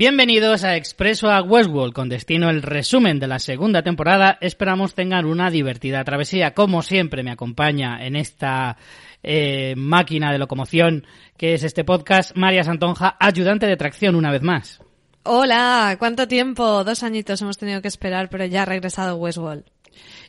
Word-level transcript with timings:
Bienvenidos 0.00 0.64
a 0.64 0.76
Expreso 0.76 1.28
a 1.28 1.42
Westworld, 1.42 1.92
con 1.92 2.08
destino 2.08 2.48
el 2.48 2.62
resumen 2.62 3.18
de 3.18 3.26
la 3.26 3.38
segunda 3.38 3.82
temporada. 3.82 4.38
Esperamos 4.40 4.94
tengan 4.94 5.26
una 5.26 5.50
divertida 5.50 6.02
travesía. 6.04 6.54
Como 6.54 6.80
siempre 6.80 7.22
me 7.22 7.30
acompaña 7.30 8.02
en 8.02 8.16
esta 8.16 8.78
eh, 9.22 9.74
máquina 9.76 10.32
de 10.32 10.38
locomoción 10.38 11.04
que 11.36 11.52
es 11.52 11.64
este 11.64 11.84
podcast, 11.84 12.34
María 12.34 12.64
Santonja, 12.64 13.14
ayudante 13.20 13.66
de 13.66 13.76
tracción 13.76 14.14
una 14.14 14.32
vez 14.32 14.40
más. 14.40 14.80
Hola, 15.24 15.94
¿cuánto 15.98 16.26
tiempo? 16.26 16.82
Dos 16.82 17.02
añitos 17.02 17.42
hemos 17.42 17.58
tenido 17.58 17.82
que 17.82 17.88
esperar, 17.88 18.30
pero 18.30 18.46
ya 18.46 18.62
ha 18.62 18.64
regresado 18.64 19.16
Westworld. 19.16 19.64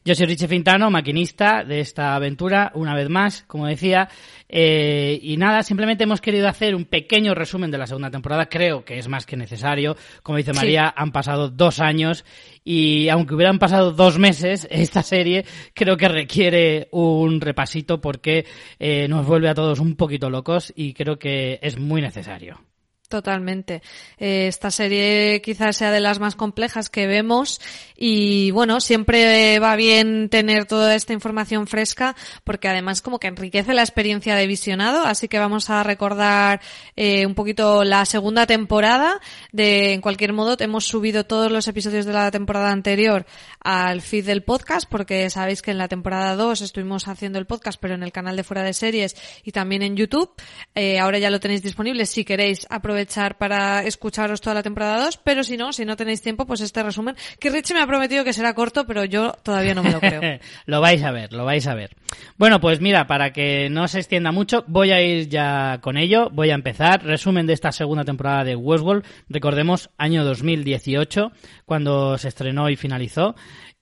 Yo 0.03 0.15
soy 0.15 0.25
Richie 0.25 0.47
Fintano, 0.47 0.89
maquinista 0.89 1.63
de 1.63 1.79
esta 1.79 2.15
aventura, 2.15 2.71
una 2.73 2.95
vez 2.95 3.07
más, 3.07 3.43
como 3.43 3.67
decía. 3.67 4.09
Eh, 4.49 5.19
y 5.21 5.37
nada, 5.37 5.61
simplemente 5.61 6.05
hemos 6.05 6.21
querido 6.21 6.47
hacer 6.47 6.73
un 6.73 6.85
pequeño 6.85 7.35
resumen 7.35 7.69
de 7.69 7.77
la 7.77 7.85
segunda 7.85 8.09
temporada. 8.09 8.47
Creo 8.49 8.83
que 8.83 8.97
es 8.97 9.07
más 9.07 9.25
que 9.25 9.37
necesario. 9.37 9.95
Como 10.23 10.37
dice 10.37 10.53
María, 10.53 10.91
han 10.95 11.11
pasado 11.11 11.49
dos 11.49 11.79
años 11.79 12.25
y 12.63 13.09
aunque 13.09 13.35
hubieran 13.35 13.59
pasado 13.59 13.91
dos 13.91 14.17
meses, 14.17 14.67
esta 14.71 15.03
serie 15.03 15.45
creo 15.73 15.97
que 15.97 16.07
requiere 16.07 16.87
un 16.91 17.39
repasito 17.39 18.01
porque 18.01 18.45
eh, 18.79 19.07
nos 19.07 19.25
vuelve 19.25 19.49
a 19.49 19.55
todos 19.55 19.79
un 19.79 19.95
poquito 19.95 20.29
locos 20.29 20.73
y 20.75 20.93
creo 20.93 21.19
que 21.19 21.59
es 21.61 21.77
muy 21.77 22.01
necesario. 22.01 22.70
Totalmente. 23.11 23.81
Eh, 24.19 24.47
esta 24.47 24.71
serie 24.71 25.41
quizás 25.41 25.75
sea 25.75 25.91
de 25.91 25.99
las 25.99 26.21
más 26.21 26.37
complejas 26.37 26.89
que 26.89 27.07
vemos 27.07 27.59
y 27.97 28.51
bueno, 28.51 28.79
siempre 28.79 29.59
va 29.59 29.75
bien 29.75 30.29
tener 30.29 30.65
toda 30.65 30.95
esta 30.95 31.11
información 31.11 31.67
fresca 31.67 32.15
porque 32.45 32.69
además 32.69 33.01
como 33.01 33.19
que 33.19 33.27
enriquece 33.27 33.73
la 33.73 33.81
experiencia 33.81 34.33
de 34.35 34.47
visionado, 34.47 35.03
así 35.03 35.27
que 35.27 35.39
vamos 35.39 35.69
a 35.69 35.83
recordar 35.83 36.61
eh, 36.95 37.25
un 37.25 37.35
poquito 37.35 37.83
la 37.83 38.05
segunda 38.05 38.45
temporada. 38.45 39.19
De, 39.51 39.91
en 39.91 39.99
cualquier 39.99 40.31
modo, 40.31 40.55
hemos 40.59 40.85
subido 40.85 41.25
todos 41.25 41.51
los 41.51 41.67
episodios 41.67 42.05
de 42.05 42.13
la 42.13 42.31
temporada 42.31 42.71
anterior 42.71 43.25
al 43.59 43.99
feed 43.99 44.25
del 44.25 44.43
podcast 44.43 44.89
porque 44.89 45.29
sabéis 45.29 45.61
que 45.61 45.71
en 45.71 45.79
la 45.79 45.89
temporada 45.89 46.37
2 46.37 46.61
estuvimos 46.61 47.09
haciendo 47.09 47.39
el 47.39 47.45
podcast 47.45 47.77
pero 47.77 47.93
en 47.93 48.03
el 48.03 48.13
canal 48.13 48.37
de 48.37 48.45
Fuera 48.45 48.63
de 48.63 48.71
Series 48.71 49.17
y 49.43 49.51
también 49.51 49.81
en 49.81 49.97
YouTube. 49.97 50.31
Eh, 50.75 50.97
ahora 50.97 51.19
ya 51.19 51.29
lo 51.29 51.41
tenéis 51.41 51.61
disponible 51.61 52.05
si 52.05 52.23
queréis 52.23 52.65
aprovechar 52.69 53.00
echar 53.01 53.37
para 53.37 53.83
escucharos 53.83 54.41
toda 54.41 54.55
la 54.55 54.63
temporada 54.63 55.05
2, 55.05 55.19
pero 55.23 55.43
si 55.43 55.57
no, 55.57 55.73
si 55.73 55.85
no 55.85 55.95
tenéis 55.95 56.21
tiempo, 56.21 56.45
pues 56.45 56.61
este 56.61 56.83
resumen, 56.83 57.15
que 57.39 57.49
Richie 57.49 57.73
me 57.73 57.81
ha 57.81 57.87
prometido 57.87 58.23
que 58.23 58.33
será 58.33 58.53
corto, 58.53 58.85
pero 58.85 59.05
yo 59.05 59.33
todavía 59.43 59.73
no 59.73 59.83
me 59.83 59.91
lo 59.91 59.99
creo. 59.99 60.21
lo 60.65 60.81
vais 60.81 61.03
a 61.03 61.11
ver, 61.11 61.33
lo 61.33 61.45
vais 61.45 61.67
a 61.67 61.75
ver. 61.75 61.95
Bueno, 62.37 62.59
pues 62.59 62.81
mira, 62.81 63.07
para 63.07 63.33
que 63.33 63.69
no 63.69 63.87
se 63.87 63.99
extienda 63.99 64.31
mucho, 64.31 64.63
voy 64.67 64.91
a 64.91 65.01
ir 65.01 65.29
ya 65.29 65.79
con 65.81 65.97
ello, 65.97 66.29
voy 66.31 66.51
a 66.51 66.55
empezar. 66.55 67.03
Resumen 67.03 67.47
de 67.47 67.53
esta 67.53 67.71
segunda 67.71 68.03
temporada 68.03 68.43
de 68.43 68.55
Westworld, 68.55 69.05
recordemos 69.29 69.89
año 69.97 70.23
2018, 70.23 71.31
cuando 71.65 72.17
se 72.17 72.27
estrenó 72.27 72.69
y 72.69 72.75
finalizó. 72.75 73.35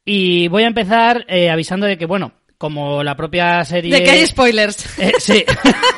Y 0.05 0.47
voy 0.47 0.63
a 0.63 0.67
empezar 0.67 1.25
eh, 1.27 1.49
avisando 1.49 1.85
de 1.85 1.97
que, 1.97 2.05
bueno, 2.05 2.33
como 2.59 3.03
la 3.03 3.15
propia 3.15 3.63
serie... 3.63 3.95
De 3.95 4.03
que 4.03 4.11
hay 4.11 4.27
spoilers. 4.27 4.99
Eh, 4.99 5.13
sí. 5.17 5.45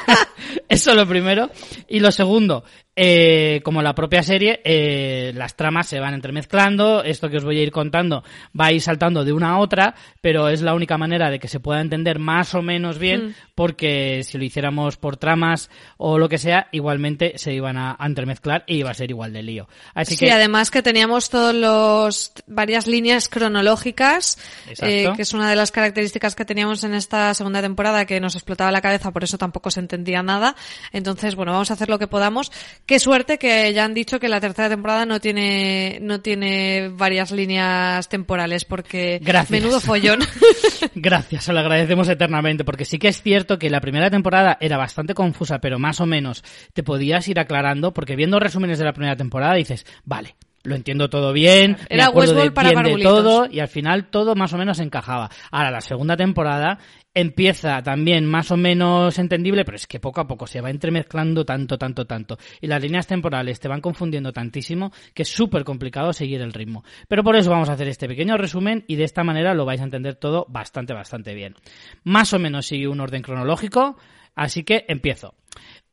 Eso 0.72 0.96
lo 0.96 1.08
primero. 1.08 1.50
Y 1.88 2.00
lo 2.00 2.12
segundo, 2.12 2.64
eh, 2.94 3.62
como 3.64 3.82
la 3.82 3.96
propia 3.96 4.22
serie, 4.22 4.60
eh, 4.66 5.32
las 5.34 5.56
tramas 5.56 5.88
se 5.88 6.00
van 6.02 6.14
entremezclando, 6.14 7.04
esto 7.04 7.30
que 7.30 7.38
os 7.38 7.46
voy 7.46 7.58
a 7.58 7.64
ir 7.64 7.72
contando 7.72 8.22
va 8.60 8.66
a 8.66 8.74
ir 8.74 8.82
saltando 8.82 9.24
de 9.24 9.32
una 9.32 9.52
a 9.52 9.60
otra, 9.60 9.96
pero 10.20 10.50
es 10.50 10.62
la 10.62 10.74
única 10.74 10.98
manera 10.98 11.30
de 11.30 11.40
que 11.40 11.48
se 11.48 11.62
pueda 11.62 11.80
entender 11.80 12.20
más 12.20 12.54
o 12.54 12.62
menos 12.62 13.00
bien, 13.00 13.30
mm. 13.30 13.34
porque 13.56 14.24
si 14.26 14.38
lo 14.38 14.44
hiciéramos 14.44 14.98
por 14.98 15.16
tramas 15.16 15.70
o 15.96 16.18
lo 16.18 16.28
que 16.28 16.38
sea, 16.38 16.68
igualmente 16.74 17.38
se 17.38 17.54
iban 17.54 17.78
a, 17.78 17.98
entremezclar 18.02 18.66
y 18.68 18.80
iba 18.80 18.92
a 18.92 18.94
ser 18.94 19.10
igual 19.10 19.32
de 19.32 19.44
lío. 19.44 19.70
Así 19.94 20.18
sí, 20.18 20.30
además 20.30 20.70
que 20.70 20.82
teníamos 20.82 21.30
todos 21.30 21.56
los 21.56 22.34
varias 22.46 22.88
líneas 22.88 23.30
cronológicas, 23.30 24.38
eh, 24.82 25.08
que 25.16 25.22
es 25.22 25.34
una 25.34 25.50
de 25.50 25.56
las 25.56 25.72
características 25.72 26.36
que 26.36 26.44
teníamos 26.44 26.84
en 26.84 26.94
esta 26.94 27.34
segunda 27.36 27.62
temporada 27.62 28.06
que 28.06 28.20
nos 28.20 28.36
explotaba 28.36 28.70
la 28.70 28.82
cabeza, 28.82 29.12
por 29.12 29.24
eso 29.24 29.38
tampoco 29.38 29.72
se 29.72 29.80
entendía 29.80 30.22
nada. 30.24 30.58
Entonces, 30.92 31.36
bueno, 31.36 31.52
vamos 31.52 31.72
a 31.72 31.76
hacer 31.76 31.90
lo 31.90 32.00
que 32.00 32.08
podamos 32.08 32.52
Qué 32.86 33.00
suerte 33.00 33.38
que 33.38 33.74
ya 33.74 33.86
han 33.86 33.94
dicho 33.94 34.20
que 34.20 34.30
la 34.30 34.40
tercera 34.40 34.70
temporada 34.70 35.06
no 35.06 35.20
tiene, 35.20 36.00
no 36.02 36.22
tiene 36.22 36.90
varias 36.90 37.32
líneas 37.32 38.10
temporales, 38.10 38.66
porque 38.66 39.20
Gracias. 39.22 39.52
menudo 39.52 39.80
follón. 39.80 40.20
Gracias, 40.96 41.46
se 41.46 41.54
lo 41.54 41.60
agradecemos 41.60 42.10
eternamente, 42.10 42.64
porque 42.64 42.86
sí 42.86 43.00
que 43.00 43.08
es 43.08 43.22
cierto 43.22 43.60
que 43.60 43.70
la 43.70 43.82
primera 43.82 44.10
temporada 44.10 44.58
era 44.60 44.78
bastante 44.78 45.14
confusa, 45.14 45.60
pero 45.60 45.80
más 45.80 46.02
o 46.02 46.06
menos 46.06 46.44
te 46.74 46.84
podías 46.84 47.28
ir 47.28 47.40
aclarando, 47.40 47.94
porque 47.94 48.16
viendo 48.16 48.40
resúmenes 48.40 48.80
de 48.80 48.86
la 48.86 48.94
primera 48.94 49.16
temporada 49.16 49.54
dices, 49.54 49.86
vale, 50.04 50.36
lo 50.64 50.76
entiendo 50.76 51.10
todo 51.10 51.34
bien, 51.34 51.78
Era 51.90 52.06
me 52.06 52.10
acuerdo 52.10 52.36
de, 52.36 52.52
para 52.52 52.70
bien 52.72 52.98
de 52.98 53.04
todo 53.04 53.48
y 53.50 53.60
al 53.60 53.68
final 53.68 54.06
todo 54.06 54.36
más 54.36 54.54
o 54.54 54.58
menos 54.58 54.80
encajaba. 54.80 55.30
Ahora 55.50 55.72
la 55.72 55.82
segunda 55.82 56.16
temporada 56.16 56.78
empieza 57.14 57.82
también 57.84 58.26
más 58.26 58.52
o 58.52 58.58
menos 58.58 59.20
entendible, 59.20 59.66
pero 59.66 59.76
es 59.76 59.88
que 59.88 60.00
poco 60.00 60.22
a 60.22 60.28
poco 60.28 60.48
se 60.48 60.62
va 60.62 60.70
entremezclando 60.70 61.46
tanto, 61.46 61.78
tanto, 61.78 62.06
tanto. 62.06 62.38
Y 62.62 62.68
las 62.68 62.82
líneas 62.82 63.08
temporales 63.08 63.60
te 63.60 63.68
van 63.68 63.82
confundiendo 63.82 64.32
tantísimo 64.32 64.92
que 65.14 65.24
es 65.24 65.30
súper 65.30 65.64
complicado 65.64 66.14
seguir 66.14 66.42
el 66.42 66.54
ritmo. 66.54 66.84
Pero 67.08 67.24
por 67.24 67.36
eso 67.36 67.50
vamos 67.50 67.70
a 67.70 67.74
hacer 67.74 67.88
este 67.88 68.08
pequeño 68.08 68.38
resumen 68.38 68.86
y 68.88 68.96
de 68.96 69.04
esta 69.04 69.24
manera 69.24 69.54
lo 69.54 69.66
vais 69.66 69.82
a 69.82 69.86
entender 69.86 70.16
todo 70.16 70.46
bastante, 70.50 70.94
bastante 70.94 71.34
bien. 71.34 71.56
Más 72.04 72.34
o 72.34 72.40
menos 72.40 72.66
sigue 72.66 72.88
un 72.88 73.02
orden 73.02 73.22
cronológico, 73.22 73.98
así 74.36 74.64
que 74.64 74.86
empiezo. 74.88 75.36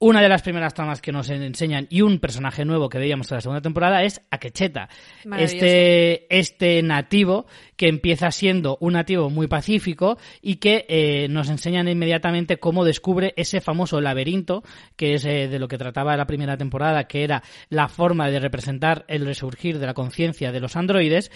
Una 0.00 0.22
de 0.22 0.28
las 0.28 0.42
primeras 0.42 0.74
tramas 0.74 1.02
que 1.02 1.10
nos 1.10 1.28
enseñan 1.28 1.88
y 1.90 2.02
un 2.02 2.20
personaje 2.20 2.64
nuevo 2.64 2.88
que 2.88 2.98
veíamos 2.98 3.28
en 3.32 3.34
la 3.34 3.40
segunda 3.40 3.60
temporada 3.60 4.04
es 4.04 4.20
Akecheta. 4.30 4.88
Este, 5.36 6.38
este 6.38 6.80
nativo 6.84 7.46
que 7.74 7.88
empieza 7.88 8.30
siendo 8.30 8.78
un 8.80 8.92
nativo 8.92 9.28
muy 9.28 9.48
pacífico 9.48 10.16
y 10.40 10.56
que 10.56 10.86
eh, 10.88 11.26
nos 11.28 11.50
enseñan 11.50 11.88
inmediatamente 11.88 12.58
cómo 12.58 12.84
descubre 12.84 13.34
ese 13.36 13.60
famoso 13.60 14.00
laberinto 14.00 14.62
que 14.94 15.14
es 15.14 15.24
eh, 15.24 15.48
de 15.48 15.58
lo 15.58 15.66
que 15.66 15.78
trataba 15.78 16.16
la 16.16 16.28
primera 16.28 16.56
temporada, 16.56 17.08
que 17.08 17.24
era 17.24 17.42
la 17.68 17.88
forma 17.88 18.30
de 18.30 18.38
representar 18.38 19.04
el 19.08 19.26
resurgir 19.26 19.80
de 19.80 19.86
la 19.86 19.94
conciencia 19.94 20.52
de 20.52 20.60
los 20.60 20.76
androides 20.76 21.32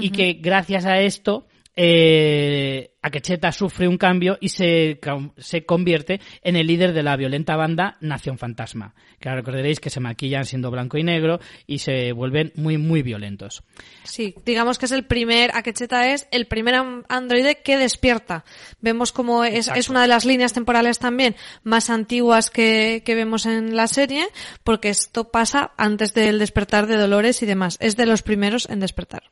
y 0.00 0.10
que 0.10 0.34
gracias 0.34 0.84
a 0.84 1.00
esto 1.00 1.46
eh, 1.74 2.92
Akecheta 3.00 3.50
sufre 3.50 3.88
un 3.88 3.98
cambio 3.98 4.38
y 4.40 4.50
se, 4.50 5.00
se 5.38 5.64
convierte 5.64 6.20
en 6.42 6.56
el 6.56 6.66
líder 6.66 6.92
de 6.92 7.02
la 7.02 7.16
violenta 7.16 7.56
banda 7.56 7.96
Nación 8.00 8.38
Fantasma. 8.38 8.94
Que 9.18 9.28
ahora 9.28 9.40
recordaréis 9.40 9.80
que 9.80 9.90
se 9.90 10.00
maquillan 10.00 10.44
siendo 10.44 10.70
blanco 10.70 10.98
y 10.98 11.02
negro 11.02 11.40
y 11.66 11.78
se 11.78 12.12
vuelven 12.12 12.52
muy, 12.54 12.78
muy 12.78 13.02
violentos. 13.02 13.62
Sí, 14.04 14.34
digamos 14.44 14.78
que 14.78 14.86
es 14.86 14.92
el 14.92 15.04
primer, 15.04 15.50
Akecheta 15.54 16.12
es 16.12 16.28
el 16.30 16.46
primer 16.46 16.76
androide 17.08 17.62
que 17.62 17.76
despierta. 17.76 18.44
Vemos 18.80 19.12
como 19.12 19.44
es, 19.44 19.68
es 19.74 19.88
una 19.88 20.02
de 20.02 20.08
las 20.08 20.24
líneas 20.24 20.52
temporales 20.52 20.98
también 20.98 21.34
más 21.64 21.90
antiguas 21.90 22.50
que, 22.50 23.02
que 23.04 23.14
vemos 23.14 23.46
en 23.46 23.74
la 23.74 23.88
serie, 23.88 24.26
porque 24.62 24.90
esto 24.90 25.30
pasa 25.30 25.72
antes 25.76 26.14
del 26.14 26.38
despertar 26.38 26.86
de 26.86 26.96
Dolores 26.96 27.42
y 27.42 27.46
demás. 27.46 27.78
Es 27.80 27.96
de 27.96 28.06
los 28.06 28.22
primeros 28.22 28.68
en 28.68 28.80
despertar. 28.80 29.22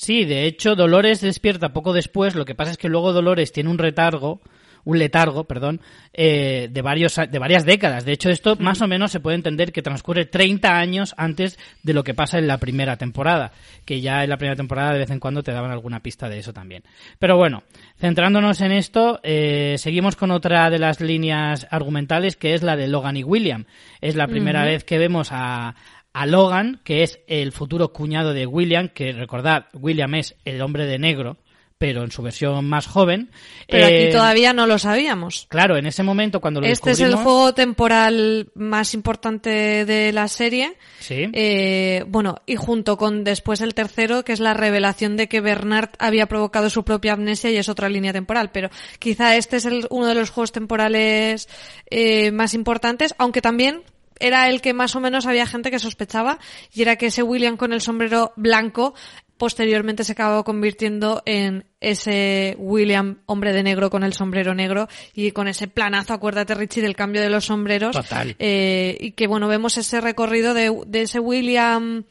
Sí, 0.00 0.24
de 0.24 0.46
hecho, 0.46 0.76
Dolores 0.76 1.20
despierta 1.20 1.74
poco 1.74 1.92
después. 1.92 2.34
Lo 2.34 2.46
que 2.46 2.54
pasa 2.54 2.70
es 2.70 2.78
que 2.78 2.88
luego 2.88 3.12
Dolores 3.12 3.52
tiene 3.52 3.68
un 3.68 3.76
retargo, 3.76 4.40
un 4.84 4.98
letargo, 4.98 5.44
perdón, 5.44 5.82
eh, 6.14 6.70
de 6.70 6.80
varios 6.80 7.16
de 7.16 7.38
varias 7.38 7.66
décadas. 7.66 8.06
De 8.06 8.12
hecho, 8.12 8.30
esto 8.30 8.56
más 8.56 8.80
o 8.80 8.88
menos 8.88 9.12
se 9.12 9.20
puede 9.20 9.36
entender 9.36 9.72
que 9.72 9.82
transcurre 9.82 10.24
30 10.24 10.78
años 10.78 11.14
antes 11.18 11.58
de 11.82 11.92
lo 11.92 12.02
que 12.02 12.14
pasa 12.14 12.38
en 12.38 12.46
la 12.46 12.56
primera 12.56 12.96
temporada, 12.96 13.52
que 13.84 14.00
ya 14.00 14.24
en 14.24 14.30
la 14.30 14.38
primera 14.38 14.56
temporada 14.56 14.94
de 14.94 15.00
vez 15.00 15.10
en 15.10 15.20
cuando 15.20 15.42
te 15.42 15.52
daban 15.52 15.70
alguna 15.70 16.00
pista 16.00 16.30
de 16.30 16.38
eso 16.38 16.54
también. 16.54 16.82
Pero 17.18 17.36
bueno, 17.36 17.62
centrándonos 17.98 18.62
en 18.62 18.72
esto, 18.72 19.20
eh, 19.22 19.74
seguimos 19.76 20.16
con 20.16 20.30
otra 20.30 20.70
de 20.70 20.78
las 20.78 21.02
líneas 21.02 21.66
argumentales 21.70 22.36
que 22.36 22.54
es 22.54 22.62
la 22.62 22.74
de 22.74 22.88
Logan 22.88 23.18
y 23.18 23.22
William. 23.22 23.66
Es 24.00 24.16
la 24.16 24.28
primera 24.28 24.64
vez 24.64 24.82
que 24.82 24.96
vemos 24.96 25.28
a 25.30 25.74
a 26.12 26.26
Logan, 26.26 26.80
que 26.84 27.02
es 27.02 27.20
el 27.26 27.52
futuro 27.52 27.92
cuñado 27.92 28.32
de 28.32 28.46
William, 28.46 28.88
que 28.88 29.12
recordad, 29.12 29.66
William 29.74 30.14
es 30.14 30.34
el 30.44 30.60
hombre 30.62 30.86
de 30.86 30.98
negro, 30.98 31.36
pero 31.78 32.02
en 32.04 32.10
su 32.10 32.20
versión 32.20 32.66
más 32.66 32.86
joven. 32.86 33.30
Pero 33.66 33.86
Eh, 33.86 34.02
aquí 34.04 34.12
todavía 34.12 34.52
no 34.52 34.66
lo 34.66 34.78
sabíamos. 34.78 35.46
Claro, 35.48 35.78
en 35.78 35.86
ese 35.86 36.02
momento 36.02 36.38
cuando 36.40 36.60
lo 36.60 36.66
Este 36.66 36.90
es 36.90 37.00
el 37.00 37.14
juego 37.14 37.54
temporal 37.54 38.50
más 38.54 38.92
importante 38.92 39.86
de 39.86 40.12
la 40.12 40.28
serie. 40.28 40.76
Sí. 40.98 41.28
Eh, 41.32 42.04
bueno, 42.08 42.42
y 42.44 42.56
junto 42.56 42.98
con 42.98 43.24
después 43.24 43.62
el 43.62 43.72
tercero, 43.72 44.24
que 44.24 44.32
es 44.34 44.40
la 44.40 44.52
revelación 44.52 45.16
de 45.16 45.26
que 45.28 45.40
Bernard 45.40 45.88
había 45.98 46.26
provocado 46.26 46.68
su 46.68 46.84
propia 46.84 47.14
amnesia 47.14 47.50
y 47.50 47.56
es 47.56 47.70
otra 47.70 47.88
línea 47.88 48.12
temporal. 48.12 48.50
Pero 48.52 48.68
quizá 48.98 49.36
este 49.36 49.56
es 49.56 49.64
el- 49.64 49.86
uno 49.88 50.06
de 50.06 50.16
los 50.16 50.28
juegos 50.28 50.52
temporales 50.52 51.48
eh, 51.90 52.30
más 52.30 52.52
importantes, 52.52 53.14
aunque 53.16 53.40
también 53.40 53.84
era 54.20 54.48
el 54.48 54.60
que 54.60 54.72
más 54.72 54.94
o 54.94 55.00
menos 55.00 55.26
había 55.26 55.46
gente 55.46 55.70
que 55.70 55.78
sospechaba, 55.78 56.38
y 56.72 56.82
era 56.82 56.96
que 56.96 57.06
ese 57.06 57.22
William 57.22 57.56
con 57.56 57.72
el 57.72 57.80
sombrero 57.80 58.32
blanco 58.36 58.94
posteriormente 59.40 60.04
se 60.04 60.12
acabó 60.12 60.44
convirtiendo 60.44 61.22
en 61.24 61.64
ese 61.80 62.54
William 62.58 63.22
hombre 63.24 63.54
de 63.54 63.62
negro 63.62 63.88
con 63.88 64.04
el 64.04 64.12
sombrero 64.12 64.54
negro 64.54 64.86
y 65.14 65.30
con 65.30 65.48
ese 65.48 65.66
planazo, 65.66 66.12
acuérdate 66.12 66.54
Richie, 66.54 66.82
del 66.82 66.94
cambio 66.94 67.22
de 67.22 67.30
los 67.30 67.46
sombreros. 67.46 67.96
Total. 67.96 68.36
Eh, 68.38 68.98
y 69.00 69.12
que 69.12 69.26
bueno, 69.26 69.48
vemos 69.48 69.78
ese 69.78 70.02
recorrido 70.02 70.52
de, 70.52 70.78
de 70.86 71.02
ese 71.02 71.20
William 71.20 72.04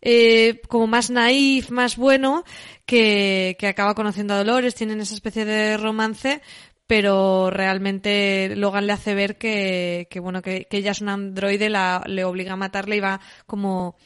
eh, 0.00 0.60
como 0.68 0.86
más 0.86 1.10
naif, 1.10 1.70
más 1.70 1.96
bueno, 1.96 2.44
que, 2.84 3.56
que 3.58 3.66
acaba 3.66 3.96
conociendo 3.96 4.34
a 4.34 4.38
Dolores, 4.38 4.76
tienen 4.76 5.00
esa 5.00 5.14
especie 5.14 5.44
de 5.44 5.76
romance, 5.76 6.40
pero 6.86 7.50
realmente 7.50 8.54
Logan 8.56 8.86
le 8.86 8.92
hace 8.92 9.14
ver 9.14 9.36
que, 9.36 10.06
que 10.10 10.20
bueno, 10.20 10.42
que, 10.42 10.66
ella 10.70 10.92
es 10.92 11.00
un 11.00 11.08
androide, 11.08 11.68
la, 11.68 12.02
le 12.06 12.24
obliga 12.24 12.52
a 12.52 12.56
matarle 12.56 12.96
y 12.96 13.00
va 13.00 13.20
como, 13.46 13.96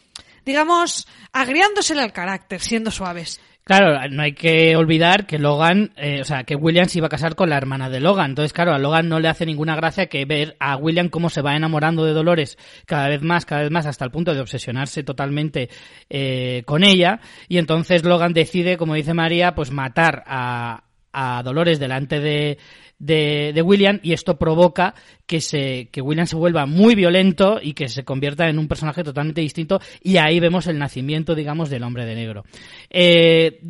digamos, 0.44 1.06
agriándosele 1.32 2.02
al 2.02 2.12
carácter, 2.12 2.60
siendo 2.60 2.90
suaves. 2.90 3.40
Claro, 3.62 4.08
no 4.10 4.22
hay 4.22 4.32
que 4.32 4.74
olvidar 4.74 5.26
que 5.26 5.38
Logan, 5.38 5.92
eh, 5.96 6.22
o 6.22 6.24
sea, 6.24 6.42
que 6.42 6.56
William 6.56 6.86
se 6.86 6.98
iba 6.98 7.06
a 7.06 7.10
casar 7.10 7.36
con 7.36 7.50
la 7.50 7.56
hermana 7.56 7.88
de 7.88 8.00
Logan. 8.00 8.30
Entonces, 8.30 8.52
claro, 8.52 8.72
a 8.72 8.78
Logan 8.78 9.08
no 9.08 9.20
le 9.20 9.28
hace 9.28 9.46
ninguna 9.46 9.76
gracia 9.76 10.06
que 10.06 10.24
ver 10.24 10.56
a 10.58 10.76
William 10.76 11.08
cómo 11.08 11.30
se 11.30 11.42
va 11.42 11.54
enamorando 11.54 12.04
de 12.04 12.12
Dolores 12.12 12.58
cada 12.86 13.08
vez 13.08 13.22
más, 13.22 13.44
cada 13.44 13.62
vez 13.62 13.70
más, 13.70 13.86
hasta 13.86 14.04
el 14.04 14.10
punto 14.10 14.34
de 14.34 14.40
obsesionarse 14.40 15.04
totalmente 15.04 15.68
eh, 16.08 16.64
con 16.66 16.82
ella. 16.82 17.20
Y 17.48 17.58
entonces 17.58 18.02
Logan 18.04 18.32
decide, 18.32 18.76
como 18.76 18.94
dice 18.94 19.14
María, 19.14 19.54
pues 19.54 19.70
matar 19.70 20.24
a, 20.26 20.82
a 21.12 21.42
Dolores 21.42 21.78
delante 21.78 22.20
de, 22.20 22.58
de, 22.98 23.52
de 23.54 23.62
William 23.62 23.98
y 24.02 24.12
esto 24.12 24.38
provoca 24.38 24.94
que 25.26 25.40
se 25.40 25.88
que 25.90 26.02
William 26.02 26.26
se 26.26 26.36
vuelva 26.36 26.66
muy 26.66 26.94
violento 26.94 27.58
y 27.62 27.72
que 27.72 27.88
se 27.88 28.04
convierta 28.04 28.48
en 28.48 28.58
un 28.58 28.68
personaje 28.68 29.02
totalmente 29.02 29.40
distinto 29.40 29.80
y 30.02 30.18
ahí 30.18 30.38
vemos 30.38 30.66
el 30.66 30.78
nacimiento 30.78 31.34
digamos 31.34 31.70
del 31.70 31.82
hombre 31.82 32.04
de 32.04 32.14
negro 32.14 32.44
eh, 32.90 33.60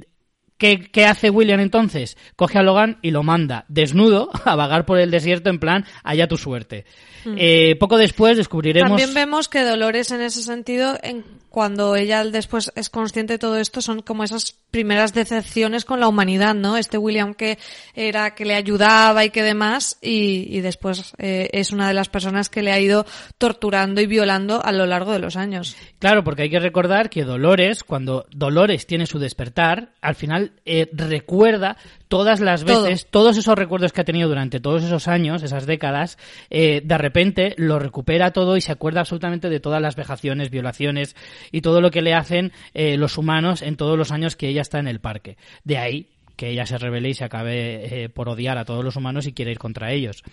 ¿Qué, 0.60 0.90
¿Qué 0.90 1.06
hace 1.06 1.30
William 1.30 1.58
entonces? 1.58 2.18
Coge 2.36 2.58
a 2.58 2.62
Logan 2.62 2.98
y 3.00 3.12
lo 3.12 3.22
manda 3.22 3.64
desnudo 3.68 4.28
a 4.44 4.56
vagar 4.56 4.84
por 4.84 4.98
el 4.98 5.10
desierto 5.10 5.48
en 5.48 5.58
plan, 5.58 5.86
allá 6.04 6.28
tu 6.28 6.36
suerte. 6.36 6.84
Eh, 7.24 7.76
poco 7.76 7.96
después 7.96 8.36
descubriremos... 8.36 8.90
También 8.90 9.14
vemos 9.14 9.48
que 9.48 9.62
Dolores 9.62 10.10
en 10.10 10.20
ese 10.20 10.42
sentido, 10.42 10.98
en, 11.02 11.24
cuando 11.48 11.96
ella 11.96 12.24
después 12.24 12.72
es 12.76 12.90
consciente 12.90 13.34
de 13.34 13.38
todo 13.38 13.56
esto, 13.56 13.80
son 13.80 14.02
como 14.02 14.22
esas 14.22 14.58
primeras 14.70 15.12
decepciones 15.12 15.84
con 15.84 16.00
la 16.00 16.08
humanidad, 16.08 16.54
¿no? 16.54 16.76
Este 16.76 16.98
William 16.98 17.34
que 17.34 17.58
era 17.94 18.34
que 18.34 18.44
le 18.44 18.54
ayudaba 18.54 19.24
y 19.24 19.30
que 19.30 19.42
demás, 19.42 19.98
y, 20.00 20.46
y 20.56 20.60
después 20.60 21.12
eh, 21.18 21.48
es 21.52 21.72
una 21.72 21.88
de 21.88 21.94
las 21.94 22.08
personas 22.08 22.48
que 22.48 22.62
le 22.62 22.72
ha 22.72 22.80
ido 22.80 23.06
torturando 23.38 24.00
y 24.00 24.06
violando 24.06 24.64
a 24.64 24.72
lo 24.72 24.86
largo 24.86 25.12
de 25.12 25.18
los 25.18 25.36
años. 25.36 25.76
Claro, 25.98 26.24
porque 26.24 26.42
hay 26.42 26.50
que 26.50 26.60
recordar 26.60 27.10
que 27.10 27.24
Dolores, 27.24 27.84
cuando 27.84 28.26
Dolores 28.30 28.86
tiene 28.86 29.06
su 29.06 29.18
despertar, 29.18 29.92
al 30.00 30.14
final 30.14 30.52
eh, 30.64 30.88
recuerda 30.92 31.76
todas 32.10 32.40
las 32.40 32.64
Todo. 32.64 32.82
veces, 32.82 33.06
todos 33.08 33.38
esos 33.38 33.56
recuerdos 33.56 33.92
que 33.92 34.00
ha 34.00 34.04
tenido 34.04 34.28
durante 34.28 34.58
todos 34.58 34.82
esos 34.82 35.06
años, 35.06 35.44
esas 35.44 35.64
décadas, 35.64 36.18
eh, 36.50 36.82
de 36.84 36.98
repente 36.98 37.54
lo 37.56 37.78
recupera 37.78 38.32
todo 38.32 38.56
y 38.56 38.60
se 38.60 38.72
acuerda 38.72 39.00
absolutamente 39.00 39.48
de 39.48 39.60
todas 39.60 39.80
las 39.80 39.94
vejaciones, 39.94 40.50
violaciones 40.50 41.14
y 41.52 41.60
todo 41.60 41.80
lo 41.80 41.92
que 41.92 42.02
le 42.02 42.12
hacen 42.12 42.52
eh, 42.74 42.96
los 42.96 43.16
humanos 43.16 43.62
en 43.62 43.76
todos 43.76 43.96
los 43.96 44.10
años 44.10 44.34
que 44.34 44.48
ella 44.48 44.60
está 44.60 44.80
en 44.80 44.88
el 44.88 44.98
parque. 45.00 45.36
De 45.62 45.78
ahí 45.78 46.08
que 46.36 46.48
ella 46.50 46.66
se 46.66 46.78
revele 46.78 47.10
y 47.10 47.14
se 47.14 47.24
acabe 47.24 48.04
eh, 48.04 48.08
por 48.08 48.28
odiar 48.28 48.58
a 48.58 48.64
todos 48.64 48.82
los 48.84 48.96
humanos 48.96 49.26
y 49.26 49.32
quiere 49.32 49.52
ir 49.52 49.58
contra 49.58 49.92
ellos. 49.92 50.24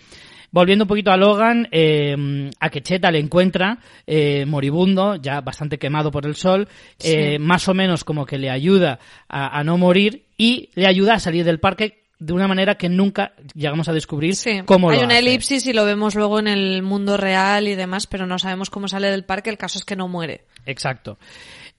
Volviendo 0.50 0.84
un 0.84 0.88
poquito 0.88 1.10
a 1.12 1.16
Logan, 1.18 1.68
eh, 1.70 2.50
a 2.58 2.70
Quecheta 2.70 3.10
le 3.10 3.18
encuentra 3.18 3.78
eh, 4.06 4.46
moribundo, 4.46 5.16
ya 5.16 5.42
bastante 5.42 5.78
quemado 5.78 6.10
por 6.10 6.24
el 6.26 6.34
sol, 6.34 6.66
eh, 7.04 7.38
más 7.38 7.68
o 7.68 7.74
menos 7.74 8.02
como 8.02 8.24
que 8.24 8.38
le 8.38 8.48
ayuda 8.50 8.98
a, 9.28 9.58
a 9.58 9.62
no 9.62 9.76
morir 9.76 10.27
y 10.38 10.70
le 10.74 10.86
ayuda 10.86 11.14
a 11.14 11.20
salir 11.20 11.44
del 11.44 11.60
parque 11.60 12.04
de 12.20 12.32
una 12.32 12.48
manera 12.48 12.76
que 12.76 12.88
nunca 12.88 13.32
llegamos 13.54 13.88
a 13.88 13.92
descubrir 13.92 14.34
Sí, 14.34 14.62
cómo 14.64 14.90
hay 14.90 14.98
lo 14.98 15.04
una 15.04 15.14
hace. 15.18 15.28
elipsis 15.28 15.66
y 15.66 15.72
lo 15.72 15.84
vemos 15.84 16.14
luego 16.14 16.38
en 16.40 16.48
el 16.48 16.82
mundo 16.82 17.16
real 17.16 17.68
y 17.68 17.74
demás, 17.76 18.06
pero 18.06 18.26
no 18.26 18.38
sabemos 18.38 18.70
cómo 18.70 18.88
sale 18.88 19.08
del 19.10 19.24
parque, 19.24 19.50
el 19.50 19.58
caso 19.58 19.78
es 19.78 19.84
que 19.84 19.94
no 19.94 20.08
muere. 20.08 20.44
Exacto. 20.66 21.18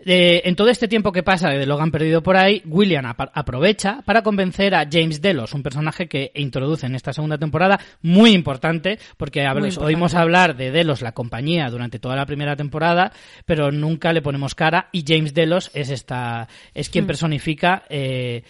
Eh, 0.06 0.44
en 0.46 0.56
todo 0.56 0.70
este 0.70 0.88
tiempo 0.88 1.12
que 1.12 1.24
pasa 1.24 1.50
de 1.50 1.66
Logan 1.66 1.92
perdido 1.92 2.24
por 2.24 2.38
ahí, 2.38 2.62
William 2.66 3.06
aprovecha 3.06 4.02
para 4.06 4.22
convencer 4.24 4.74
a 4.74 4.88
James 4.90 5.22
Delos, 5.22 5.54
un 5.54 5.62
personaje 5.62 6.08
que 6.08 6.32
introduce 6.36 6.86
en 6.86 6.96
esta 6.96 7.12
segunda 7.12 7.38
temporada, 7.38 7.80
muy 8.02 8.32
importante, 8.32 8.98
porque 9.18 9.42
habl- 9.44 9.60
Muy 9.60 9.68
importante. 9.70 9.86
oímos 9.86 10.14
hablar 10.16 10.56
de 10.56 10.72
Delos, 10.72 11.02
la 11.02 11.12
compañía, 11.12 11.70
durante 11.70 12.00
toda 12.00 12.16
la 12.16 12.26
primera 12.26 12.56
temporada, 12.56 13.12
pero 13.46 13.72
nunca 13.74 14.14
le 14.14 14.22
ponemos 14.22 14.56
cara, 14.56 14.88
y 14.94 15.04
James 15.06 15.34
Delos 15.34 15.70
es 15.74 15.90
esta, 15.90 16.48
es 16.74 16.90
quien 16.90 17.06
personifica 17.06 17.84
eh, 17.90 18.44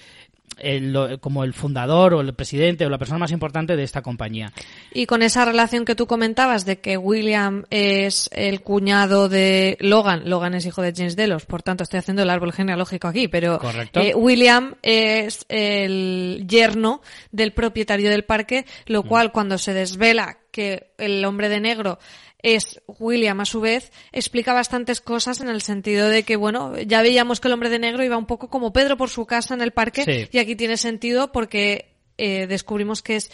el- 0.62 1.20
como 1.22 1.44
el 1.44 1.54
fundador 1.54 2.14
o 2.14 2.22
el 2.22 2.34
presidente 2.34 2.86
o 2.86 2.90
la 2.90 2.98
persona 2.98 3.20
más 3.20 3.32
importante 3.32 3.76
de 3.76 3.84
esta 3.84 4.02
compañía. 4.02 4.52
Y 4.94 5.06
con 5.06 5.22
esa 5.22 5.46
relación 5.46 5.86
que 5.86 5.96
tú 5.96 6.08
comentabas 6.08 6.66
de 6.66 6.80
que 6.80 6.98
William 6.98 7.66
es 7.70 8.30
el 8.34 8.62
cuñado 8.62 9.30
de 9.30 9.78
Logan, 9.80 10.30
Logan 10.30 10.54
es 10.54 10.66
hijo 10.66 10.82
de 10.82 10.94
James 10.96 11.16
Delos, 11.16 11.46
por 11.46 11.64
tanto 11.64 11.84
estoy 11.84 12.00
haciendo 12.00 12.24
el 12.24 12.30
árbol 12.30 12.54
genealógico 12.54 13.08
aquí, 13.08 13.28
pero 13.28 13.60
Correcto. 13.60 14.00
eh, 14.00 14.14
William 14.16 14.76
es 14.82 15.46
el 15.50 16.46
yerno 16.48 17.02
del 17.32 17.54
propietario 17.54 18.10
del 18.10 18.24
parque, 18.26 18.66
lo 18.86 19.04
cual 19.04 19.32
cuando 19.32 19.58
se 19.58 19.74
desvela 19.74 20.38
que 20.52 20.92
el 20.98 21.24
hombre 21.26 21.48
de 21.50 21.60
negro 21.60 22.00
es 22.42 22.82
William 22.88 23.40
a 23.42 23.46
su 23.46 23.60
vez, 23.62 23.92
explica 24.12 24.54
bastantes 24.54 25.02
cosas 25.02 25.42
en 25.42 25.50
el 25.50 25.62
sentido 25.62 26.08
de 26.10 26.24
que, 26.24 26.36
bueno, 26.36 26.78
ya 26.80 27.02
veíamos 27.02 27.40
que 27.40 27.48
el 27.50 27.54
hombre 27.54 27.70
de 27.70 27.80
negro 27.80 28.04
iba 28.04 28.18
un 28.18 28.26
poco 28.26 28.50
como 28.50 28.72
Pedro 28.74 28.98
por 28.98 29.10
su 29.10 29.26
casa 29.26 29.54
en 29.54 29.62
el 29.62 29.72
parque 29.72 30.04
Sí. 30.06 30.30
y 30.32 30.38
aquí 30.40 30.56
tiene 30.56 30.78
sentido 30.78 31.32
porque 31.32 31.96
eh, 32.18 32.48
descubrimos 32.48 33.02
que 33.02 33.16
es 33.18 33.32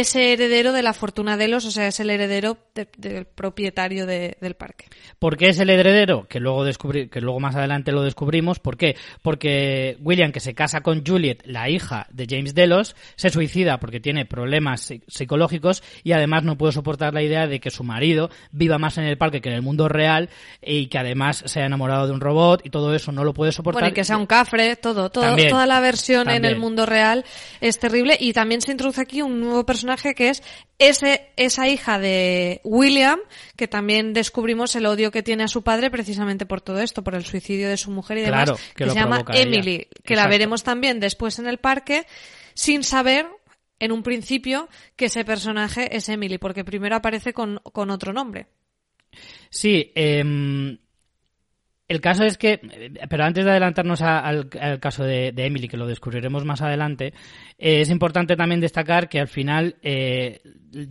ese 0.00 0.32
heredero 0.32 0.72
de 0.72 0.82
la 0.82 0.92
fortuna 0.92 1.36
de 1.36 1.48
los, 1.48 1.64
o 1.64 1.70
sea, 1.70 1.86
es 1.88 1.98
el 2.00 2.10
heredero 2.10 2.58
de- 2.74 2.88
del 2.98 3.24
propietario 3.26 4.06
de- 4.06 4.36
del 4.40 4.54
parque. 4.54 4.86
¿Por 5.18 5.36
qué 5.36 5.48
es 5.48 5.58
el 5.58 5.70
heredero? 5.70 6.26
Que 6.28 6.40
luego, 6.40 6.64
descubrí, 6.64 7.08
que 7.08 7.20
luego 7.20 7.40
más 7.40 7.56
adelante 7.56 7.92
lo 7.92 8.02
descubrimos. 8.02 8.58
¿Por 8.58 8.76
qué? 8.76 8.96
Porque 9.22 9.96
William, 10.00 10.32
que 10.32 10.40
se 10.40 10.54
casa 10.54 10.80
con 10.82 11.04
Juliet, 11.06 11.42
la 11.46 11.68
hija 11.70 12.06
de 12.10 12.26
James 12.28 12.54
Delos, 12.54 12.94
se 13.16 13.30
suicida 13.30 13.78
porque 13.80 14.00
tiene 14.00 14.24
problemas 14.26 14.90
psi- 14.90 15.02
psicológicos 15.08 15.82
y 16.04 16.12
además 16.12 16.42
no 16.44 16.56
puede 16.58 16.72
soportar 16.72 17.14
la 17.14 17.22
idea 17.22 17.46
de 17.46 17.60
que 17.60 17.70
su 17.70 17.82
marido 17.84 18.30
viva 18.52 18.78
más 18.78 18.98
en 18.98 19.04
el 19.04 19.16
parque 19.18 19.40
que 19.40 19.48
en 19.48 19.54
el 19.56 19.62
mundo 19.62 19.88
real 19.88 20.28
y 20.62 20.86
que 20.88 20.98
además 20.98 21.42
se 21.46 21.60
ha 21.60 21.66
enamorado 21.66 22.06
de 22.06 22.12
un 22.12 22.20
robot 22.20 22.60
y 22.64 22.70
todo 22.70 22.94
eso 22.94 23.12
no 23.12 23.24
lo 23.24 23.32
puede 23.34 23.52
soportar. 23.52 23.82
Bueno, 23.82 23.92
y 23.92 23.94
que 23.94 24.04
sea 24.04 24.16
un 24.18 24.26
cafre, 24.26 24.76
todo, 24.76 25.10
todo 25.10 25.24
También, 25.24 25.48
toda 25.50 25.66
la 25.66 25.80
versión 25.80 26.28
en 26.28 26.44
el 26.44 26.56
mundo 26.56 26.84
real 26.86 27.24
es 27.60 27.78
terrible 27.78 28.16
y 28.20 28.32
también 28.32 28.60
se 28.60 28.72
introduce 28.72 29.00
aquí 29.00 29.22
un 29.22 29.40
nuevo 29.40 29.64
personaje 29.64 29.85
que 30.14 30.28
es 30.28 30.42
ese, 30.78 31.30
esa 31.36 31.68
hija 31.68 31.98
de 31.98 32.60
William, 32.64 33.18
que 33.56 33.68
también 33.68 34.12
descubrimos 34.12 34.74
el 34.76 34.86
odio 34.86 35.10
que 35.10 35.22
tiene 35.22 35.44
a 35.44 35.48
su 35.48 35.62
padre 35.62 35.90
precisamente 35.90 36.46
por 36.46 36.60
todo 36.60 36.80
esto, 36.80 37.02
por 37.02 37.14
el 37.14 37.24
suicidio 37.24 37.68
de 37.68 37.76
su 37.76 37.90
mujer 37.90 38.18
y 38.18 38.22
demás, 38.22 38.44
Claro, 38.44 38.60
que 38.74 38.88
se 38.88 38.94
llama. 38.94 39.24
Emily, 39.28 39.88
que 40.04 40.16
la 40.16 40.26
veremos 40.26 40.62
también 40.62 41.00
después 41.00 41.38
en 41.38 41.46
el 41.46 41.58
parque, 41.58 42.06
sin 42.54 42.82
saber 42.82 43.26
en 43.78 43.92
un 43.92 44.02
principio 44.02 44.68
que 44.96 45.06
ese 45.06 45.24
personaje 45.24 45.96
es 45.96 46.08
Emily, 46.08 46.38
porque 46.38 46.64
primero 46.64 46.96
aparece 46.96 47.32
con, 47.32 47.60
con 47.72 47.90
otro 47.90 48.12
nombre. 48.12 48.46
Sí, 49.50 49.92
em, 49.94 50.78
el 51.88 52.00
caso 52.00 52.24
es 52.24 52.36
que, 52.38 52.60
eh, 52.62 52.90
pero 53.08 53.24
antes 53.24 53.44
de 53.44 53.50
adelantarnos 53.50 54.02
a- 54.02 54.18
al, 54.18 54.48
al 54.60 54.80
caso 54.80 55.04
de, 55.04 55.32
de 55.32 55.46
Emily, 55.46 55.68
que 55.68 55.76
lo 55.76 55.86
descubriremos 55.86 56.44
más 56.44 56.62
adelante, 56.62 57.12
eh, 57.58 57.80
es 57.80 57.90
importante 57.90 58.36
también 58.36 58.60
destacar 58.60 59.08
que 59.08 59.20
al 59.20 59.28
final 59.28 59.76
eh, 59.82 60.40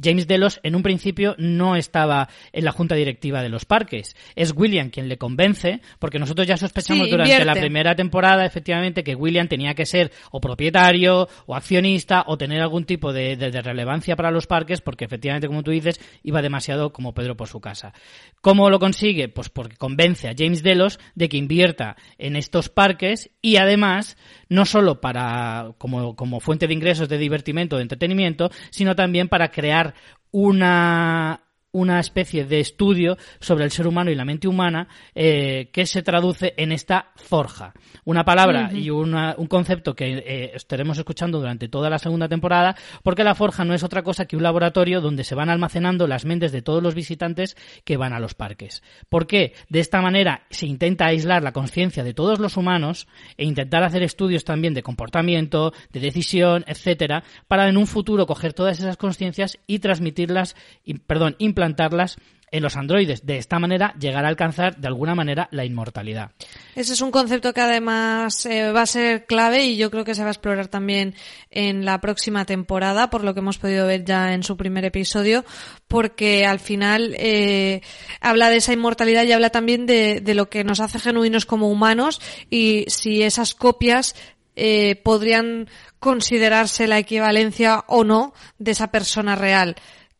James 0.01 0.25
Delos 0.27 0.59
en 0.63 0.75
un 0.75 0.81
principio 0.83 1.35
no 1.37 1.75
estaba 1.75 2.29
en 2.53 2.63
la 2.65 2.71
junta 2.71 2.95
directiva 2.95 3.43
de 3.43 3.49
los 3.49 3.65
parques. 3.65 4.15
Es 4.35 4.53
William 4.55 4.89
quien 4.89 5.09
le 5.09 5.17
convence, 5.17 5.81
porque 5.99 6.17
nosotros 6.17 6.47
ya 6.47 6.57
sospechamos 6.57 7.05
Sí, 7.05 7.11
durante 7.11 7.43
la 7.45 7.53
primera 7.55 7.95
temporada, 7.95 8.45
efectivamente, 8.45 9.03
que 9.03 9.15
William 9.15 9.47
tenía 9.47 9.73
que 9.75 9.85
ser 9.85 10.11
o 10.31 10.39
propietario 10.41 11.27
o 11.45 11.55
accionista 11.55 12.23
o 12.27 12.37
tener 12.37 12.61
algún 12.61 12.85
tipo 12.85 13.11
de, 13.13 13.35
de- 13.35 13.51
de 13.51 13.61
relevancia 13.61 14.15
para 14.15 14.31
los 14.31 14.47
parques, 14.47 14.81
porque 14.81 15.05
efectivamente, 15.05 15.47
como 15.47 15.61
tú 15.61 15.71
dices, 15.71 15.99
iba 16.23 16.41
demasiado 16.41 16.93
como 16.93 17.13
Pedro 17.13 17.35
por 17.35 17.47
su 17.47 17.59
casa. 17.59 17.93
¿Cómo 18.41 18.69
lo 18.69 18.79
consigue? 18.79 19.27
Pues 19.29 19.49
porque 19.49 19.75
convence 19.75 20.29
a 20.29 20.33
James 20.37 20.63
Delos 20.63 20.84
de 21.15 21.29
que 21.29 21.37
invierta 21.37 21.95
en 22.17 22.35
estos 22.35 22.69
parques 22.69 23.31
y 23.41 23.57
además, 23.57 24.17
no 24.49 24.65
solo 24.65 25.01
para 25.01 25.73
como, 25.77 26.15
como 26.15 26.39
fuente 26.39 26.67
de 26.67 26.73
ingresos, 26.73 27.09
de 27.09 27.17
divertimento, 27.17 27.77
de 27.77 27.83
entretenimiento, 27.83 28.49
sino 28.69 28.95
también 28.95 29.27
para 29.27 29.51
crear 29.51 29.93
una 30.31 31.44
una 31.75 31.99
especie 31.99 32.45
de 32.45 32.59
estudio 32.61 33.17
sobre 33.39 33.65
el 33.65 33.71
ser 33.71 33.85
humano 33.87 34.09
y 34.11 34.15
la 34.15 34.23
mente 34.25 34.47
humana 34.47 34.87
eh, 35.13 35.69
que 35.73 35.85
se 35.85 36.01
traduce 36.03 36.53
en 36.57 36.71
esta 36.71 37.11
forja. 37.15 37.73
Una 38.05 38.23
palabra 38.23 38.69
y 38.79 38.89
una- 38.89 39.35
un 39.37 39.47
concepto 39.47 39.93
que 39.95 40.05
eh, 40.25 40.51
estaremos 40.55 40.97
escuchando 40.97 41.39
durante 41.39 41.67
toda 41.67 41.89
la 41.89 41.99
segunda 41.99 42.29
temporada, 42.29 42.75
porque 43.03 43.23
la 43.23 43.35
forja 43.35 43.65
no 43.65 43.73
es 43.73 43.83
otra 43.83 44.03
cosa 44.03 44.25
que 44.25 44.37
un 44.37 44.43
laboratorio 44.43 45.01
donde 45.01 45.23
se 45.25 45.35
van 45.35 45.49
almacenando 45.49 46.07
las 46.07 46.23
mentes 46.23 46.51
de 46.51 46.61
todos 46.61 46.81
los 46.81 46.95
visitantes 46.95 47.57
que 47.83 47.97
van 47.97 48.13
a 48.13 48.19
los 48.19 48.35
parques. 48.35 48.81
¿Por 49.09 49.27
qué? 49.27 49.53
De 49.69 49.79
esta 49.81 50.01
manera 50.01 50.43
se 50.49 50.67
intenta 50.67 51.07
aislar 51.07 51.43
la 51.43 51.51
conciencia 51.51 52.03
de 52.03 52.13
todos 52.13 52.39
los 52.39 52.55
humanos 52.57 53.07
e 53.37 53.43
intentar 53.45 53.83
hacer 53.83 54.01
estudios 54.01 54.45
también 54.45 54.73
de 54.73 54.81
comportamiento, 54.83 55.73
de 55.91 55.99
decisión, 55.99 56.63
etcétera, 56.67 57.23
para 57.47 57.67
en 57.67 57.75
un 57.77 57.85
futuro 57.87 58.25
coger 58.25 58.53
todas 58.53 58.79
esas 58.79 58.95
conciencias 58.97 59.57
y 59.67 59.79
transmitirlas, 59.79 60.55
y- 60.85 60.99
perdón, 60.99 61.35
implantarlas 61.39 61.64
en 62.51 62.63
los 62.63 62.77
androides. 62.77 63.25
De 63.25 63.37
esta 63.37 63.59
manera 63.59 63.93
llegar 63.99 64.23
a 64.23 64.29
alcanzar 64.29 64.77
de 64.77 64.87
alguna 64.87 65.15
manera 65.15 65.49
la 65.51 65.65
inmortalidad. 65.65 66.31
Ese 66.75 66.93
es 66.93 67.01
un 67.01 67.11
concepto 67.11 67.53
que 67.53 67.61
además 67.61 68.45
eh, 68.45 68.71
va 68.71 68.83
a 68.83 68.85
ser 68.85 69.25
clave 69.25 69.65
y 69.65 69.77
yo 69.77 69.91
creo 69.91 70.05
que 70.05 70.15
se 70.15 70.21
va 70.21 70.29
a 70.29 70.31
explorar 70.31 70.67
también 70.67 71.15
en 71.49 71.85
la 71.85 71.99
próxima 71.99 72.45
temporada, 72.45 73.09
por 73.09 73.23
lo 73.23 73.33
que 73.33 73.41
hemos 73.41 73.57
podido 73.57 73.87
ver 73.87 74.05
ya 74.05 74.33
en 74.33 74.43
su 74.43 74.57
primer 74.57 74.85
episodio, 74.85 75.43
porque 75.87 76.45
al 76.45 76.59
final 76.59 77.15
eh, 77.17 77.81
habla 78.21 78.49
de 78.49 78.57
esa 78.57 78.73
inmortalidad 78.73 79.23
y 79.23 79.31
habla 79.31 79.49
también 79.49 79.85
de, 79.85 80.21
de 80.21 80.33
lo 80.33 80.49
que 80.49 80.63
nos 80.63 80.79
hace 80.79 80.99
genuinos 80.99 81.45
como 81.45 81.69
humanos 81.69 82.21
y 82.49 82.85
si 82.87 83.23
esas 83.23 83.53
copias 83.53 84.15
eh, 84.55 84.95
podrían 85.03 85.67
considerarse 85.99 86.87
la 86.87 86.99
equivalencia 86.99 87.83
o 87.87 88.03
no 88.05 88.33
de 88.57 88.71
esa 88.71 88.91
persona 88.91 89.35
real 89.35 89.75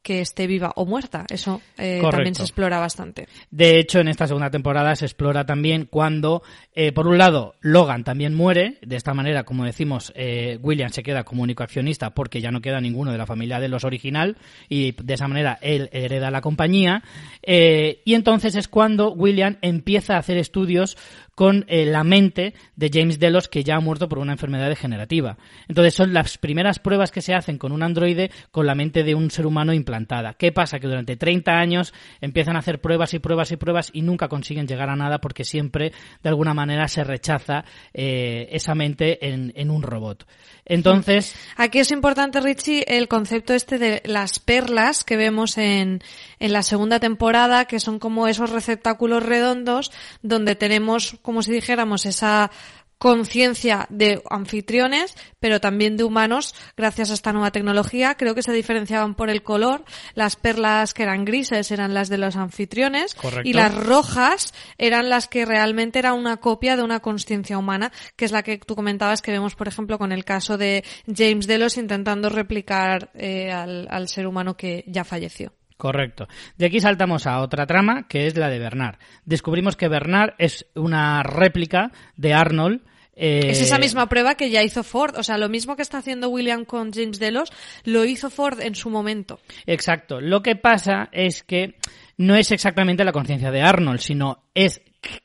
que 0.05 0.21
esté 0.21 0.45
viva 0.45 0.71
o 0.75 0.85
muerta. 0.85 1.25
Eso 1.27 1.63
eh, 1.79 1.99
también 2.11 2.35
se 2.35 2.43
explora 2.43 2.77
bastante. 2.79 3.27
De 3.49 3.79
hecho, 3.79 3.99
en 3.99 4.07
esta 4.07 4.27
segunda 4.27 4.51
temporada 4.51 4.95
se 4.95 5.05
explora 5.05 5.47
también 5.47 5.87
cuando, 5.89 6.43
eh, 6.75 6.91
por 6.91 7.07
un 7.07 7.17
lado, 7.17 7.55
Logan 7.61 8.03
también 8.03 8.35
muere. 8.35 8.77
De 8.83 8.97
esta 8.97 9.15
manera, 9.15 9.45
como 9.45 9.65
decimos, 9.65 10.13
eh, 10.15 10.59
William 10.61 10.91
se 10.91 11.01
queda 11.01 11.23
como 11.23 11.41
único 11.41 11.63
accionista 11.63 12.11
porque 12.11 12.39
ya 12.39 12.51
no 12.51 12.61
queda 12.61 12.79
ninguno 12.79 13.11
de 13.11 13.17
la 13.17 13.25
familia 13.25 13.59
de 13.59 13.67
los 13.67 13.83
original 13.83 14.37
y 14.69 14.91
de 14.91 15.15
esa 15.15 15.27
manera 15.27 15.57
él 15.59 15.89
hereda 15.91 16.29
la 16.29 16.41
compañía. 16.41 17.01
Y 17.41 18.13
entonces 18.13 18.55
es 18.55 18.67
cuando 18.67 19.11
William 19.11 19.57
empieza 19.63 20.17
a 20.17 20.19
hacer 20.19 20.37
estudios 20.37 20.97
con 21.35 21.65
eh, 21.67 21.85
la 21.85 22.03
mente 22.03 22.53
de 22.75 22.89
James 22.91 23.19
Delos 23.19 23.47
que 23.47 23.63
ya 23.63 23.75
ha 23.75 23.79
muerto 23.79 24.09
por 24.09 24.19
una 24.19 24.31
enfermedad 24.31 24.69
degenerativa. 24.69 25.37
Entonces 25.67 25.93
son 25.93 26.13
las 26.13 26.37
primeras 26.37 26.79
pruebas 26.79 27.11
que 27.11 27.21
se 27.21 27.33
hacen 27.33 27.57
con 27.57 27.71
un 27.71 27.83
androide 27.83 28.31
con 28.51 28.65
la 28.65 28.75
mente 28.75 29.03
de 29.03 29.13
un 29.13 29.29
ser 29.29 29.45
humano 29.45 29.73
implantada. 29.73 30.33
¿Qué 30.33 30.51
pasa? 30.51 30.79
Que 30.79 30.87
durante 30.87 31.17
30 31.17 31.51
años 31.51 31.93
empiezan 32.21 32.55
a 32.55 32.59
hacer 32.59 32.79
pruebas 32.79 33.13
y 33.13 33.19
pruebas 33.19 33.51
y 33.51 33.57
pruebas 33.57 33.89
y 33.93 34.01
nunca 34.01 34.27
consiguen 34.27 34.67
llegar 34.67 34.89
a 34.89 34.95
nada 34.95 35.19
porque 35.19 35.43
siempre 35.43 35.91
de 36.23 36.29
alguna 36.29 36.53
manera 36.53 36.87
se 36.87 37.03
rechaza 37.03 37.65
eh, 37.93 38.47
esa 38.51 38.73
mente 38.73 39.27
en, 39.27 39.51
en 39.55 39.69
un 39.69 39.83
robot. 39.83 40.25
Entonces, 40.65 41.35
Aquí 41.57 41.79
es 41.79 41.91
importante, 41.91 42.41
Richie, 42.41 42.83
el 42.87 43.07
concepto 43.07 43.53
este 43.53 43.77
de 43.77 44.01
las 44.05 44.39
perlas 44.39 45.03
que 45.03 45.15
vemos 45.15 45.57
en, 45.57 46.01
en 46.45 46.53
la 46.53 46.61
segunda 46.61 46.99
temporada, 46.99 47.65
que 47.65 47.79
son 47.79 47.97
como 47.97 48.27
esos 48.27 48.51
receptáculos 48.51 49.23
redondos 49.23 49.91
donde 50.21 50.55
tenemos, 50.55 51.17
como 51.23 51.41
si 51.41 51.51
dijéramos, 51.51 52.05
esa 52.05 52.51
conciencia 52.99 53.87
de 53.89 54.21
anfitriones, 54.29 55.15
pero 55.39 55.59
también 55.59 55.97
de 55.97 56.03
humanos, 56.03 56.53
gracias 56.77 57.09
a 57.09 57.15
esta 57.15 57.33
nueva 57.33 57.49
tecnología. 57.51 58.13
Creo 58.15 58.35
que 58.35 58.43
se 58.43 58.53
diferenciaban 58.53 59.15
por 59.15 59.31
el 59.31 59.41
color. 59.41 59.83
Las 60.13 60.35
perlas 60.35 60.93
que 60.93 61.01
eran 61.01 61.25
grises 61.25 61.71
eran 61.71 61.95
las 61.95 62.09
de 62.09 62.19
los 62.19 62.35
anfitriones 62.35 63.15
Correcto. 63.15 63.49
y 63.49 63.53
las 63.53 63.73
rojas 63.73 64.53
eran 64.77 65.09
las 65.09 65.27
que 65.27 65.45
realmente 65.45 65.97
era 65.97 66.13
una 66.13 66.37
copia 66.37 66.77
de 66.77 66.83
una 66.83 66.99
conciencia 66.99 67.57
humana, 67.57 67.91
que 68.15 68.25
es 68.25 68.31
la 68.31 68.43
que 68.43 68.59
tú 68.59 68.75
comentabas 68.75 69.23
que 69.23 69.31
vemos, 69.31 69.55
por 69.55 69.67
ejemplo, 69.67 69.97
con 69.97 70.11
el 70.11 70.23
caso 70.23 70.59
de 70.59 70.83
James 71.11 71.47
Delos 71.47 71.77
intentando 71.77 72.29
replicar 72.29 73.09
eh, 73.15 73.51
al, 73.51 73.87
al 73.89 74.07
ser 74.09 74.27
humano 74.27 74.55
que 74.55 74.83
ya 74.87 75.03
falleció. 75.03 75.53
Correcto. 75.77 76.27
De 76.57 76.67
aquí 76.67 76.79
saltamos 76.79 77.27
a 77.27 77.41
otra 77.41 77.65
trama, 77.67 78.07
que 78.07 78.27
es 78.27 78.37
la 78.37 78.49
de 78.49 78.59
Bernard. 78.59 78.95
Descubrimos 79.25 79.75
que 79.75 79.87
Bernard 79.89 80.33
es 80.37 80.65
una 80.75 81.21
réplica 81.23 81.91
de 82.15 82.33
Arnold. 82.33 82.81
eh, 83.15 83.49
Es 83.49 83.61
esa 83.61 83.77
misma 83.77 84.07
prueba 84.07 84.35
que 84.35 84.49
ya 84.49 84.63
hizo 84.63 84.83
Ford. 84.83 85.15
O 85.17 85.23
sea, 85.23 85.37
lo 85.37 85.49
mismo 85.49 85.75
que 85.75 85.81
está 85.81 85.97
haciendo 85.97 86.29
William 86.29 86.63
con 86.65 86.93
James 86.93 87.19
Delos, 87.19 87.51
lo 87.83 88.05
hizo 88.05 88.29
Ford 88.29 88.61
en 88.61 88.75
su 88.75 88.89
momento. 88.89 89.39
Exacto. 89.65 90.21
Lo 90.21 90.41
que 90.41 90.55
pasa 90.55 91.09
es 91.11 91.43
que 91.43 91.75
no 92.17 92.35
es 92.35 92.51
exactamente 92.51 93.03
la 93.03 93.11
conciencia 93.11 93.51
de 93.51 93.61
Arnold, 93.61 93.99
sino 93.99 94.43
es 94.53 94.81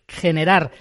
generar 0.08 0.72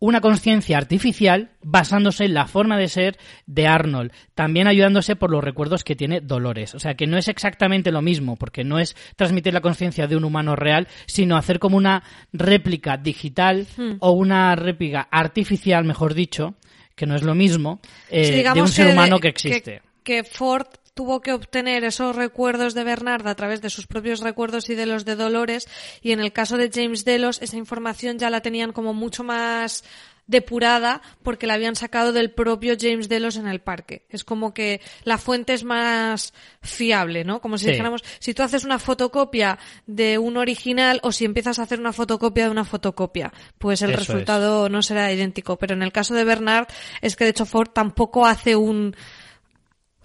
una 0.00 0.20
conciencia 0.20 0.76
artificial 0.78 1.50
basándose 1.62 2.24
en 2.24 2.34
la 2.34 2.46
forma 2.46 2.76
de 2.78 2.88
ser 2.88 3.18
de 3.46 3.66
Arnold, 3.66 4.12
también 4.34 4.68
ayudándose 4.68 5.16
por 5.16 5.30
los 5.30 5.42
recuerdos 5.42 5.82
que 5.84 5.96
tiene 5.96 6.20
Dolores. 6.20 6.74
O 6.74 6.78
sea 6.78 6.94
que 6.94 7.06
no 7.06 7.16
es 7.18 7.28
exactamente 7.28 7.90
lo 7.90 8.00
mismo, 8.02 8.36
porque 8.36 8.62
no 8.64 8.78
es 8.78 8.94
transmitir 9.16 9.52
la 9.52 9.60
conciencia 9.60 10.06
de 10.06 10.16
un 10.16 10.24
humano 10.24 10.54
real, 10.56 10.86
sino 11.06 11.36
hacer 11.36 11.58
como 11.58 11.76
una 11.76 12.02
réplica 12.32 12.96
digital 12.96 13.66
o 14.00 14.12
una 14.12 14.54
réplica 14.54 15.08
artificial, 15.10 15.84
mejor 15.84 16.14
dicho, 16.14 16.54
que 16.94 17.06
no 17.06 17.14
es 17.16 17.22
lo 17.22 17.34
mismo, 17.34 17.80
eh, 18.10 18.24
Sí, 18.24 18.42
de 18.54 18.62
un 18.62 18.68
ser 18.68 18.86
que- 18.86 18.92
humano 18.92 19.18
que 19.18 19.28
existe. 19.28 19.82
Que, 20.04 20.24
Ford 20.24 20.66
tuvo 20.98 21.20
que 21.20 21.32
obtener 21.32 21.84
esos 21.84 22.16
recuerdos 22.16 22.74
de 22.74 22.82
Bernard 22.82 23.24
a 23.28 23.36
través 23.36 23.62
de 23.62 23.70
sus 23.70 23.86
propios 23.86 24.18
recuerdos 24.18 24.68
y 24.68 24.74
de 24.74 24.84
los 24.84 25.04
de 25.04 25.14
Dolores 25.14 25.68
y 26.02 26.10
en 26.10 26.18
el 26.18 26.32
caso 26.32 26.56
de 26.56 26.72
James 26.74 27.04
Delos 27.04 27.40
esa 27.40 27.56
información 27.56 28.18
ya 28.18 28.30
la 28.30 28.40
tenían 28.40 28.72
como 28.72 28.92
mucho 28.94 29.22
más 29.22 29.84
depurada 30.26 31.00
porque 31.22 31.46
la 31.46 31.54
habían 31.54 31.76
sacado 31.76 32.12
del 32.12 32.32
propio 32.32 32.74
James 32.78 33.08
Delos 33.08 33.36
en 33.36 33.46
el 33.46 33.60
parque. 33.60 34.06
Es 34.10 34.24
como 34.24 34.52
que 34.52 34.80
la 35.04 35.18
fuente 35.18 35.54
es 35.54 35.62
más 35.62 36.34
fiable, 36.62 37.22
¿no? 37.24 37.40
Como 37.40 37.58
si 37.58 37.64
Sí. 37.66 37.70
dijéramos, 37.70 38.02
si 38.18 38.34
tú 38.34 38.42
haces 38.42 38.64
una 38.64 38.80
fotocopia 38.80 39.56
de 39.86 40.18
un 40.18 40.36
original 40.36 40.98
o 41.04 41.12
si 41.12 41.24
empiezas 41.24 41.60
a 41.60 41.62
hacer 41.62 41.78
una 41.78 41.92
fotocopia 41.92 42.44
de 42.46 42.50
una 42.50 42.64
fotocopia, 42.64 43.32
pues 43.58 43.82
el 43.82 43.90
Eso 43.90 44.00
es. 44.02 44.08
resultado 44.08 44.68
no 44.68 44.82
será 44.82 45.12
idéntico. 45.12 45.56
Pero 45.58 45.74
en 45.74 45.82
el 45.84 45.92
caso 45.92 46.12
de 46.14 46.24
Bernard 46.24 46.66
es 47.00 47.14
que 47.14 47.22
de 47.24 47.30
hecho 47.30 47.46
Ford 47.46 47.68
tampoco 47.72 48.26
hace 48.26 48.54
un 48.56 48.96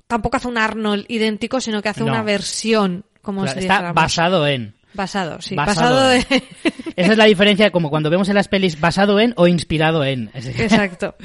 tampoco 0.08 0.38
hace 0.38 0.48
un 0.48 0.58
Arnold 0.58 1.06
idéntico, 1.08 1.60
sino 1.62 1.82
que 1.82 1.90
hace 1.90 2.02
No. 2.02 2.08
una 2.08 2.24
versión, 2.24 3.06
como 3.22 3.42
Claro, 3.44 3.54
se 3.60 3.66
está 3.66 3.94
basado 3.94 4.46
en. 4.48 4.76
Basado, 4.94 5.42
sí, 5.42 5.56
basado 5.56 6.08
basado, 6.08 6.12
en. 6.14 6.24
en- 6.30 6.44
Esa 6.96 7.12
es 7.14 7.18
la 7.18 7.26
diferencia, 7.26 7.72
como 7.72 7.90
cuando 7.90 8.10
vemos 8.12 8.30
en 8.30 8.36
las 8.36 8.48
pelis 8.48 8.80
basado 8.80 9.20
en 9.20 9.34
o 9.38 9.48
inspirado 9.48 10.04
en. 10.04 10.30
Exacto, 10.36 11.16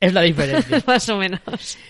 es 0.00 0.12
la 0.12 0.22
diferencia. 0.22 0.82
más 0.86 1.08
o 1.08 1.16
menos. 1.18 1.40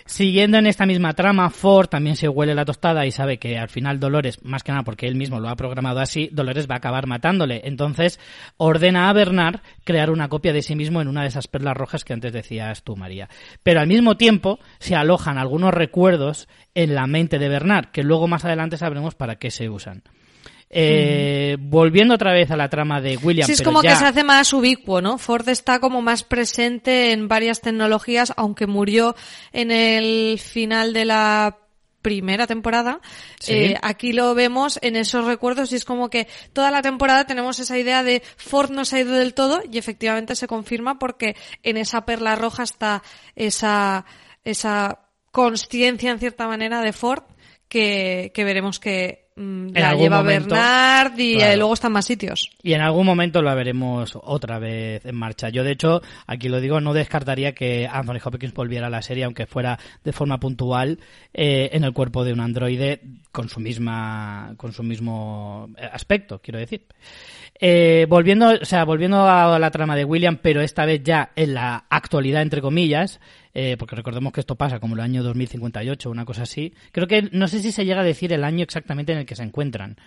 Siguiendo 0.05 0.57
en 0.57 0.65
esta 0.67 0.85
misma 0.85 1.13
trama, 1.13 1.49
Ford 1.49 1.87
también 1.87 2.15
se 2.15 2.27
huele 2.27 2.55
la 2.55 2.65
tostada 2.65 3.05
y 3.05 3.11
sabe 3.11 3.37
que 3.37 3.57
al 3.57 3.69
final 3.69 3.99
Dolores, 3.99 4.43
más 4.43 4.63
que 4.63 4.71
nada 4.71 4.83
porque 4.83 5.07
él 5.07 5.15
mismo 5.15 5.39
lo 5.39 5.49
ha 5.49 5.55
programado 5.55 5.99
así, 5.99 6.29
Dolores 6.31 6.67
va 6.67 6.75
a 6.75 6.77
acabar 6.77 7.05
matándole. 7.07 7.61
Entonces 7.65 8.19
ordena 8.57 9.09
a 9.09 9.13
Bernard 9.13 9.59
crear 9.83 10.09
una 10.09 10.29
copia 10.29 10.53
de 10.53 10.61
sí 10.63 10.75
mismo 10.75 11.01
en 11.01 11.07
una 11.07 11.21
de 11.21 11.27
esas 11.27 11.47
perlas 11.47 11.77
rojas 11.77 12.03
que 12.03 12.13
antes 12.13 12.33
decías 12.33 12.83
tú, 12.83 12.95
María. 12.95 13.29
Pero 13.63 13.79
al 13.79 13.87
mismo 13.87 14.17
tiempo 14.17 14.59
se 14.79 14.95
alojan 14.95 15.37
algunos 15.37 15.73
recuerdos 15.73 16.47
en 16.73 16.95
la 16.95 17.05
mente 17.07 17.37
de 17.39 17.49
Bernard, 17.49 17.87
que 17.91 18.03
luego 18.03 18.27
más 18.27 18.45
adelante 18.45 18.77
sabremos 18.77 19.15
para 19.15 19.35
qué 19.35 19.51
se 19.51 19.69
usan. 19.69 20.03
Eh, 20.69 21.57
Volviendo 21.59 22.15
otra 22.15 22.33
vez 22.33 22.51
a 22.51 22.57
la 22.57 22.69
trama 22.69 22.99
de 23.01 23.17
William. 23.17 23.45
Sí, 23.45 23.53
es 23.53 23.59
pero 23.59 23.69
como 23.69 23.83
ya- 23.83 23.91
que 23.91 23.95
se 23.95 24.05
hace 24.05 24.23
más 24.23 24.51
ubicuo, 24.53 25.01
¿no? 25.01 25.17
Ford 25.17 25.47
está 25.49 25.79
como 25.79 26.01
más 26.01 26.23
presente 26.23 27.11
en 27.11 27.27
varias 27.27 27.61
tecnologías, 27.61 28.33
aunque 28.35 28.67
murió 28.67 29.15
en 29.53 29.71
el 29.71 30.39
final 30.39 30.93
de 30.93 31.05
la 31.05 31.57
primera 32.01 32.47
temporada. 32.47 33.01
Sí. 33.39 33.53
Eh, 33.53 33.75
aquí 33.81 34.13
lo 34.13 34.33
vemos 34.33 34.79
en 34.81 34.95
esos 34.95 35.25
recuerdos 35.25 35.71
y 35.73 35.75
es 35.75 35.83
como 35.83 36.09
que 36.09 36.27
toda 36.53 36.71
la 36.71 36.81
temporada 36.81 37.25
tenemos 37.25 37.59
esa 37.59 37.77
idea 37.77 38.01
de 38.03 38.21
Ford 38.37 38.69
no 38.71 38.85
se 38.85 38.97
ha 38.97 38.99
ido 39.01 39.13
del 39.13 39.33
todo 39.33 39.61
y 39.69 39.77
efectivamente 39.77 40.35
se 40.35 40.47
confirma 40.47 40.99
porque 40.99 41.35
en 41.63 41.75
esa 41.75 42.05
perla 42.05 42.35
roja 42.35 42.63
está 42.63 43.03
esa, 43.35 44.05
esa 44.45 44.99
consciencia 45.31 46.11
en 46.11 46.19
cierta 46.19 46.47
manera 46.47 46.81
de 46.81 46.93
Ford 46.93 47.23
que, 47.67 48.31
que 48.33 48.43
veremos 48.45 48.79
que 48.79 49.26
mm, 49.26 49.26
la 49.37 49.89
algún 49.89 50.03
lleva 50.03 50.17
momento, 50.17 50.55
Bernard 50.55 51.19
y 51.19 51.35
claro. 51.35 51.53
eh, 51.53 51.57
luego 51.57 51.73
están 51.73 51.91
más 51.91 52.05
sitios. 52.05 52.49
Y 52.63 52.73
en 52.73 52.81
algún 52.81 53.05
momento 53.05 53.41
la 53.41 53.53
veremos 53.55 54.17
otra 54.21 54.59
vez 54.59 55.05
en 55.05 55.15
marcha. 55.15 55.49
Yo, 55.49 55.63
de 55.63 55.71
hecho, 55.71 56.01
aquí 56.25 56.49
lo 56.49 56.59
digo, 56.59 56.81
no 56.81 56.93
descartaría 56.93 57.53
que 57.53 57.87
Anthony 57.87 58.19
Hopkins 58.23 58.53
volviera 58.53 58.87
a 58.87 58.89
la 58.89 59.01
serie, 59.01 59.23
aunque 59.25 59.45
fuera 59.45 59.77
de 60.03 60.11
forma 60.11 60.39
puntual, 60.39 60.99
eh, 61.33 61.69
en 61.73 61.83
el 61.83 61.93
cuerpo 61.93 62.23
de 62.23 62.33
un 62.33 62.39
androide 62.39 63.01
con 63.31 63.49
su 63.49 63.59
misma, 63.59 64.55
con 64.57 64.73
su 64.73 64.81
mismo 64.81 65.69
eh, 65.77 65.87
aspecto, 65.91 66.39
quiero 66.41 66.59
decir. 66.59 66.85
Eh, 67.59 68.05
volviendo, 68.07 68.49
o 68.61 68.65
sea, 68.65 68.83
volviendo 68.85 69.27
a 69.27 69.57
la 69.57 69.71
trama 69.71 69.95
de 69.95 70.05
William, 70.05 70.37
pero 70.41 70.61
esta 70.61 70.85
vez 70.85 71.01
ya 71.03 71.31
en 71.35 71.53
la 71.55 71.85
actualidad, 71.89 72.41
entre 72.43 72.61
comillas, 72.61 73.19
eh, 73.53 73.75
porque 73.79 73.95
recordemos 73.95 74.31
que 74.33 74.41
esto 74.41 74.55
pasa 74.55 74.79
como 74.79 74.93
el 74.95 75.01
año 75.01 75.23
2058, 75.23 76.09
una 76.11 76.25
cosa 76.25 76.43
así. 76.43 76.73
Creo 76.91 77.07
que 77.07 77.23
no 77.31 77.47
sé 77.47 77.59
si 77.59 77.71
se 77.71 77.83
llega 77.85 78.01
a 78.01 78.03
decir 78.03 78.31
el 78.33 78.43
año 78.43 78.63
exactamente 78.63 79.11
en 79.13 79.17
el 79.19 79.25
que 79.25 79.35
se 79.35 79.41
encuentran. 79.43 79.97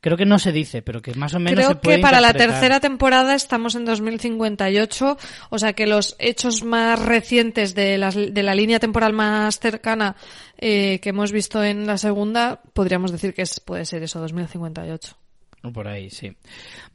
Creo 0.00 0.16
que 0.16 0.26
no 0.26 0.38
se 0.38 0.52
dice, 0.52 0.80
pero 0.82 1.02
que 1.02 1.12
más 1.14 1.34
o 1.34 1.40
menos 1.40 1.58
se 1.64 1.70
Creo 1.72 1.80
puede 1.80 1.96
que 1.96 2.02
para 2.02 2.20
la 2.20 2.32
tercera 2.50 2.78
temporada 2.78 3.34
estamos 3.34 3.74
en 3.74 3.84
2058, 3.84 5.16
o 5.50 5.58
sea 5.58 5.72
que 5.72 5.86
los 5.88 6.14
hechos 6.20 6.62
más 6.62 7.04
recientes 7.04 7.74
de, 7.74 7.98
las- 7.98 8.14
de 8.14 8.42
la 8.44 8.54
línea 8.54 8.78
temporal 8.78 9.12
más 9.12 9.58
cercana 9.58 10.14
eh, 10.58 11.00
que 11.02 11.08
hemos 11.08 11.32
visto 11.32 11.64
en 11.64 11.86
la 11.86 11.98
segunda, 11.98 12.60
podríamos 12.74 13.10
decir 13.10 13.34
que 13.34 13.42
es, 13.42 13.58
puede 13.58 13.84
ser 13.86 14.02
eso, 14.04 14.20
2058. 14.20 15.16
Por 15.72 15.88
ahí, 15.88 16.08
sí. 16.10 16.36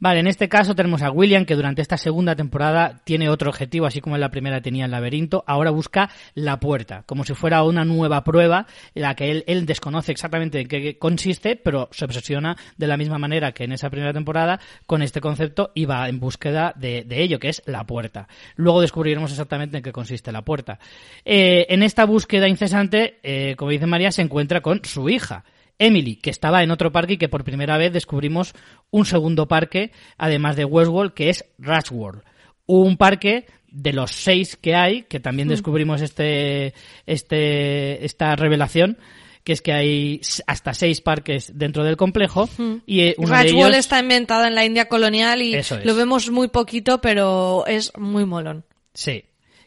Vale, 0.00 0.20
en 0.20 0.26
este 0.26 0.48
caso 0.48 0.74
tenemos 0.74 1.02
a 1.02 1.10
William 1.10 1.44
que 1.44 1.54
durante 1.54 1.82
esta 1.82 1.98
segunda 1.98 2.34
temporada 2.34 3.02
tiene 3.04 3.28
otro 3.28 3.50
objetivo, 3.50 3.86
así 3.86 4.00
como 4.00 4.16
en 4.16 4.20
la 4.20 4.30
primera 4.30 4.62
tenía 4.62 4.86
el 4.86 4.90
laberinto, 4.90 5.44
ahora 5.46 5.70
busca 5.70 6.10
la 6.34 6.58
puerta, 6.60 7.02
como 7.04 7.24
si 7.24 7.34
fuera 7.34 7.62
una 7.62 7.84
nueva 7.84 8.24
prueba 8.24 8.66
la 8.94 9.14
que 9.14 9.30
él, 9.30 9.44
él 9.46 9.66
desconoce 9.66 10.12
exactamente 10.12 10.60
en 10.60 10.68
qué 10.68 10.98
consiste, 10.98 11.56
pero 11.56 11.88
se 11.92 12.06
obsesiona 12.06 12.56
de 12.78 12.86
la 12.86 12.96
misma 12.96 13.18
manera 13.18 13.52
que 13.52 13.64
en 13.64 13.72
esa 13.72 13.90
primera 13.90 14.14
temporada 14.14 14.58
con 14.86 15.02
este 15.02 15.20
concepto 15.20 15.70
y 15.74 15.84
va 15.84 16.08
en 16.08 16.18
búsqueda 16.18 16.72
de, 16.74 17.04
de 17.04 17.22
ello, 17.22 17.38
que 17.38 17.50
es 17.50 17.62
la 17.66 17.84
puerta. 17.84 18.28
Luego 18.56 18.80
descubriremos 18.80 19.30
exactamente 19.30 19.76
en 19.76 19.82
qué 19.82 19.92
consiste 19.92 20.32
la 20.32 20.42
puerta. 20.42 20.78
Eh, 21.24 21.66
en 21.68 21.82
esta 21.82 22.06
búsqueda 22.06 22.48
incesante, 22.48 23.18
eh, 23.22 23.54
como 23.56 23.70
dice 23.70 23.86
María, 23.86 24.10
se 24.10 24.22
encuentra 24.22 24.62
con 24.62 24.80
su 24.84 25.08
hija. 25.08 25.44
Emily, 25.78 26.16
que 26.16 26.30
estaba 26.30 26.62
en 26.62 26.70
otro 26.70 26.92
parque 26.92 27.14
y 27.14 27.18
que 27.18 27.28
por 27.28 27.44
primera 27.44 27.76
vez 27.78 27.92
descubrimos 27.92 28.54
un 28.90 29.06
segundo 29.06 29.48
parque, 29.48 29.92
además 30.16 30.56
de 30.56 30.64
Westworld, 30.64 31.14
que 31.14 31.30
es 31.30 31.44
Rush 31.58 31.90
World. 31.90 32.22
Un 32.66 32.96
parque 32.96 33.46
de 33.74 33.92
los 33.92 34.12
seis 34.12 34.56
que 34.56 34.74
hay, 34.74 35.02
que 35.02 35.20
también 35.20 35.48
descubrimos 35.48 36.00
este, 36.00 36.74
este, 37.06 38.04
esta 38.04 38.36
revelación, 38.36 38.98
que 39.42 39.52
es 39.52 39.62
que 39.62 39.72
hay 39.72 40.20
hasta 40.46 40.72
seis 40.72 41.00
parques 41.00 41.52
dentro 41.54 41.84
del 41.84 41.96
complejo 41.96 42.48
y 42.86 43.00
eh, 43.00 43.14
uno 43.18 43.36
de 43.36 43.48
ellos 43.48 43.76
está 43.76 43.98
inventada 43.98 44.48
en 44.48 44.54
la 44.54 44.64
India 44.64 44.88
colonial 44.88 45.42
y 45.42 45.54
es. 45.54 45.70
lo 45.84 45.94
vemos 45.94 46.30
muy 46.30 46.48
poquito, 46.48 47.00
pero 47.00 47.66
es 47.66 47.92
muy 47.98 48.24
molón. 48.24 48.64
Sí. 48.94 49.24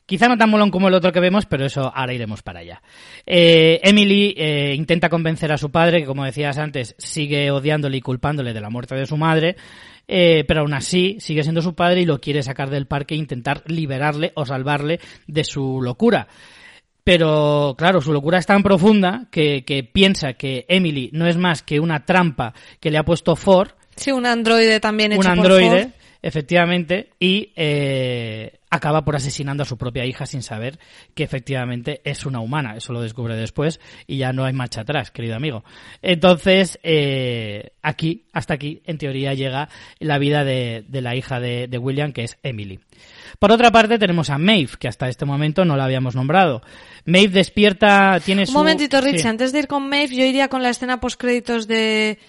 Quizá 0.07 0.29
no 0.29 0.37
tan 0.37 0.49
molón 0.49 0.71
como 0.71 0.87
el 0.87 0.93
otro 0.93 1.11
que 1.11 1.19
vemos, 1.19 1.45
pero 1.45 1.65
eso 1.65 1.91
ahora 1.93 2.13
iremos 2.13 2.41
para 2.41 2.61
allá. 2.61 2.81
Eh, 3.25 3.81
Emily 3.83 4.33
eh, 4.37 4.73
intenta 4.73 5.09
convencer 5.09 5.51
a 5.51 5.57
su 5.57 5.69
padre, 5.69 5.99
que 5.99 6.05
como 6.05 6.23
decías 6.23 6.57
antes, 6.57 6.95
sigue 6.97 7.51
odiándole 7.51 7.97
y 7.97 8.01
culpándole 8.01 8.53
de 8.53 8.61
la 8.61 8.69
muerte 8.69 8.95
de 8.95 9.05
su 9.05 9.17
madre, 9.17 9.57
eh, 10.07 10.45
pero 10.47 10.61
aún 10.61 10.73
así 10.73 11.17
sigue 11.19 11.43
siendo 11.43 11.61
su 11.61 11.75
padre 11.75 12.01
y 12.01 12.05
lo 12.05 12.21
quiere 12.21 12.41
sacar 12.41 12.69
del 12.69 12.87
parque 12.87 13.15
e 13.15 13.17
intentar 13.17 13.63
liberarle 13.67 14.31
o 14.35 14.45
salvarle 14.45 15.01
de 15.27 15.43
su 15.43 15.81
locura. 15.81 16.29
Pero 17.03 17.75
claro, 17.77 17.99
su 17.99 18.13
locura 18.13 18.37
es 18.37 18.45
tan 18.45 18.63
profunda 18.63 19.27
que, 19.29 19.65
que 19.65 19.83
piensa 19.83 20.33
que 20.33 20.65
Emily 20.69 21.09
no 21.11 21.27
es 21.27 21.35
más 21.35 21.61
que 21.63 21.81
una 21.81 22.05
trampa 22.05 22.53
que 22.79 22.91
le 22.91 22.97
ha 22.97 23.03
puesto 23.03 23.35
Ford 23.35 23.71
Sí, 23.97 24.11
un 24.11 24.25
androide 24.25 24.79
también 24.79 25.11
hecho 25.11 25.21
un 25.21 25.25
por 25.25 25.45
androide, 25.45 25.83
Ford. 25.83 25.91
Efectivamente, 26.27 27.11
y 27.21 27.53
eh, 27.55 28.59
acaba 28.69 29.05
por 29.05 29.15
asesinando 29.15 29.63
a 29.63 29.65
su 29.65 29.77
propia 29.77 30.03
hija 30.05 30.25
sin 30.25 30.43
saber 30.43 30.77
que 31.15 31.23
efectivamente 31.23 32.01
es 32.03 32.25
una 32.25 32.41
humana. 32.41 32.75
Eso 32.75 32.91
lo 32.91 32.99
descubre 32.99 33.37
después 33.37 33.79
y 34.07 34.17
ya 34.17 34.33
no 34.33 34.43
hay 34.43 34.51
marcha 34.51 34.81
atrás, 34.81 35.09
querido 35.09 35.37
amigo. 35.37 35.63
Entonces, 36.01 36.79
eh, 36.83 37.71
aquí, 37.81 38.25
hasta 38.33 38.55
aquí, 38.55 38.81
en 38.85 38.97
teoría, 38.97 39.35
llega 39.35 39.69
la 39.99 40.17
vida 40.17 40.43
de, 40.43 40.83
de 40.85 41.01
la 41.01 41.15
hija 41.15 41.39
de, 41.39 41.69
de 41.69 41.77
William, 41.77 42.11
que 42.11 42.25
es 42.25 42.37
Emily. 42.43 42.81
Por 43.39 43.53
otra 43.53 43.71
parte, 43.71 43.97
tenemos 43.97 44.29
a 44.29 44.37
Maeve, 44.37 44.71
que 44.77 44.89
hasta 44.89 45.07
este 45.07 45.23
momento 45.23 45.63
no 45.63 45.77
la 45.77 45.85
habíamos 45.85 46.13
nombrado. 46.13 46.61
Maeve 47.05 47.29
despierta, 47.29 48.19
tiene 48.19 48.41
Un 48.41 48.47
su... 48.47 48.53
momentito, 48.53 48.99
Rich, 48.99 49.21
sí. 49.21 49.27
antes 49.29 49.53
de 49.53 49.59
ir 49.59 49.67
con 49.67 49.87
Maeve, 49.87 50.13
yo 50.13 50.25
iría 50.25 50.49
con 50.49 50.61
la 50.61 50.71
escena 50.71 50.99
post 50.99 51.17
créditos 51.17 51.67
de, 51.69 52.19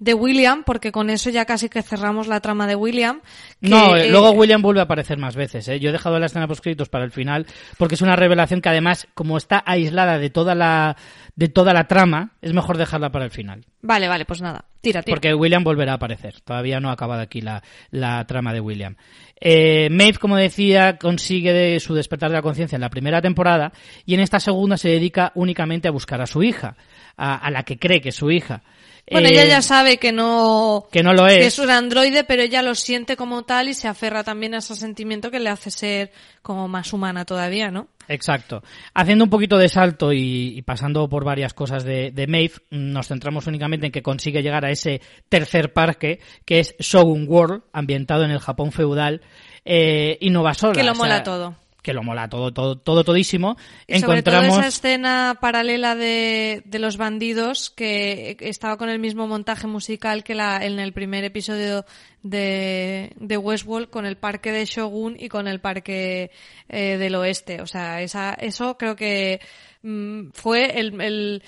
de 0.00 0.14
William, 0.14 0.64
porque 0.64 0.90
con 0.92 1.10
eso 1.10 1.28
ya 1.30 1.44
casi 1.44 1.68
que 1.68 1.82
cerramos 1.82 2.26
la 2.26 2.40
trama 2.40 2.66
de 2.66 2.74
William. 2.74 3.20
que, 3.60 3.68
No, 3.68 3.96
eh, 3.96 4.06
eh, 4.06 4.10
luego 4.10 4.30
William 4.30 4.62
vuelve 4.62 4.80
a 4.80 4.84
aparecer 4.84 5.18
más 5.18 5.36
veces. 5.36 5.68
¿eh? 5.68 5.78
Yo 5.78 5.90
he 5.90 5.92
dejado 5.92 6.18
la 6.18 6.26
escena 6.26 6.48
postcritos 6.48 6.88
para 6.88 7.04
el 7.04 7.10
final 7.10 7.46
porque 7.76 7.94
es 7.94 8.02
una 8.02 8.16
revelación 8.16 8.62
que 8.62 8.70
además, 8.70 9.06
como 9.14 9.36
está 9.36 9.62
aislada 9.64 10.18
de 10.18 10.30
toda 10.30 10.54
la 10.54 10.96
de 11.36 11.48
toda 11.48 11.74
la 11.74 11.86
trama, 11.86 12.32
es 12.40 12.54
mejor 12.54 12.78
dejarla 12.78 13.12
para 13.12 13.26
el 13.26 13.30
final. 13.30 13.64
Vale, 13.82 14.08
vale, 14.08 14.24
pues 14.24 14.40
nada, 14.40 14.64
tira, 14.80 15.02
tira. 15.02 15.14
Porque 15.14 15.34
William 15.34 15.64
volverá 15.64 15.92
a 15.92 15.96
aparecer. 15.96 16.40
Todavía 16.40 16.80
no 16.80 16.88
ha 16.88 16.92
acabado 16.92 17.20
aquí 17.20 17.42
la, 17.42 17.62
la 17.90 18.26
trama 18.26 18.54
de 18.54 18.60
William. 18.60 18.96
Eh, 19.38 19.88
Maeve, 19.90 20.18
como 20.18 20.36
decía, 20.36 20.96
consigue 20.98 21.52
de 21.52 21.80
su 21.80 21.94
despertar 21.94 22.30
de 22.30 22.36
la 22.36 22.42
conciencia 22.42 22.76
en 22.76 22.82
la 22.82 22.90
primera 22.90 23.20
temporada 23.20 23.72
y 24.06 24.14
en 24.14 24.20
esta 24.20 24.40
segunda 24.40 24.76
se 24.76 24.88
dedica 24.88 25.32
únicamente 25.34 25.88
a 25.88 25.92
buscar 25.92 26.20
a 26.20 26.26
su 26.26 26.42
hija, 26.42 26.76
a, 27.16 27.36
a 27.36 27.50
la 27.50 27.62
que 27.64 27.78
cree 27.78 28.00
que 28.00 28.10
es 28.10 28.16
su 28.16 28.30
hija. 28.30 28.62
Bueno, 29.10 29.28
Eh, 29.28 29.32
ella 29.32 29.44
ya 29.44 29.62
sabe 29.62 29.98
que 29.98 30.12
no, 30.12 30.86
que 30.92 31.02
no 31.02 31.12
lo 31.12 31.26
que 31.26 31.40
es. 31.40 31.46
es 31.46 31.58
un 31.58 31.70
androide, 31.70 32.24
pero 32.24 32.42
ella 32.42 32.62
lo 32.62 32.74
siente 32.74 33.16
como 33.16 33.42
tal 33.42 33.68
y 33.68 33.74
se 33.74 33.88
aferra 33.88 34.22
también 34.22 34.54
a 34.54 34.58
ese 34.58 34.76
sentimiento 34.76 35.30
que 35.30 35.40
le 35.40 35.50
hace 35.50 35.70
ser 35.70 36.12
como 36.42 36.68
más 36.68 36.92
humana 36.92 37.24
todavía, 37.24 37.70
¿no? 37.70 37.88
Exacto. 38.08 38.62
Haciendo 38.94 39.24
un 39.24 39.30
poquito 39.30 39.56
de 39.58 39.68
salto 39.68 40.12
y, 40.12 40.56
y 40.56 40.62
pasando 40.62 41.08
por 41.08 41.24
varias 41.24 41.54
cosas 41.54 41.84
de, 41.84 42.10
de 42.10 42.26
Maeve, 42.26 42.54
nos 42.70 43.08
centramos 43.08 43.46
únicamente 43.46 43.86
en 43.86 43.92
que 43.92 44.02
consigue 44.02 44.42
llegar 44.42 44.64
a 44.64 44.70
ese 44.70 45.00
tercer 45.28 45.72
parque, 45.72 46.20
que 46.44 46.60
es 46.60 46.74
Shogun 46.78 47.26
World, 47.28 47.62
ambientado 47.72 48.24
en 48.24 48.30
el 48.30 48.40
Japón 48.40 48.72
feudal, 48.72 49.20
eh, 49.64 50.18
y 50.20 50.30
no 50.30 50.42
va 50.42 50.54
sola. 50.54 50.72
Que 50.72 50.82
lo 50.82 50.92
o 50.92 50.94
sea, 50.94 51.04
mola 51.04 51.22
todo. 51.22 51.54
Que 51.82 51.92
lo 51.94 52.02
mola 52.02 52.28
todo, 52.28 52.52
todo, 52.52 52.76
todo 52.76 53.04
todísimo, 53.04 53.56
Y 53.86 54.00
sobre 54.00 54.22
todo 54.22 54.34
encontramos... 54.36 54.58
esa 54.58 54.68
escena 54.68 55.38
paralela 55.40 55.94
de, 55.94 56.62
de 56.64 56.78
los 56.78 56.96
bandidos 56.96 57.70
que 57.70 58.36
estaba 58.40 58.76
con 58.76 58.88
el 58.88 58.98
mismo 58.98 59.26
montaje 59.26 59.66
musical 59.66 60.22
que 60.24 60.34
la, 60.34 60.64
en 60.64 60.78
el 60.78 60.92
primer 60.92 61.24
episodio 61.24 61.84
de, 62.22 63.12
de 63.16 63.36
Westworld 63.38 63.88
con 63.90 64.04
el 64.06 64.16
parque 64.16 64.52
de 64.52 64.64
Shogun 64.66 65.16
y 65.18 65.28
con 65.28 65.48
el 65.48 65.60
parque 65.60 66.30
eh, 66.68 66.96
del 66.98 67.14
oeste. 67.14 67.62
O 67.62 67.66
sea, 67.66 68.02
esa, 68.02 68.34
eso 68.34 68.76
creo 68.76 68.94
que 68.96 69.40
mm, 69.82 70.30
fue 70.34 70.78
el, 70.78 71.00
el- 71.00 71.42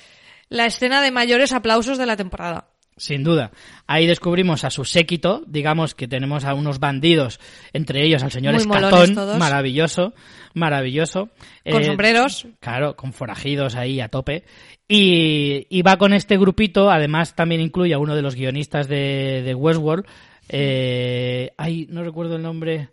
la 0.49 0.67
escena 0.67 1.01
de 1.01 1.11
mayores 1.11 1.53
aplausos 1.55 1.97
de 1.97 2.05
la 2.07 2.17
temporada. 2.17 2.67
Sin 3.03 3.25
duda. 3.25 3.51
Ahí 3.89 4.07
descubrimos 4.07 4.63
a 4.63 4.71
su 4.71 4.85
séquito, 4.85 5.43
digamos 5.49 5.97
que 5.97 6.07
tenemos 6.07 6.45
a 6.45 6.55
unos 6.55 6.79
bandidos, 6.79 7.41
entre 7.73 8.05
ellos 8.07 8.23
al 8.23 8.31
señor 8.31 8.55
Muy 8.55 8.63
Escatón, 8.63 9.39
maravilloso, 9.41 10.15
maravilloso. 10.55 11.31
Con 11.69 11.83
Eh, 11.83 11.85
sombreros. 11.85 12.47
Claro, 12.61 12.95
con 12.95 13.13
forajidos 13.13 13.75
ahí 13.75 13.99
a 14.01 14.07
tope. 14.09 14.45
Y, 14.87 15.67
y 15.69 15.83
va 15.83 15.97
con 15.97 16.13
este 16.13 16.39
grupito, 16.39 16.93
además 16.93 17.35
también 17.35 17.61
incluye 17.61 17.93
a 17.93 17.99
uno 17.99 18.15
de 18.15 18.23
los 18.23 18.37
guionistas 18.37 18.87
de, 18.87 19.43
de 19.45 19.53
Westworld. 19.57 20.07
Eh, 20.49 21.51
ay, 21.57 21.89
no 21.91 22.05
recuerdo 22.05 22.37
el 22.37 22.43
nombre. 22.43 22.91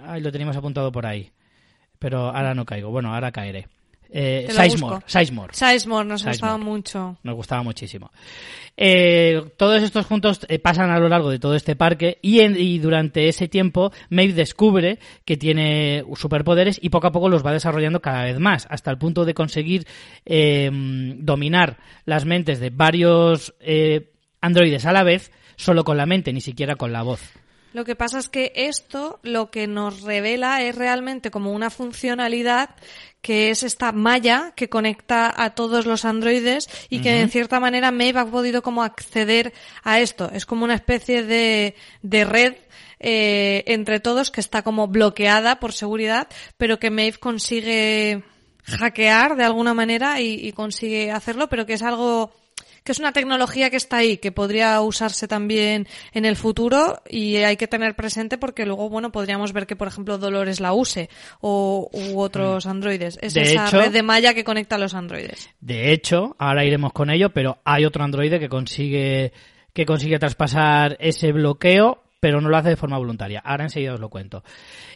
Ay, 0.00 0.20
lo 0.20 0.30
teníamos 0.30 0.56
apuntado 0.56 0.92
por 0.92 1.06
ahí. 1.06 1.32
Pero 1.98 2.28
ahora 2.28 2.54
no 2.54 2.64
caigo. 2.64 2.90
Bueno, 2.92 3.12
ahora 3.12 3.32
caeré. 3.32 3.66
Eh, 4.10 4.46
Sizemore. 4.50 5.04
Sizemore. 5.06 5.52
Sizemore 5.54 6.04
nos 6.08 6.20
Sizemore. 6.20 6.32
gustaba 6.36 6.58
mucho. 6.58 7.16
Nos 7.22 7.34
gustaba 7.34 7.62
muchísimo. 7.62 8.10
Eh, 8.76 9.42
todos 9.56 9.82
estos 9.82 10.06
juntos 10.06 10.40
eh, 10.48 10.58
pasan 10.60 10.90
a 10.90 10.98
lo 11.00 11.08
largo 11.08 11.30
de 11.30 11.38
todo 11.38 11.54
este 11.56 11.74
parque 11.76 12.18
y, 12.22 12.40
en- 12.40 12.56
y 12.56 12.78
durante 12.78 13.28
ese 13.28 13.48
tiempo 13.48 13.92
Maeve 14.08 14.34
descubre 14.34 14.98
que 15.24 15.36
tiene 15.36 16.04
superpoderes 16.14 16.78
y 16.80 16.90
poco 16.90 17.08
a 17.08 17.12
poco 17.12 17.28
los 17.28 17.44
va 17.44 17.52
desarrollando 17.52 18.00
cada 18.00 18.22
vez 18.24 18.38
más, 18.38 18.66
hasta 18.70 18.90
el 18.92 18.98
punto 18.98 19.24
de 19.24 19.34
conseguir 19.34 19.86
eh, 20.24 20.70
dominar 21.18 21.78
las 22.04 22.24
mentes 22.24 22.60
de 22.60 22.70
varios 22.70 23.54
eh, 23.60 24.12
androides 24.40 24.86
a 24.86 24.92
la 24.92 25.02
vez, 25.02 25.32
solo 25.56 25.82
con 25.82 25.96
la 25.96 26.06
mente, 26.06 26.32
ni 26.32 26.40
siquiera 26.40 26.76
con 26.76 26.92
la 26.92 27.02
voz. 27.02 27.20
Lo 27.72 27.84
que 27.84 27.96
pasa 27.96 28.18
es 28.18 28.28
que 28.28 28.52
esto 28.54 29.20
lo 29.22 29.50
que 29.50 29.66
nos 29.66 30.02
revela 30.02 30.62
es 30.62 30.74
realmente 30.74 31.30
como 31.30 31.52
una 31.52 31.70
funcionalidad 31.70 32.70
que 33.20 33.50
es 33.50 33.62
esta 33.62 33.92
malla 33.92 34.52
que 34.56 34.68
conecta 34.68 35.32
a 35.36 35.54
todos 35.54 35.86
los 35.86 36.04
androides 36.04 36.68
y 36.88 37.00
que 37.00 37.20
en 37.20 37.30
cierta 37.30 37.60
manera 37.60 37.90
Maeve 37.90 38.20
ha 38.20 38.26
podido 38.26 38.62
como 38.62 38.82
acceder 38.82 39.52
a 39.82 40.00
esto. 40.00 40.30
Es 40.32 40.46
como 40.46 40.64
una 40.64 40.74
especie 40.74 41.22
de, 41.24 41.74
de 42.02 42.24
red 42.24 42.54
eh, 43.00 43.64
entre 43.66 44.00
todos 44.00 44.30
que 44.30 44.40
está 44.40 44.62
como 44.62 44.88
bloqueada 44.88 45.60
por 45.60 45.72
seguridad, 45.72 46.28
pero 46.56 46.78
que 46.78 46.90
Maeve 46.90 47.18
consigue 47.18 48.22
hackear 48.64 49.36
de 49.36 49.44
alguna 49.44 49.74
manera 49.74 50.20
y, 50.20 50.34
y 50.34 50.52
consigue 50.52 51.10
hacerlo, 51.10 51.48
pero 51.48 51.66
que 51.66 51.74
es 51.74 51.82
algo 51.82 52.32
que 52.88 52.92
es 52.92 53.00
una 53.00 53.12
tecnología 53.12 53.68
que 53.68 53.76
está 53.76 53.98
ahí, 53.98 54.16
que 54.16 54.32
podría 54.32 54.80
usarse 54.80 55.28
también 55.28 55.86
en 56.14 56.24
el 56.24 56.36
futuro 56.36 57.02
y 57.06 57.36
hay 57.36 57.58
que 57.58 57.68
tener 57.68 57.94
presente 57.94 58.38
porque 58.38 58.64
luego, 58.64 58.88
bueno, 58.88 59.12
podríamos 59.12 59.52
ver 59.52 59.66
que, 59.66 59.76
por 59.76 59.88
ejemplo, 59.88 60.16
Dolores 60.16 60.58
la 60.58 60.72
use 60.72 61.10
o 61.42 61.90
u 61.92 62.18
otros 62.18 62.64
androides. 62.64 63.18
Es 63.20 63.34
Mm. 63.34 63.34
De 63.34 63.42
esa 63.42 63.66
hecho- 63.68 63.78
red 63.82 63.92
de 63.92 64.02
malla 64.02 64.32
que 64.32 64.42
conecta 64.42 64.76
a 64.76 64.78
los 64.78 64.94
androides. 64.94 65.50
De 65.60 65.92
hecho, 65.92 66.34
ahora 66.38 66.64
iremos 66.64 66.94
con 66.94 67.10
ello, 67.10 67.28
pero 67.28 67.58
hay 67.62 67.84
otro 67.84 68.02
androide 68.04 68.40
que 68.40 68.48
consigue 68.48 69.32
que 69.74 69.84
consigue 69.84 70.18
traspasar 70.18 70.96
ese 70.98 71.30
bloqueo, 71.30 72.02
pero 72.20 72.40
no 72.40 72.48
lo 72.48 72.56
hace 72.56 72.70
de 72.70 72.76
forma 72.76 72.96
voluntaria. 72.96 73.40
Ahora 73.44 73.64
enseguida 73.64 73.92
os 73.92 74.00
lo 74.00 74.08
cuento. 74.08 74.42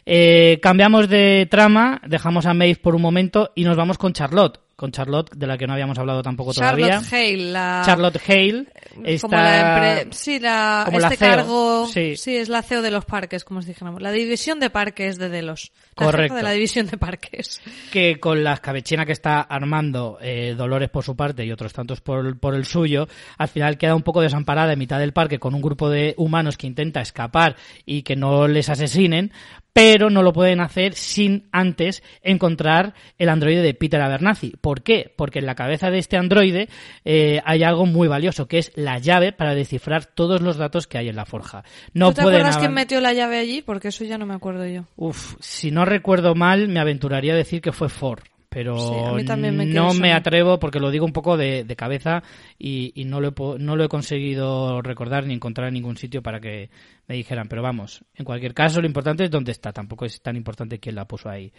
Eh, 0.05 0.59
cambiamos 0.61 1.07
de 1.07 1.47
trama, 1.49 2.01
dejamos 2.05 2.45
a 2.47 2.53
Maeve 2.55 2.79
por 2.81 2.95
un 2.95 3.01
momento 3.03 3.51
y 3.55 3.63
nos 3.63 3.77
vamos 3.77 3.97
con 3.99 4.13
Charlotte, 4.13 4.59
con 4.83 4.91
Charlotte 4.91 5.33
de 5.33 5.47
la 5.47 5.57
que 5.57 5.65
no 5.65 5.71
habíamos 5.71 5.97
hablado 5.97 6.21
tampoco 6.21 6.53
todavía. 6.53 6.99
Charlotte 6.99 7.13
Hale, 7.13 7.37
la... 7.37 7.83
Charlotte 7.85 8.21
Hale 8.27 8.65
como 8.93 9.07
está 9.07 9.27
la 9.29 10.01
empre- 10.03 10.11
sí, 10.11 10.39
la, 10.41 10.81
como 10.83 10.99
la 10.99 11.07
este 11.07 11.17
CEO, 11.25 11.35
cargo, 11.37 11.87
sí. 11.87 12.17
sí. 12.17 12.35
es 12.35 12.49
la 12.49 12.61
CEO 12.63 12.81
de 12.81 12.91
los 12.91 13.05
parques, 13.05 13.45
como 13.45 13.59
os 13.61 13.65
dijéramos. 13.65 14.01
La 14.01 14.11
división 14.11 14.59
de 14.59 14.69
parques 14.69 15.17
de 15.17 15.29
Delos. 15.29 15.71
La 15.95 16.07
Correcto. 16.07 16.35
de 16.35 16.43
la 16.43 16.51
división 16.51 16.87
de 16.87 16.97
parques. 16.97 17.61
que 17.93 18.19
con 18.19 18.43
la 18.43 18.55
escabechina 18.55 19.05
que 19.05 19.13
está 19.13 19.39
armando 19.39 20.17
eh, 20.21 20.53
Dolores 20.57 20.89
por 20.89 21.05
su 21.05 21.15
parte 21.15 21.45
y 21.45 21.51
otros 21.53 21.71
tantos 21.71 22.01
por, 22.01 22.37
por 22.37 22.53
el 22.53 22.65
suyo, 22.65 23.07
al 23.37 23.47
final 23.47 23.77
queda 23.77 23.95
un 23.95 24.03
poco 24.03 24.19
desamparada 24.19 24.73
en 24.73 24.79
mitad 24.79 24.99
del 24.99 25.13
parque 25.13 25.39
con 25.39 25.55
un 25.55 25.61
grupo 25.61 25.89
de 25.89 26.13
humanos 26.17 26.57
que 26.57 26.67
intenta 26.67 26.99
escapar 26.99 27.55
y 27.85 28.01
que 28.01 28.17
no 28.17 28.49
les 28.49 28.67
asesinen, 28.67 29.31
pero 29.73 30.11
no 30.11 30.21
lo 30.21 30.31
pueden 30.33 30.61
hacer 30.61 30.93
sin 30.93 31.47
antes 31.51 32.03
encontrar 32.21 32.93
el 33.17 33.29
androide 33.29 33.61
de 33.61 33.73
Peter 33.73 33.99
Abernathy. 33.99 34.53
¿Por 34.61 34.83
qué? 34.83 35.11
Porque 35.15 35.39
en 35.39 35.47
la 35.47 35.55
cabeza 35.55 35.89
de 35.89 35.97
este 35.97 36.15
androide 36.15 36.69
eh, 37.03 37.41
hay 37.43 37.63
algo 37.63 37.87
muy 37.87 38.07
valioso, 38.07 38.47
que 38.47 38.59
es 38.59 38.71
la 38.75 38.99
llave 38.99 39.33
para 39.33 39.55
descifrar 39.55 40.05
todos 40.05 40.41
los 40.41 40.57
datos 40.57 40.85
que 40.87 40.99
hay 40.99 41.09
en 41.09 41.15
la 41.15 41.25
forja. 41.25 41.63
No 41.93 42.09
¿Tú 42.09 42.17
te 42.17 42.21
pueden 42.21 42.41
acuerdas 42.41 42.57
quién 42.59 42.73
metió 42.73 43.01
la 43.01 43.13
llave 43.13 43.39
allí? 43.39 43.61
Porque 43.63 43.87
eso 43.87 44.05
ya 44.05 44.17
no 44.17 44.27
me 44.27 44.35
acuerdo 44.35 44.65
yo. 44.67 44.85
Uf, 44.95 45.35
si 45.39 45.71
no 45.71 45.85
recuerdo 45.85 46.35
mal, 46.35 46.67
me 46.67 46.79
aventuraría 46.79 47.33
a 47.33 47.37
decir 47.37 47.61
que 47.61 47.71
fue 47.71 47.89
Ford. 47.89 48.21
Pero 48.53 48.77
Sí, 48.77 48.93
a 49.03 49.13
mí 49.13 49.25
también 49.25 49.55
me 49.57 49.65
no 49.65 49.87
me 49.87 49.93
sonar. 49.93 50.17
atrevo 50.17 50.59
porque 50.59 50.79
lo 50.79 50.91
digo 50.91 51.05
un 51.05 51.11
poco 51.13 51.37
de, 51.37 51.63
de 51.63 51.75
cabeza 51.75 52.21
y, 52.59 52.91
y 52.93 53.05
no, 53.05 53.19
lo 53.19 53.29
he, 53.29 53.59
no 53.59 53.75
lo 53.75 53.83
he 53.83 53.89
conseguido 53.89 54.81
recordar 54.83 55.25
ni 55.25 55.33
encontrar 55.33 55.69
en 55.69 55.73
ningún 55.73 55.97
sitio 55.97 56.21
para 56.21 56.39
que 56.39 56.69
me 57.07 57.15
dijeran. 57.15 57.47
Pero 57.47 57.63
vamos, 57.63 58.03
en 58.15 58.25
cualquier 58.25 58.53
caso, 58.53 58.79
lo 58.79 58.85
importante 58.87 59.23
es 59.23 59.31
dónde 59.31 59.51
está. 59.51 59.73
Tampoco 59.73 60.05
es 60.05 60.21
tan 60.21 60.35
importante 60.35 60.79
quién 60.79 60.93
la 60.95 61.05
puso 61.05 61.29
ahí. 61.29 61.51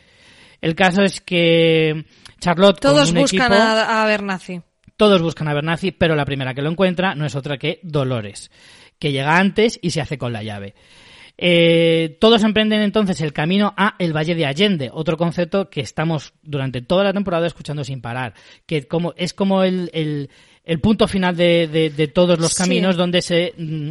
El 0.60 0.74
caso 0.76 1.02
es 1.02 1.20
que 1.20 2.04
Charlotte 2.38 2.80
con 2.80 2.92
Todos 2.92 3.10
un 3.10 3.18
buscan 3.18 3.52
equipo- 3.52 3.60
a, 3.60 4.02
a 4.02 4.06
Bernazzi. 4.06 4.60
todos 4.96 5.20
buscan 5.20 5.48
a 5.48 5.54
Bernazzi, 5.54 5.90
pero 5.90 6.14
la 6.14 6.24
primera 6.24 6.54
que 6.54 6.62
lo 6.62 6.70
encuentra 6.70 7.16
no 7.16 7.26
es 7.26 7.34
otra 7.34 7.58
que 7.58 7.80
Dolores, 7.82 8.52
que 9.00 9.10
llega 9.10 9.36
antes 9.36 9.80
y 9.82 9.90
se 9.90 10.00
hace 10.00 10.16
con 10.16 10.32
la 10.32 10.44
llave. 10.44 10.74
Eh, 11.36 12.16
todos 12.20 12.44
emprenden 12.44 12.80
entonces 12.82 13.20
el 13.20 13.32
camino 13.32 13.74
a 13.76 13.96
el 13.98 14.12
Valle 14.16 14.34
de 14.34 14.46
Allende, 14.46 14.90
otro 14.92 15.16
concepto 15.16 15.68
que 15.68 15.80
estamos 15.80 16.32
durante 16.42 16.80
toda 16.80 17.02
la 17.04 17.12
temporada 17.12 17.46
escuchando 17.46 17.82
sin 17.84 18.00
parar, 18.00 18.34
que 18.66 18.86
como, 18.86 19.14
es 19.16 19.34
como 19.34 19.62
el, 19.64 19.90
el- 19.92 20.30
el 20.64 20.80
punto 20.80 21.06
final 21.08 21.36
de, 21.36 21.68
de- 21.68 21.90
de 21.90 22.08
todos 22.08 22.38
los 22.38 22.52
Sí. 22.52 22.62
caminos 22.62 22.96
donde 22.96 23.20
se 23.20 23.52
mm, 23.58 23.90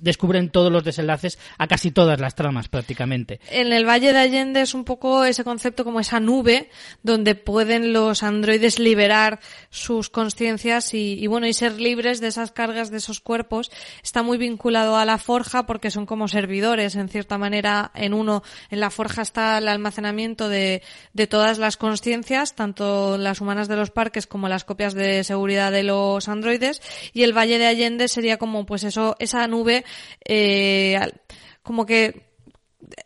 descubren 0.00 0.50
todos 0.50 0.72
los 0.72 0.84
desenlaces 0.84 1.38
a 1.58 1.66
casi 1.66 1.90
todas 1.90 2.20
las 2.20 2.34
tramas 2.34 2.68
prácticamente. 2.68 3.40
En 3.50 3.72
el 3.72 3.86
Valle 3.86 4.12
de 4.12 4.18
Allende 4.18 4.60
es 4.60 4.74
un 4.74 4.84
poco 4.84 5.24
ese 5.24 5.44
concepto 5.44 5.84
como 5.84 6.00
esa 6.00 6.20
nube 6.20 6.70
donde 7.02 7.34
pueden 7.34 7.92
los 7.92 8.22
androides 8.22 8.78
liberar 8.78 9.40
sus 9.70 10.10
conciencias 10.10 10.94
y, 10.94 11.26
bueno, 11.26 11.46
y 11.46 11.52
ser 11.52 11.80
libres 11.80 12.20
de 12.20 12.28
esas 12.28 12.52
cargas 12.52 12.90
de 12.90 12.98
esos 12.98 13.20
cuerpos. 13.20 13.70
Está 14.02 14.22
muy 14.22 14.38
vinculado 14.38 14.96
a 14.96 15.04
la 15.04 15.18
forja 15.18 15.66
porque 15.66 15.90
son 15.90 16.06
como 16.06 16.28
servidores, 16.28 16.96
en 16.96 17.08
cierta 17.08 17.38
manera, 17.38 17.90
en 17.94 18.14
uno, 18.14 18.42
en 18.70 18.80
la 18.80 18.90
forja 18.90 19.22
está 19.22 19.58
el 19.58 19.68
almacenamiento 19.68 20.48
de, 20.48 20.82
de 21.12 21.26
todas 21.26 21.58
las 21.58 21.76
conciencias, 21.76 22.54
tanto 22.54 23.18
las 23.18 23.40
humanas 23.40 23.68
de 23.68 23.76
los 23.76 23.90
parques 23.90 24.26
como 24.26 24.48
las 24.48 24.64
copias 24.64 24.94
de 24.94 25.24
seguridad 25.24 25.72
de 25.72 25.82
los 25.82 26.28
androides, 26.28 26.82
y 27.12 27.22
el 27.22 27.36
Valle 27.36 27.58
de 27.58 27.66
Allende 27.66 28.08
sería 28.08 28.36
como 28.36 28.66
pues 28.66 28.84
eso, 28.84 29.16
esa 29.18 29.46
nube, 29.46 29.84
eh, 30.24 30.96
al- 30.96 31.20
como 31.62 31.84
que 31.86 32.28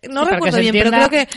no 0.09 0.25
Sí, 0.25 0.31
recuerdo 0.33 0.59
bien, 0.59 0.73
pero 0.73 0.91
creo 0.91 1.09
que, 1.11 1.29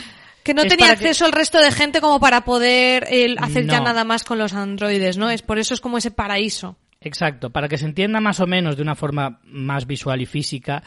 que 0.42 0.54
no 0.54 0.62
tenía 0.64 0.86
que- 0.86 0.92
acceso 0.92 1.26
el 1.26 1.32
resto 1.32 1.58
de 1.60 1.70
gente 1.72 2.00
como 2.00 2.20
para 2.20 2.44
poder 2.44 3.06
hacer 3.38 3.66
ya 3.66 3.80
nada 3.80 4.04
más 4.04 4.24
con 4.24 4.38
los 4.38 4.52
androides, 4.52 5.16
¿no? 5.18 5.30
Es 5.30 5.42
por 5.42 5.58
eso 5.58 5.74
es 5.74 5.80
como 5.80 5.98
ese 5.98 6.10
paraíso. 6.10 6.76
Exacto, 7.00 7.50
para 7.50 7.68
que 7.68 7.78
se 7.78 7.84
entienda 7.86 8.20
más 8.20 8.40
o 8.40 8.46
menos 8.46 8.76
de 8.76 8.82
una 8.82 8.94
forma 8.94 9.40
más 9.44 9.86
visual 9.86 10.20
y 10.22 10.26
física, 10.26 10.82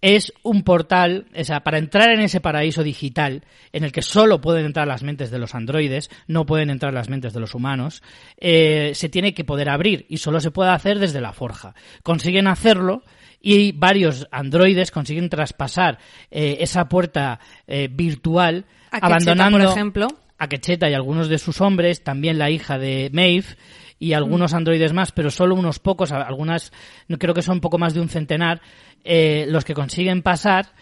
es 0.00 0.32
un 0.42 0.62
portal, 0.62 1.26
o 1.36 1.44
sea, 1.44 1.60
para 1.60 1.76
entrar 1.76 2.10
en 2.10 2.20
ese 2.20 2.40
paraíso 2.40 2.82
digital, 2.82 3.44
en 3.72 3.84
el 3.84 3.92
que 3.92 4.00
solo 4.00 4.40
pueden 4.40 4.64
entrar 4.64 4.88
las 4.88 5.02
mentes 5.02 5.30
de 5.30 5.38
los 5.38 5.54
androides, 5.54 6.10
no 6.26 6.46
pueden 6.46 6.70
entrar 6.70 6.94
las 6.94 7.10
mentes 7.10 7.34
de 7.34 7.40
los 7.40 7.54
humanos, 7.54 8.02
eh, 8.38 8.92
se 8.94 9.10
tiene 9.10 9.34
que 9.34 9.44
poder 9.44 9.68
abrir 9.68 10.06
y 10.08 10.16
solo 10.16 10.40
se 10.40 10.50
puede 10.50 10.70
hacer 10.70 10.98
desde 10.98 11.20
la 11.20 11.34
forja. 11.34 11.74
Consiguen 12.02 12.46
hacerlo 12.46 13.02
y 13.40 13.72
varios 13.72 14.28
androides 14.30 14.90
consiguen 14.90 15.28
traspasar 15.28 15.98
eh, 16.30 16.58
esa 16.60 16.88
puerta 16.88 17.40
eh, 17.66 17.88
virtual, 17.90 18.66
A 18.90 19.00
Quecheta, 19.00 19.06
abandonando 19.06 19.58
por 19.58 19.68
ejemplo. 19.68 20.08
a 20.38 20.48
Quecheta 20.48 20.90
y 20.90 20.94
algunos 20.94 21.28
de 21.28 21.38
sus 21.38 21.60
hombres, 21.60 22.04
también 22.04 22.38
la 22.38 22.50
hija 22.50 22.78
de 22.78 23.10
Maeve 23.12 23.56
y 23.98 24.14
algunos 24.14 24.54
androides 24.54 24.92
más, 24.92 25.12
pero 25.12 25.30
solo 25.30 25.54
unos 25.54 25.78
pocos, 25.78 26.12
algunas, 26.12 26.72
creo 27.18 27.34
que 27.34 27.42
son 27.42 27.60
poco 27.60 27.78
más 27.78 27.94
de 27.94 28.00
un 28.00 28.08
centenar, 28.08 28.60
eh, 29.04 29.46
los 29.48 29.64
que 29.64 29.74
consiguen 29.74 30.22
pasar 30.22 30.72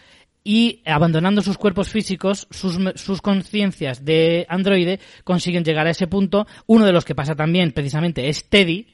y 0.44 0.82
abandonando 0.86 1.42
sus 1.42 1.58
cuerpos 1.58 1.88
físicos, 1.88 2.46
sus, 2.50 2.78
sus 2.94 3.20
conciencias 3.20 4.04
de 4.04 4.46
androide 4.48 5.00
consiguen 5.24 5.64
llegar 5.64 5.86
a 5.86 5.90
ese 5.90 6.06
punto. 6.06 6.46
Uno 6.66 6.86
de 6.86 6.92
los 6.92 7.04
que 7.04 7.16
pasa 7.16 7.34
también, 7.34 7.72
precisamente, 7.72 8.28
es 8.28 8.48
Teddy, 8.48 8.86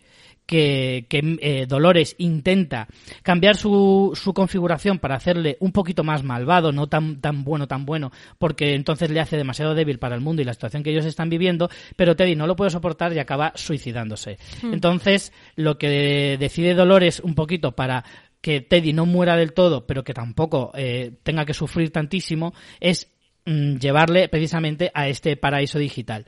que, 0.47 1.07
eh, 1.11 1.67
Dolores 1.67 2.15
intenta 2.19 2.87
cambiar 3.23 3.57
su, 3.57 4.13
su, 4.15 4.35
configuración 4.35 4.99
para 4.99 5.17
hacerle 5.17 5.57
un 5.61 5.73
poquito 5.73 6.05
más 6.05 6.23
malvado, 6.23 6.73
no 6.73 6.87
tan, 6.87 7.21
tan 7.21 7.45
bueno, 7.45 7.67
tan 7.67 7.87
bueno, 7.87 8.13
porque 8.39 8.75
entonces 8.75 9.11
le 9.11 9.21
hace 9.21 9.37
demasiado 9.37 9.75
débil 9.75 9.99
para 9.99 10.15
el 10.15 10.21
mundo 10.21 10.43
y 10.43 10.45
la 10.45 10.53
situación 10.53 10.83
que 10.83 10.91
ellos 10.91 11.07
están 11.07 11.31
viviendo, 11.31 11.71
pero 11.97 12.17
Teddy 12.17 12.37
no 12.37 12.47
lo 12.47 12.57
puede 12.57 12.71
soportar 12.71 13.13
y 13.13 13.19
acaba 13.19 13.53
suicidándose. 13.55 14.39
Hmm. 14.63 14.75
Entonces, 14.75 15.33
lo 15.57 15.79
que 15.79 16.37
decide 16.39 16.75
Dolores 16.75 17.21
un 17.21 17.35
poquito 17.35 17.73
para 17.73 18.05
que 18.41 18.61
Teddy 18.61 18.93
no 18.93 19.07
muera 19.07 19.37
del 19.37 19.55
todo, 19.55 19.87
pero 19.87 20.05
que 20.05 20.13
tampoco 20.13 20.71
eh, 20.75 21.13
tenga 21.23 21.47
que 21.47 21.55
sufrir 21.55 21.91
tantísimo, 21.91 22.53
es 22.79 23.11
mm, 23.47 23.77
llevarle 23.77 24.29
precisamente 24.29 24.91
a 24.93 25.09
este 25.09 25.39
paraíso 25.39 25.79
digital. 25.79 26.27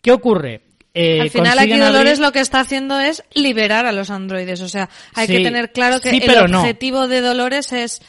¿Qué 0.00 0.12
ocurre? 0.12 0.62
Eh, 0.94 1.20
Al 1.20 1.30
final 1.30 1.58
aquí 1.58 1.76
Dolores 1.78 2.18
lo 2.18 2.32
que 2.32 2.40
está 2.40 2.60
haciendo 2.60 3.00
es 3.00 3.24
liberar 3.34 3.86
a 3.86 3.92
los 3.92 4.10
androides. 4.10 4.60
O 4.60 4.68
sea, 4.68 4.90
hay 5.14 5.26
que 5.26 5.40
tener 5.40 5.72
claro 5.72 6.00
que 6.00 6.10
el 6.10 6.54
objetivo 6.54 7.08
de 7.08 7.20
Dolores 7.20 7.72
es... 7.72 8.02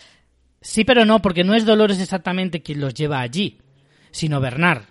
Sí, 0.62 0.84
pero 0.84 1.06
no, 1.06 1.22
porque 1.22 1.44
no 1.44 1.56
es 1.56 1.66
Dolores 1.66 2.00
exactamente 2.00 2.62
quien 2.62 2.80
los 2.80 2.94
lleva 2.94 3.20
allí, 3.20 3.60
sino 4.12 4.40
Bernard. 4.40 4.84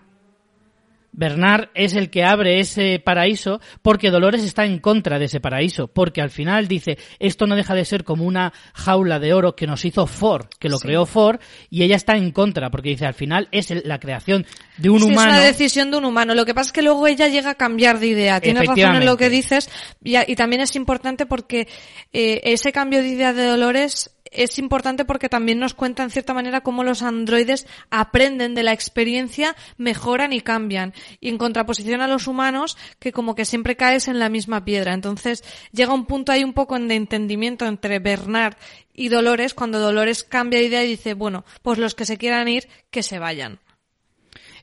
Bernard 1.13 1.69
es 1.75 1.95
el 1.95 2.11
que 2.11 2.25
abre 2.25 2.59
ese 2.59 2.99
paraíso 2.99 3.61
porque 3.83 4.11
Dolores 4.11 4.43
está 4.43 4.65
en 4.65 4.79
contra 4.79 5.19
de 5.19 5.27
ese 5.27 5.41
paraíso, 5.41 5.89
porque 5.89 6.23
al 6.23 6.31
final 6.31 6.69
dice, 6.69 6.99
esto 7.19 7.47
no 7.47 7.55
deja 7.55 7.75
de 7.75 7.85
ser 7.85 8.05
como 8.05 8.25
una 8.25 8.53
jaula 8.75 9.19
de 9.19 9.35
oro 9.35 9.55
que 9.55 9.67
nos 9.67 9.85
hizo 9.85 10.07
Ford, 10.07 10.47
que 10.59 10.69
lo 10.69 10.79
creó 10.79 11.07
Ford, 11.07 11.41
y 11.71 11.83
ella 11.83 11.97
está 11.97 12.17
en 12.17 12.31
contra, 12.31 12.71
porque 12.71 12.91
dice, 12.91 13.07
al 13.07 13.15
final 13.15 13.49
es 13.53 13.71
la 13.85 14.01
creación 14.01 14.47
de 14.79 14.91
un 14.91 15.03
humano. 15.03 15.33
Es 15.33 15.39
una 15.39 15.41
decisión 15.41 15.91
de 15.91 15.99
un 15.99 16.05
humano. 16.07 16.35
Lo 16.35 16.47
que 16.47 16.55
pasa 16.55 16.69
es 16.69 16.73
que 16.73 16.83
luego 16.83 17.07
ella 17.07 17.29
llega 17.29 17.51
a 17.51 17.55
cambiar 17.55 17.99
de 17.99 18.07
idea. 18.07 18.41
Tienes 18.41 18.67
razón 18.67 18.97
en 18.97 19.05
lo 19.07 19.17
que 19.17 19.29
dices, 19.29 19.71
y, 20.03 20.35
también 20.35 20.63
es 20.63 20.75
importante 20.77 21.27
porque 21.27 21.69
eh, 22.13 22.41
ese 22.45 22.73
cambio 22.73 23.03
de 23.03 23.09
idea 23.09 23.33
de 23.33 23.45
Dolores 23.45 24.11
es 24.33 24.59
importante 24.59 25.05
porque 25.05 25.29
también 25.29 25.59
nos 25.59 25.75
cuenta 25.75 26.03
en 26.03 26.11
cierta 26.11 26.35
manera 26.35 26.63
cómo 26.63 26.85
los 26.85 27.03
androides 27.03 27.67
aprenden 27.91 28.55
de 28.55 28.63
la 28.63 28.73
experiencia, 28.73 29.55
mejoran 29.77 30.33
y 30.33 30.41
cambian. 30.41 30.95
Y 31.21 31.29
en 31.29 31.39
contraposición 31.39 32.01
a 32.01 32.09
los 32.09 32.27
humanos, 32.27 32.77
que 32.99 33.13
como 33.13 33.35
que 33.35 33.45
siempre 33.45 33.77
caes 33.77 34.09
en 34.09 34.19
la 34.19 34.29
misma 34.29 34.65
piedra. 34.65 34.95
Entonces 34.95 35.45
llega 35.73 35.95
un 35.95 36.07
punto 36.07 36.33
ahí 36.33 36.45
un 36.45 36.53
poco 36.53 36.79
de 36.79 36.95
entendimiento 36.95 37.67
entre 37.67 37.99
Bernard 37.99 38.55
y 38.95 39.09
Dolores, 39.09 39.55
cuando 39.55 39.79
Dolores 39.79 40.25
cambia 40.25 40.59
de 40.61 40.67
idea 40.67 40.85
y 40.85 40.89
dice, 40.89 41.15
bueno, 41.15 41.45
pues 41.63 41.79
los 41.79 41.95
que 41.95 42.07
se 42.07 42.19
quieran 42.19 42.49
ir, 42.49 42.69
que 42.91 43.03
se 43.03 43.19
vayan. 43.19 43.61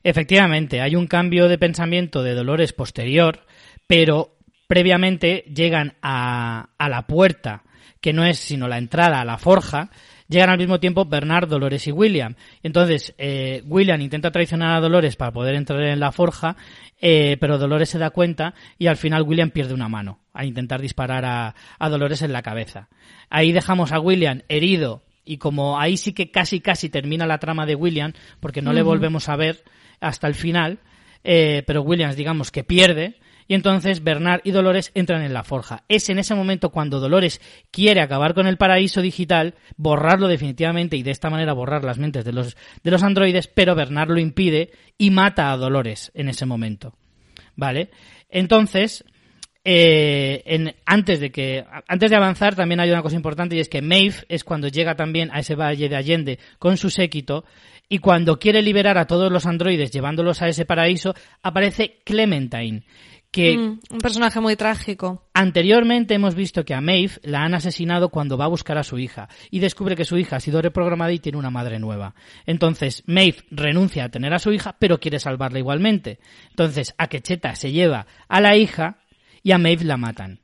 Efectivamente, 0.02 0.80
hay 0.80 0.96
un 0.96 1.06
cambio 1.06 1.48
de 1.48 1.58
pensamiento 1.58 2.22
de 2.22 2.34
Dolores 2.34 2.72
posterior, 2.72 3.44
pero 3.86 4.38
previamente 4.66 5.44
llegan 5.54 5.94
a, 6.00 6.70
a 6.78 6.88
la 6.88 7.06
puerta 7.06 7.64
que 8.00 8.12
no 8.12 8.24
es 8.24 8.38
sino 8.38 8.68
la 8.68 8.78
entrada 8.78 9.20
a 9.20 9.24
la 9.24 9.38
forja, 9.38 9.90
llegan 10.28 10.50
al 10.50 10.58
mismo 10.58 10.80
tiempo 10.80 11.04
Bernard, 11.04 11.48
Dolores 11.48 11.86
y 11.86 11.92
William. 11.92 12.34
Entonces, 12.62 13.14
eh, 13.18 13.62
William 13.66 14.00
intenta 14.00 14.30
traicionar 14.30 14.76
a 14.76 14.80
Dolores 14.80 15.16
para 15.16 15.32
poder 15.32 15.54
entrar 15.54 15.82
en 15.82 16.00
la 16.00 16.12
forja, 16.12 16.56
eh, 17.00 17.36
pero 17.40 17.58
Dolores 17.58 17.90
se 17.90 17.98
da 17.98 18.10
cuenta 18.10 18.54
y 18.78 18.86
al 18.86 18.96
final 18.96 19.22
William 19.22 19.50
pierde 19.50 19.74
una 19.74 19.88
mano 19.88 20.20
a 20.32 20.44
intentar 20.44 20.80
disparar 20.80 21.24
a, 21.24 21.54
a 21.78 21.88
Dolores 21.88 22.22
en 22.22 22.32
la 22.32 22.42
cabeza. 22.42 22.88
Ahí 23.28 23.52
dejamos 23.52 23.92
a 23.92 24.00
William 24.00 24.42
herido 24.48 25.02
y 25.24 25.36
como 25.38 25.78
ahí 25.78 25.96
sí 25.96 26.12
que 26.12 26.30
casi 26.30 26.60
casi 26.60 26.88
termina 26.88 27.26
la 27.26 27.38
trama 27.38 27.66
de 27.66 27.74
William, 27.74 28.12
porque 28.40 28.62
no 28.62 28.72
le 28.72 28.82
volvemos 28.82 29.28
a 29.28 29.36
ver 29.36 29.62
hasta 30.00 30.26
el 30.26 30.34
final, 30.34 30.78
eh, 31.24 31.62
pero 31.66 31.82
Williams 31.82 32.16
digamos 32.16 32.50
que 32.50 32.64
pierde, 32.64 33.16
y 33.50 33.54
entonces 33.54 34.04
Bernard 34.04 34.42
y 34.44 34.52
Dolores 34.52 34.92
entran 34.94 35.22
en 35.22 35.32
la 35.32 35.42
forja. 35.42 35.82
Es 35.88 36.08
en 36.08 36.20
ese 36.20 36.36
momento 36.36 36.70
cuando 36.70 37.00
Dolores 37.00 37.40
quiere 37.72 38.00
acabar 38.00 38.32
con 38.32 38.46
el 38.46 38.56
paraíso 38.56 39.02
digital, 39.02 39.56
borrarlo 39.76 40.28
definitivamente 40.28 40.96
y 40.96 41.02
de 41.02 41.10
esta 41.10 41.30
manera 41.30 41.52
borrar 41.52 41.82
las 41.82 41.98
mentes 41.98 42.24
de 42.24 42.32
los, 42.32 42.56
de 42.84 42.90
los 42.92 43.02
androides, 43.02 43.48
pero 43.48 43.74
Bernard 43.74 44.10
lo 44.10 44.20
impide 44.20 44.70
y 44.96 45.10
mata 45.10 45.50
a 45.50 45.56
Dolores 45.56 46.12
en 46.14 46.28
ese 46.28 46.46
momento. 46.46 46.94
¿Vale? 47.56 47.90
Entonces, 48.28 49.04
eh, 49.64 50.72
antes 50.86 51.18
de 51.18 51.32
que 51.32 51.64
antes 51.88 52.08
de 52.08 52.16
avanzar 52.16 52.54
también 52.54 52.78
hay 52.78 52.92
una 52.92 53.02
cosa 53.02 53.16
importante 53.16 53.56
y 53.56 53.58
es 53.58 53.68
que 53.68 53.82
Maeve 53.82 54.26
es 54.28 54.44
cuando 54.44 54.68
llega 54.68 54.94
también 54.94 55.28
a 55.32 55.40
ese 55.40 55.56
valle 55.56 55.88
de 55.88 55.96
Allende 55.96 56.38
con 56.60 56.76
su 56.76 56.88
séquito 56.88 57.44
y 57.88 57.98
cuando 57.98 58.38
quiere 58.38 58.62
liberar 58.62 58.96
a 58.96 59.08
todos 59.08 59.32
los 59.32 59.44
androides 59.44 59.90
llevándolos 59.90 60.40
a 60.40 60.46
ese 60.46 60.66
paraíso 60.66 61.16
aparece 61.42 61.98
Clementine 62.04 62.84
que 63.30 63.56
mm, 63.56 63.80
un 63.90 63.98
personaje 63.98 64.40
muy 64.40 64.56
trágico. 64.56 65.24
Anteriormente 65.34 66.14
hemos 66.14 66.34
visto 66.34 66.64
que 66.64 66.74
a 66.74 66.80
Maeve 66.80 67.14
la 67.22 67.42
han 67.42 67.54
asesinado 67.54 68.08
cuando 68.08 68.36
va 68.36 68.46
a 68.46 68.48
buscar 68.48 68.78
a 68.78 68.82
su 68.82 68.98
hija 68.98 69.28
y 69.50 69.60
descubre 69.60 69.96
que 69.96 70.04
su 70.04 70.18
hija 70.18 70.36
ha 70.36 70.40
sido 70.40 70.60
reprogramada 70.60 71.12
y 71.12 71.20
tiene 71.20 71.38
una 71.38 71.50
madre 71.50 71.78
nueva. 71.78 72.14
Entonces 72.46 73.02
Maeve 73.06 73.38
renuncia 73.50 74.04
a 74.04 74.08
tener 74.08 74.34
a 74.34 74.38
su 74.38 74.52
hija 74.52 74.76
pero 74.78 74.98
quiere 74.98 75.20
salvarla 75.20 75.58
igualmente. 75.58 76.18
Entonces 76.50 76.94
Akecheta 76.98 77.54
se 77.54 77.72
lleva 77.72 78.06
a 78.28 78.40
la 78.40 78.56
hija 78.56 78.98
y 79.42 79.52
a 79.52 79.58
Maeve 79.58 79.84
la 79.84 79.96
matan. 79.96 80.40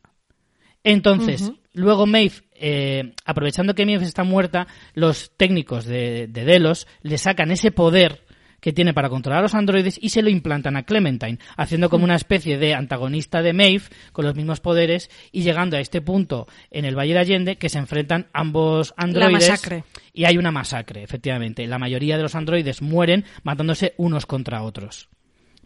Entonces, 0.85 1.51
luego 1.73 2.07
Maeve, 2.07 2.35
eh, 2.55 3.13
aprovechando 3.25 3.75
que 3.75 3.85
Maeve 3.85 4.05
está 4.05 4.23
muerta, 4.23 4.69
los 4.95 5.33
técnicos 5.37 5.85
de, 5.85 6.29
de 6.29 6.45
Delos 6.45 6.87
le 7.03 7.19
sacan 7.19 7.51
ese 7.51 7.73
poder 7.73 8.26
que 8.67 8.73
tiene 8.73 8.93
para 8.93 9.09
controlar 9.09 9.39
a 9.39 9.43
los 9.43 9.55
androides 9.55 9.97
y 10.03 10.09
se 10.09 10.23
lo 10.23 10.29
implantan 10.29 10.77
a 10.77 10.83
Clementine, 10.83 11.39
haciendo 11.57 11.89
como 11.89 12.03
una 12.03 12.17
especie 12.17 12.59
de 12.59 12.75
antagonista 12.75 13.41
de 13.41 13.53
Maeve 13.53 13.85
con 14.11 14.25
los 14.25 14.35
mismos 14.35 14.59
poderes 14.59 15.09
y 15.31 15.43
llegando 15.43 15.77
a 15.77 15.81
este 15.81 16.01
punto 16.01 16.49
en 16.73 16.85
el 16.85 16.99
Valle 16.99 17.13
de 17.13 17.21
Allende 17.21 17.59
que 17.59 17.69
se 17.69 17.79
enfrentan 17.79 18.27
ambos 18.33 18.93
androides. 18.97 19.49
masacre. 19.49 19.85
Y 20.13 20.25
hay 20.25 20.37
una 20.37 20.51
masacre, 20.51 21.05
efectivamente. 21.05 21.65
La 21.69 21.79
mayoría 21.79 22.17
de 22.17 22.25
los 22.25 22.35
androides 22.35 22.83
mueren 22.83 23.25
matándose 23.45 23.95
unos 23.99 24.27
contra 24.27 24.65
otros. 24.65 25.11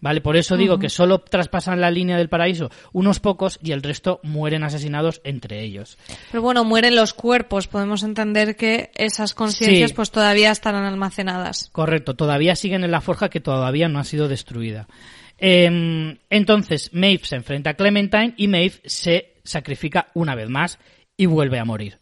¿Vale? 0.01 0.21
Por 0.23 0.37
eso 0.37 0.57
digo 0.57 0.79
que 0.79 0.89
solo 0.89 1.19
traspasan 1.19 1.81
la 1.81 1.91
línea 1.91 2.17
del 2.17 2.31
paraíso 2.31 2.71
unos 2.93 3.21
pocos 3.21 3.59
y 3.63 3.73
el 3.73 3.83
resto 3.83 4.21
mueren 4.23 4.65
asesinados 4.65 5.21
entre 5.25 5.63
ellos. 5.63 5.99
Pero 6.31 6.43
bueno, 6.43 6.65
mueren 6.65 6.97
los 6.97 7.13
cuerpos. 7.13 7.67
Podemos 7.67 8.03
entender 8.03 8.57
que 8.57 8.91
esas 8.95 9.35
conciencias 9.35 9.93
pues 9.93 10.11
todavía 10.11 10.51
estarán 10.51 10.85
almacenadas. 10.85 11.69
Correcto, 11.73 12.15
todavía 12.15 12.57
siguen 12.57 12.83
en 12.85 12.91
la 12.91 13.03
forja 13.03 13.29
que 13.29 13.41
todavía 13.41 13.89
no 13.89 13.99
ha 13.99 14.05
sido 14.05 14.29
destruida. 14.29 14.89
Em, 15.37 16.19
entonces, 16.29 16.91
Maeve 16.93 17.25
se 17.25 17.37
enfrenta 17.37 17.71
a 17.71 17.75
Clementine 17.75 18.35
y 18.37 18.49
Maeve 18.49 18.81
se 18.85 19.35
sacrifica 19.45 20.09
una 20.15 20.35
vez 20.35 20.49
más 20.49 20.79
y 21.17 21.27
vuelve 21.27 21.59
a 21.59 21.65
morir. 21.65 21.99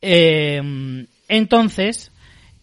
Em, 0.00 1.06
entonces, 1.28 2.12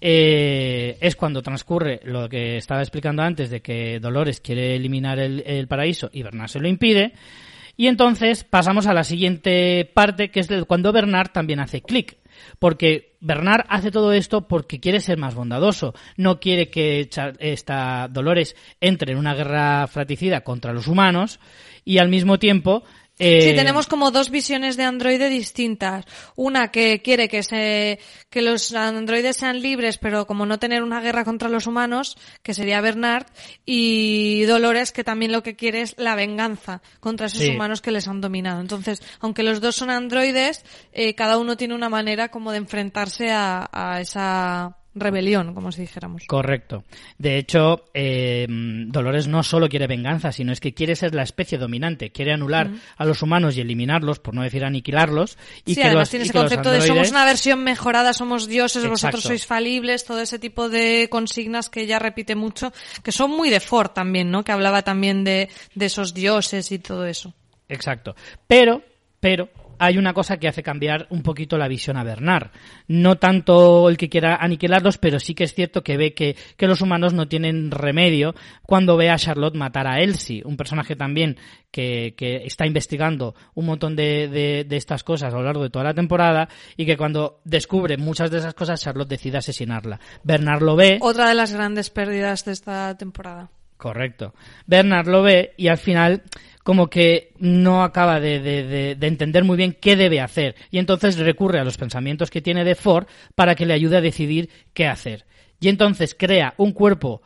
eh, 0.01 0.97
es 1.01 1.15
cuando 1.15 1.41
transcurre 1.41 1.99
lo 2.03 2.29
que 2.29 2.57
estaba 2.57 2.81
explicando 2.81 3.21
antes 3.21 3.49
de 3.49 3.61
que 3.61 3.99
Dolores 3.99 4.39
quiere 4.39 4.75
eliminar 4.75 5.19
el, 5.19 5.67
paraíso 5.67 6.09
y 6.13 6.23
Bernard 6.23 6.49
se 6.49 6.59
lo 6.59 6.67
impide. 6.67 7.13
Y 7.75 7.87
entonces 7.87 8.43
pasamos 8.43 8.87
a 8.87 8.93
la 8.93 9.03
siguiente 9.03 9.89
parte, 9.93 10.31
que 10.31 10.41
es 10.41 10.49
cuando 10.67 10.91
Bernard 10.91 11.31
también 11.31 11.59
hace 11.59 11.81
clic. 11.81 12.17
Porque 12.57 13.15
Bernard 13.19 13.65
hace 13.69 13.91
todo 13.91 14.13
esto 14.13 14.47
porque 14.47 14.79
quiere 14.79 15.01
ser 15.01 15.17
más 15.17 15.35
bondadoso. 15.35 15.93
No 16.17 16.39
quiere 16.39 16.69
que 16.69 17.09
esta 17.39 18.07
Dolores 18.09 18.55
entre 18.79 19.13
en 19.13 19.17
una 19.17 19.33
guerra 19.33 19.87
fratricida 19.87 20.41
contra 20.41 20.73
los 20.73 20.87
humanos 20.87 21.39
y 21.85 21.97
al 21.97 22.09
mismo 22.09 22.37
tiempo 22.39 22.83
eh... 23.19 23.41
Sí, 23.41 23.55
tenemos 23.55 23.87
como 23.87 24.11
dos 24.11 24.29
visiones 24.29 24.77
de 24.77 24.83
androide 24.83 25.29
distintas. 25.29 26.05
Una 26.35 26.71
que 26.71 27.01
quiere 27.01 27.27
que 27.27 27.43
se, 27.43 27.99
que 28.29 28.41
los 28.41 28.73
androides 28.73 29.37
sean 29.37 29.61
libres, 29.61 29.97
pero 29.97 30.25
como 30.25 30.45
no 30.45 30.57
tener 30.57 30.81
una 30.83 31.01
guerra 31.01 31.25
contra 31.25 31.49
los 31.49 31.67
humanos, 31.67 32.17
que 32.41 32.53
sería 32.53 32.81
Bernard, 32.81 33.27
y 33.65 34.43
Dolores 34.43 34.91
que 34.91 35.03
también 35.03 35.31
lo 35.31 35.43
que 35.43 35.55
quiere 35.55 35.81
es 35.81 35.95
la 35.97 36.15
venganza 36.15 36.81
contra 36.99 37.27
esos 37.27 37.47
humanos 37.47 37.81
que 37.81 37.91
les 37.91 38.07
han 38.07 38.21
dominado. 38.21 38.61
Entonces, 38.61 39.03
aunque 39.19 39.43
los 39.43 39.61
dos 39.61 39.75
son 39.75 39.89
androides, 39.89 40.63
eh, 40.93 41.13
cada 41.13 41.37
uno 41.37 41.57
tiene 41.57 41.75
una 41.75 41.89
manera 41.89 42.29
como 42.29 42.51
de 42.51 42.57
enfrentarse 42.57 43.31
a, 43.31 43.69
a 43.71 44.01
esa 44.01 44.78
rebelión, 44.95 45.53
como 45.53 45.71
si 45.71 45.81
dijéramos. 45.81 46.23
Correcto. 46.27 46.83
De 47.17 47.37
hecho, 47.37 47.85
eh, 47.93 48.47
Dolores 48.49 49.27
no 49.27 49.43
solo 49.43 49.69
quiere 49.69 49.87
venganza, 49.87 50.31
sino 50.31 50.51
es 50.51 50.59
que 50.59 50.73
quiere 50.73 50.95
ser 50.95 51.13
la 51.13 51.23
especie 51.23 51.57
dominante, 51.57 52.11
quiere 52.11 52.33
anular 52.33 52.71
a 52.97 53.05
los 53.05 53.21
humanos 53.21 53.55
y 53.57 53.61
eliminarlos, 53.61 54.19
por 54.19 54.33
no 54.33 54.41
decir 54.41 54.65
aniquilarlos. 54.65 55.37
Y 55.65 55.75
sí, 55.75 55.81
que 55.81 55.87
además 55.87 56.09
tiene 56.09 56.25
ese 56.25 56.33
concepto 56.33 56.71
de 56.71 56.81
somos 56.81 57.11
una 57.11 57.25
versión 57.25 57.63
mejorada, 57.63 58.13
somos 58.13 58.47
dioses, 58.47 58.87
vosotros 58.87 59.23
sois 59.23 59.45
falibles, 59.45 60.05
todo 60.05 60.21
ese 60.21 60.39
tipo 60.39 60.69
de 60.69 61.07
consignas 61.09 61.69
que 61.69 61.81
ella 61.81 61.99
repite 61.99 62.35
mucho, 62.35 62.73
que 63.03 63.11
son 63.11 63.31
muy 63.31 63.49
de 63.49 63.59
Ford 63.59 63.91
también, 63.91 64.31
¿no? 64.31 64.43
Que 64.43 64.51
hablaba 64.51 64.81
también 64.81 65.23
de, 65.23 65.49
de 65.75 65.85
esos 65.85 66.13
dioses 66.13 66.71
y 66.71 66.79
todo 66.79 67.05
eso. 67.05 67.33
Exacto. 67.67 68.15
Pero, 68.47 68.81
pero, 69.19 69.49
hay 69.79 69.97
una 69.97 70.13
cosa 70.13 70.37
que 70.37 70.47
hace 70.47 70.61
cambiar 70.61 71.07
un 71.09 71.23
poquito 71.23 71.57
la 71.57 71.67
visión 71.67 71.97
a 71.97 72.03
Bernard. 72.03 72.51
No 72.87 73.17
tanto 73.17 73.89
el 73.89 73.97
que 73.97 74.09
quiera 74.09 74.35
aniquilarlos, 74.35 74.97
pero 74.97 75.19
sí 75.19 75.33
que 75.33 75.45
es 75.45 75.53
cierto 75.53 75.83
que 75.83 75.97
ve 75.97 76.13
que, 76.13 76.35
que 76.57 76.67
los 76.67 76.81
humanos 76.81 77.13
no 77.13 77.27
tienen 77.27 77.71
remedio 77.71 78.35
cuando 78.63 78.97
ve 78.97 79.09
a 79.09 79.17
Charlotte 79.17 79.55
matar 79.55 79.87
a 79.87 80.01
Elsie, 80.01 80.43
un 80.45 80.57
personaje 80.57 80.95
también 80.95 81.37
que, 81.71 82.13
que 82.17 82.43
está 82.45 82.65
investigando 82.65 83.35
un 83.55 83.65
montón 83.65 83.95
de, 83.95 84.27
de, 84.27 84.65
de, 84.67 84.77
estas 84.77 85.03
cosas 85.03 85.33
a 85.33 85.37
lo 85.37 85.43
largo 85.43 85.63
de 85.63 85.69
toda 85.69 85.85
la 85.85 85.93
temporada 85.93 86.49
y 86.75 86.85
que 86.85 86.97
cuando 86.97 87.41
descubre 87.45 87.97
muchas 87.97 88.31
de 88.31 88.39
esas 88.39 88.53
cosas 88.53 88.81
Charlotte 88.81 89.09
decide 89.09 89.37
asesinarla. 89.37 89.99
Bernard 90.23 90.61
lo 90.61 90.75
ve. 90.75 90.97
Otra 91.01 91.29
de 91.29 91.35
las 91.35 91.53
grandes 91.53 91.89
pérdidas 91.89 92.45
de 92.45 92.51
esta 92.51 92.97
temporada. 92.97 93.49
Correcto. 93.79 94.33
Bernard 94.67 95.07
lo 95.07 95.21
ve 95.21 95.53
y 95.55 95.69
al 95.69 95.77
final 95.77 96.23
como 96.69 96.87
que 96.87 97.33
no 97.39 97.83
acaba 97.83 98.19
de, 98.19 98.39
de, 98.39 98.95
de, 98.95 99.07
entender 99.07 99.43
muy 99.43 99.57
bien 99.57 99.75
qué 99.81 99.95
debe 99.95 100.21
hacer 100.21 100.55
y 100.69 100.77
entonces 100.77 101.17
recurre 101.17 101.59
a 101.59 101.63
los 101.63 101.77
pensamientos 101.77 102.29
que 102.29 102.43
tiene 102.43 102.63
de 102.63 102.75
Ford 102.75 103.07
para 103.33 103.55
que 103.55 103.65
le 103.65 103.73
ayude 103.73 103.97
a 103.97 104.01
decidir 104.01 104.51
qué 104.75 104.85
hacer. 104.85 105.25
Y 105.59 105.69
entonces 105.69 106.15
crea 106.15 106.53
un 106.57 106.73
cuerpo 106.73 107.23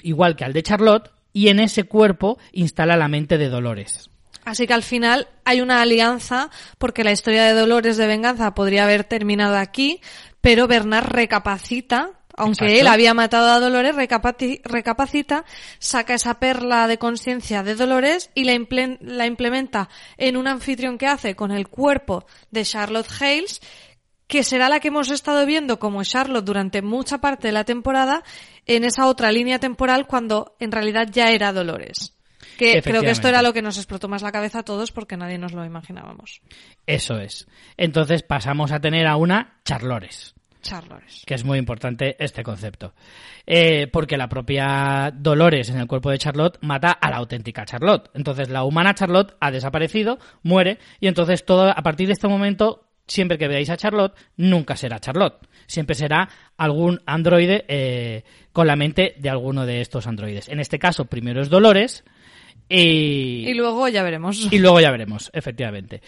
igual 0.00 0.34
que 0.34 0.46
al 0.46 0.54
de 0.54 0.62
Charlotte 0.62 1.10
y 1.34 1.48
en 1.48 1.60
ese 1.60 1.84
cuerpo 1.84 2.38
instala 2.52 2.96
la 2.96 3.08
mente 3.08 3.36
de 3.36 3.50
Dolores. 3.50 4.08
Así 4.46 4.66
que 4.66 4.72
al 4.72 4.82
final 4.82 5.28
hay 5.44 5.60
una 5.60 5.82
alianza 5.82 6.48
porque 6.78 7.04
la 7.04 7.12
historia 7.12 7.44
de 7.44 7.52
Dolores 7.52 7.98
de 7.98 8.06
venganza 8.06 8.54
podría 8.54 8.84
haber 8.84 9.04
terminado 9.04 9.58
aquí, 9.58 10.00
pero 10.40 10.66
Bernard 10.66 11.04
recapacita 11.04 12.12
aunque 12.40 12.64
Exacto. 12.64 12.80
él 12.80 12.86
había 12.86 13.12
matado 13.12 13.50
a 13.50 13.60
Dolores, 13.60 13.94
recapacita, 13.94 15.44
saca 15.78 16.14
esa 16.14 16.40
perla 16.40 16.88
de 16.88 16.96
conciencia 16.96 17.62
de 17.62 17.74
Dolores 17.74 18.30
y 18.34 18.44
la, 18.44 18.54
imple 18.54 18.96
la, 19.02 19.26
implementa 19.26 19.90
en 20.16 20.38
un 20.38 20.48
anfitrión 20.48 20.96
que 20.96 21.06
hace 21.06 21.36
con 21.36 21.50
el 21.50 21.68
cuerpo 21.68 22.24
de 22.50 22.64
Charlotte 22.64 23.10
Hales, 23.20 23.60
que 24.26 24.42
será 24.42 24.70
la 24.70 24.80
que 24.80 24.88
hemos 24.88 25.10
estado 25.10 25.44
viendo 25.44 25.78
como 25.78 26.02
Charlotte 26.02 26.46
durante 26.46 26.80
mucha 26.80 27.18
parte 27.18 27.48
de 27.48 27.52
la 27.52 27.64
temporada 27.64 28.24
en 28.64 28.84
esa 28.84 29.06
otra 29.06 29.32
línea 29.32 29.58
temporal 29.58 30.06
cuando 30.06 30.56
en 30.60 30.72
realidad 30.72 31.08
ya 31.10 31.32
era 31.32 31.52
Dolores. 31.52 32.16
Que 32.56 32.80
creo 32.80 33.02
que 33.02 33.10
esto 33.10 33.28
era 33.28 33.42
lo 33.42 33.52
que 33.52 33.62
nos 33.62 33.76
explotó 33.76 34.08
más 34.08 34.22
la 34.22 34.32
cabeza 34.32 34.60
a 34.60 34.62
todos 34.62 34.92
porque 34.92 35.16
nadie 35.16 35.36
nos 35.36 35.52
lo 35.52 35.64
imaginábamos. 35.64 36.40
Eso 36.86 37.18
es. 37.18 37.46
Entonces 37.76 38.22
pasamos 38.22 38.72
a 38.72 38.80
tener 38.80 39.06
a 39.06 39.16
una 39.16 39.60
Charlores. 39.64 40.34
Charlores. 40.60 41.22
Que 41.26 41.34
es 41.34 41.44
muy 41.44 41.58
importante 41.58 42.16
este 42.18 42.42
concepto. 42.42 42.94
Eh, 43.46 43.86
porque 43.88 44.16
la 44.16 44.28
propia 44.28 45.12
Dolores 45.14 45.70
en 45.70 45.78
el 45.78 45.86
cuerpo 45.86 46.10
de 46.10 46.18
Charlotte 46.18 46.58
mata 46.60 46.92
a 46.92 47.10
la 47.10 47.16
auténtica 47.16 47.64
Charlotte. 47.64 48.10
Entonces 48.14 48.48
la 48.48 48.64
humana 48.64 48.94
Charlotte 48.94 49.36
ha 49.40 49.50
desaparecido, 49.50 50.18
muere, 50.42 50.78
y 51.00 51.08
entonces 51.08 51.44
todo, 51.44 51.68
a 51.68 51.82
partir 51.82 52.06
de 52.06 52.12
este 52.12 52.28
momento, 52.28 52.88
siempre 53.06 53.38
que 53.38 53.48
veáis 53.48 53.70
a 53.70 53.76
Charlotte, 53.76 54.14
nunca 54.36 54.76
será 54.76 55.00
Charlotte. 55.00 55.46
Siempre 55.66 55.94
será 55.94 56.28
algún 56.56 57.00
androide 57.06 57.64
eh, 57.68 58.24
con 58.52 58.66
la 58.66 58.76
mente 58.76 59.14
de 59.18 59.30
alguno 59.30 59.66
de 59.66 59.80
estos 59.80 60.06
androides. 60.06 60.48
En 60.48 60.60
este 60.60 60.78
caso, 60.78 61.06
primero 61.06 61.40
es 61.40 61.48
Dolores. 61.48 62.04
Y, 62.68 63.48
y 63.48 63.54
luego 63.54 63.88
ya 63.88 64.02
veremos. 64.02 64.52
Y 64.52 64.58
luego 64.58 64.80
ya 64.80 64.90
veremos, 64.92 65.30
efectivamente. 65.32 66.02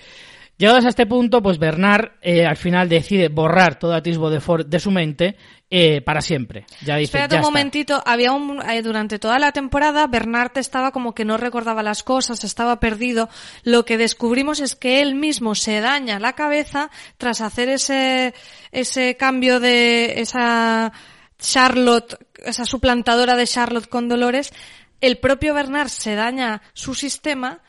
Llegados 0.59 0.85
a 0.85 0.91
este 0.91 1.07
punto, 1.07 1.43
pues 1.43 1.59
Bernard 1.59 2.13
eh, 2.21 2.47
al 2.47 2.57
final 2.57 2.89
decide 2.89 3.29
borrar 3.29 3.79
todo 3.79 3.95
atisbo 3.95 4.31
de 4.31 4.41
Ford 4.41 4.67
de 4.67 4.79
su 4.79 4.91
mente 4.91 5.37
eh, 5.69 6.03
para 6.03 6.21
siempre. 6.21 6.67
Ya 6.85 6.97
dice, 6.97 7.05
Espérate 7.17 7.35
ya 7.35 7.39
un 7.39 7.45
está. 7.45 7.51
momentito, 7.51 8.03
había 8.07 8.33
un, 8.33 8.63
eh, 8.71 8.83
durante 8.83 9.19
toda 9.19 9.39
la 9.39 9.53
temporada 9.53 10.07
Bernard 10.07 10.53
estaba 10.57 10.93
como 10.93 11.15
que 11.15 11.25
no 11.25 11.37
recordaba 11.37 11.83
las 11.83 12.03
cosas, 12.03 12.45
estaba 12.45 12.79
perdido. 12.79 13.29
Lo 13.65 13.85
que 13.85 13.99
descubrimos 13.99 14.61
es 14.61 14.77
que 14.77 15.01
él 15.01 15.15
mismo 15.15 15.55
se 15.55 15.81
daña 15.81 16.21
la 16.21 16.35
cabeza 16.35 16.91
tras 17.17 17.41
hacer 17.41 17.69
ese, 17.69 18.35
ese 18.71 19.17
cambio 19.17 19.59
de 19.59 20.21
esa 20.21 20.93
Charlotte, 21.39 22.19
esa 22.45 22.67
suplantadora 22.67 23.35
de 23.35 23.47
Charlotte 23.47 23.89
con 23.89 24.09
Dolores. 24.09 24.53
El 25.01 25.19
propio 25.19 25.55
Bernard 25.55 25.89
se 25.89 26.15
daña 26.15 26.63
su 26.73 26.95
sistema 26.95 27.63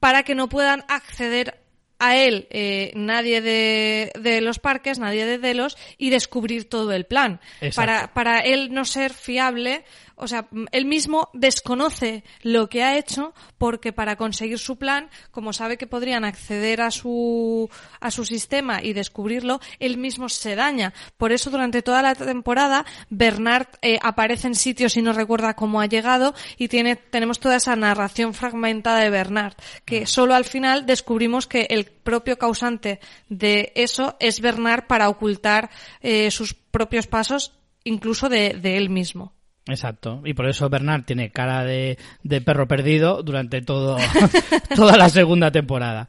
para 0.00 0.22
que 0.22 0.34
no 0.34 0.48
puedan 0.48 0.84
acceder 0.88 1.60
a 1.98 2.16
él 2.16 2.46
eh, 2.50 2.92
nadie 2.94 3.40
de, 3.40 4.12
de, 4.20 4.40
los 4.40 4.58
parques, 4.58 4.98
nadie 4.98 5.26
de 5.26 5.38
Delos, 5.38 5.76
y 5.98 6.10
descubrir 6.10 6.68
todo 6.68 6.92
el 6.92 7.04
plan. 7.04 7.40
Para, 7.74 8.14
para 8.14 8.40
él 8.40 8.72
no 8.72 8.84
ser 8.84 9.12
fiable, 9.12 9.84
o 10.18 10.28
sea, 10.28 10.48
él 10.72 10.84
mismo 10.84 11.30
desconoce 11.32 12.24
lo 12.42 12.68
que 12.68 12.82
ha 12.82 12.98
hecho 12.98 13.34
porque 13.56 13.92
para 13.92 14.16
conseguir 14.16 14.58
su 14.58 14.76
plan, 14.76 15.10
como 15.30 15.52
sabe 15.52 15.78
que 15.78 15.86
podrían 15.86 16.24
acceder 16.24 16.80
a 16.80 16.90
su, 16.90 17.70
a 18.00 18.10
su 18.10 18.24
sistema 18.24 18.82
y 18.82 18.92
descubrirlo, 18.92 19.60
él 19.78 19.96
mismo 19.96 20.28
se 20.28 20.56
daña. 20.56 20.92
Por 21.16 21.32
eso 21.32 21.50
durante 21.50 21.82
toda 21.82 22.02
la 22.02 22.14
temporada, 22.14 22.84
Bernard 23.10 23.68
eh, 23.82 23.98
aparece 24.02 24.48
en 24.48 24.54
sitios 24.54 24.96
y 24.96 25.02
no 25.02 25.12
recuerda 25.12 25.54
cómo 25.54 25.80
ha 25.80 25.86
llegado 25.86 26.34
y 26.56 26.68
tiene, 26.68 26.96
tenemos 26.96 27.40
toda 27.40 27.56
esa 27.56 27.76
narración 27.76 28.34
fragmentada 28.34 29.00
de 29.00 29.10
Bernard, 29.10 29.54
que 29.84 30.06
solo 30.06 30.34
al 30.34 30.44
final 30.44 30.86
descubrimos 30.86 31.46
que 31.46 31.66
el 31.70 31.84
propio 31.84 32.38
causante 32.38 33.00
de 33.28 33.72
eso 33.74 34.16
es 34.20 34.40
Bernard 34.40 34.86
para 34.86 35.08
ocultar 35.08 35.70
eh, 36.00 36.30
sus 36.30 36.54
propios 36.54 37.06
pasos 37.06 37.52
incluso 37.84 38.28
de, 38.28 38.54
de 38.54 38.76
él 38.76 38.90
mismo. 38.90 39.37
Exacto, 39.68 40.22
y 40.24 40.34
por 40.34 40.48
eso 40.48 40.68
Bernard 40.68 41.04
tiene 41.04 41.30
cara 41.30 41.64
de, 41.64 41.98
perro 42.44 42.66
perdido 42.66 43.22
durante 43.22 43.60
todo, 43.60 43.96
toda 44.74 44.96
la 44.96 45.08
segunda 45.08 45.50
temporada. 45.50 46.08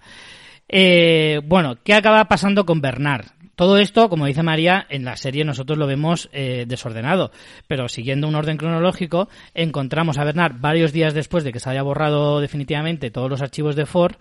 Eh, 0.67 1.41
bueno, 1.45 1.77
¿qué 1.83 1.93
acaba 1.93 2.25
pasando 2.25 2.65
con 2.65 2.79
Bernard? 2.79 3.25
Todo 3.59 3.77
esto, 3.77 4.07
como 4.07 4.25
dice 4.25 4.41
María, 4.41 4.87
en 4.89 5.03
la 5.03 5.17
serie 5.17 5.43
nosotros 5.43 5.77
lo 5.77 5.85
vemos 5.85 6.29
eh, 6.31 6.63
desordenado, 6.65 7.31
pero 7.67 7.89
siguiendo 7.89 8.25
un 8.25 8.35
orden 8.35 8.55
cronológico, 8.55 9.27
encontramos 9.53 10.17
a 10.17 10.23
Bernard 10.23 10.61
varios 10.61 10.93
días 10.93 11.13
después 11.13 11.43
de 11.43 11.51
que 11.51 11.59
se 11.59 11.69
haya 11.69 11.83
borrado 11.83 12.39
definitivamente 12.39 13.11
todos 13.11 13.29
los 13.29 13.41
archivos 13.41 13.75
de 13.75 13.85
Ford 13.85 14.15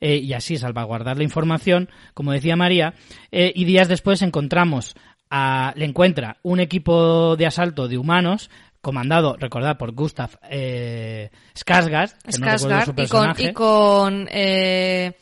eh, 0.00 0.18
y 0.18 0.32
así 0.32 0.58
salvaguardar 0.58 1.16
la 1.16 1.24
información, 1.24 1.88
como 2.14 2.30
decía 2.30 2.54
María, 2.54 2.94
eh, 3.32 3.52
y 3.52 3.64
días 3.64 3.88
después 3.88 4.22
encontramos 4.22 4.94
a, 5.28 5.72
le 5.74 5.86
encuentra 5.86 6.36
un 6.44 6.60
equipo 6.60 7.34
de 7.34 7.46
asalto 7.46 7.88
de 7.88 7.98
humanos 7.98 8.48
comandado, 8.84 9.36
recordad, 9.36 9.76
por 9.76 9.92
Gustav 9.92 10.30
eh, 10.48 11.30
Skarsgård, 11.56 12.12
que 12.24 12.30
Skarsgård 12.30 12.78
no 12.78 12.84
su 12.84 12.94
personaje. 12.94 13.42
y 13.42 13.52
con, 13.52 14.20
y 14.20 14.22
con 14.22 14.28
eh, 14.30 15.16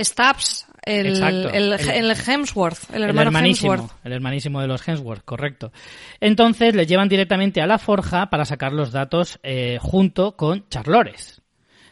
Stabs, 0.00 0.66
el, 0.82 1.22
el, 1.22 1.72
el, 1.72 2.10
Hemsworth, 2.12 2.94
el 2.94 3.02
hermano 3.02 3.28
hermanísimo, 3.28 3.74
Hemsworth. 3.74 4.06
El 4.06 4.12
hermanísimo 4.12 4.60
de 4.62 4.68
los 4.68 4.88
Hemsworth, 4.88 5.24
correcto. 5.24 5.72
Entonces 6.20 6.74
le 6.74 6.86
llevan 6.86 7.08
directamente 7.08 7.60
a 7.60 7.66
la 7.66 7.78
forja 7.78 8.30
para 8.30 8.46
sacar 8.46 8.72
los 8.72 8.92
datos 8.92 9.38
eh, 9.42 9.78
junto 9.82 10.36
con 10.36 10.66
Charlores. 10.70 11.42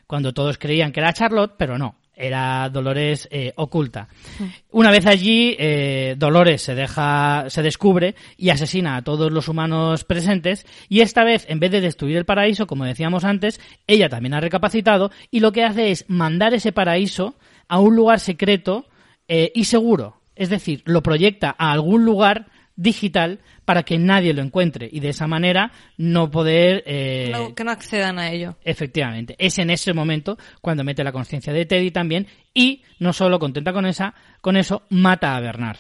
Cuando 0.07 0.33
todos 0.33 0.59
creían 0.59 0.93
que 0.93 1.01
era 1.01 1.13
Charlotte, 1.13 1.55
pero 1.59 1.79
no, 1.79 1.97
era 2.23 2.69
Dolores 2.71 3.29
eh, 3.31 3.53
oculta. 3.57 4.09
Una 4.71 4.91
vez 4.91 5.07
allí, 5.07 5.57
eh, 5.59 6.15
Dolores 6.17 6.63
se 6.63 6.75
deja, 6.75 7.47
se 7.49 7.63
descubre 7.63 8.15
y 8.37 8.51
asesina 8.51 8.97
a 8.97 9.03
todos 9.03 9.33
los 9.33 9.49
humanos 9.49 10.05
presentes 10.05 10.65
y 10.89 11.01
esta 11.01 11.25
vez, 11.25 11.45
en 11.49 11.59
vez 11.59 11.73
de 11.73 11.81
destruir 11.81 12.17
el 12.17 12.25
paraíso, 12.25 12.67
como 12.67 12.85
decíamos 12.85 13.25
antes, 13.25 13.61
ella 13.87 14.09
también 14.09 14.35
ha 14.35 14.41
recapacitado 14.41 15.11
y 15.31 15.41
lo 15.41 15.53
que 15.53 15.65
hace 15.65 15.91
es 15.91 16.05
mandar 16.09 16.55
ese 16.55 16.73
paraíso 16.73 17.35
a 17.67 17.81
un 17.81 17.97
lugar 17.97 18.21
secreto 18.21 18.87
eh, 19.27 19.51
y 19.55 19.65
seguro. 19.65 20.21
Es 20.37 20.49
decir, 20.49 20.83
lo 20.87 21.03
proyecta 21.03 21.55
a 21.59 21.73
algún 21.73 22.05
lugar 22.05 22.52
digital 22.77 23.41
para 23.65 23.83
que 23.83 23.99
nadie 23.99 24.33
lo 24.33 24.43
encuentre 24.43 24.89
y 24.91 25.01
de 25.01 25.11
esa 25.11 25.27
manera 25.27 25.73
no 25.97 26.31
poder 26.31 26.83
eh, 26.87 27.31
no, 27.33 27.55
que 27.55 27.65
no 27.65 27.71
accedan 27.71 28.19
a 28.19 28.31
ello. 28.31 28.57
Efectivamente. 28.65 29.37
Es 29.39 29.59
en 29.59 29.71
ese 29.71 29.93
momento 29.93 30.39
cuando 30.61 30.85
mete 30.85 31.05
la 31.05 31.13
conciencia 31.13 31.53
de 31.53 31.67
Teddy 31.67 31.91
también 31.91 32.27
y 32.55 32.83
no 32.99 33.13
solo 33.13 33.39
contenta 33.39 33.73
con 33.73 33.87
esa 33.87 34.15
con 34.41 34.57
eso 34.57 34.83
mata 34.89 35.37
a 35.37 35.41
Bernard. 35.41 35.79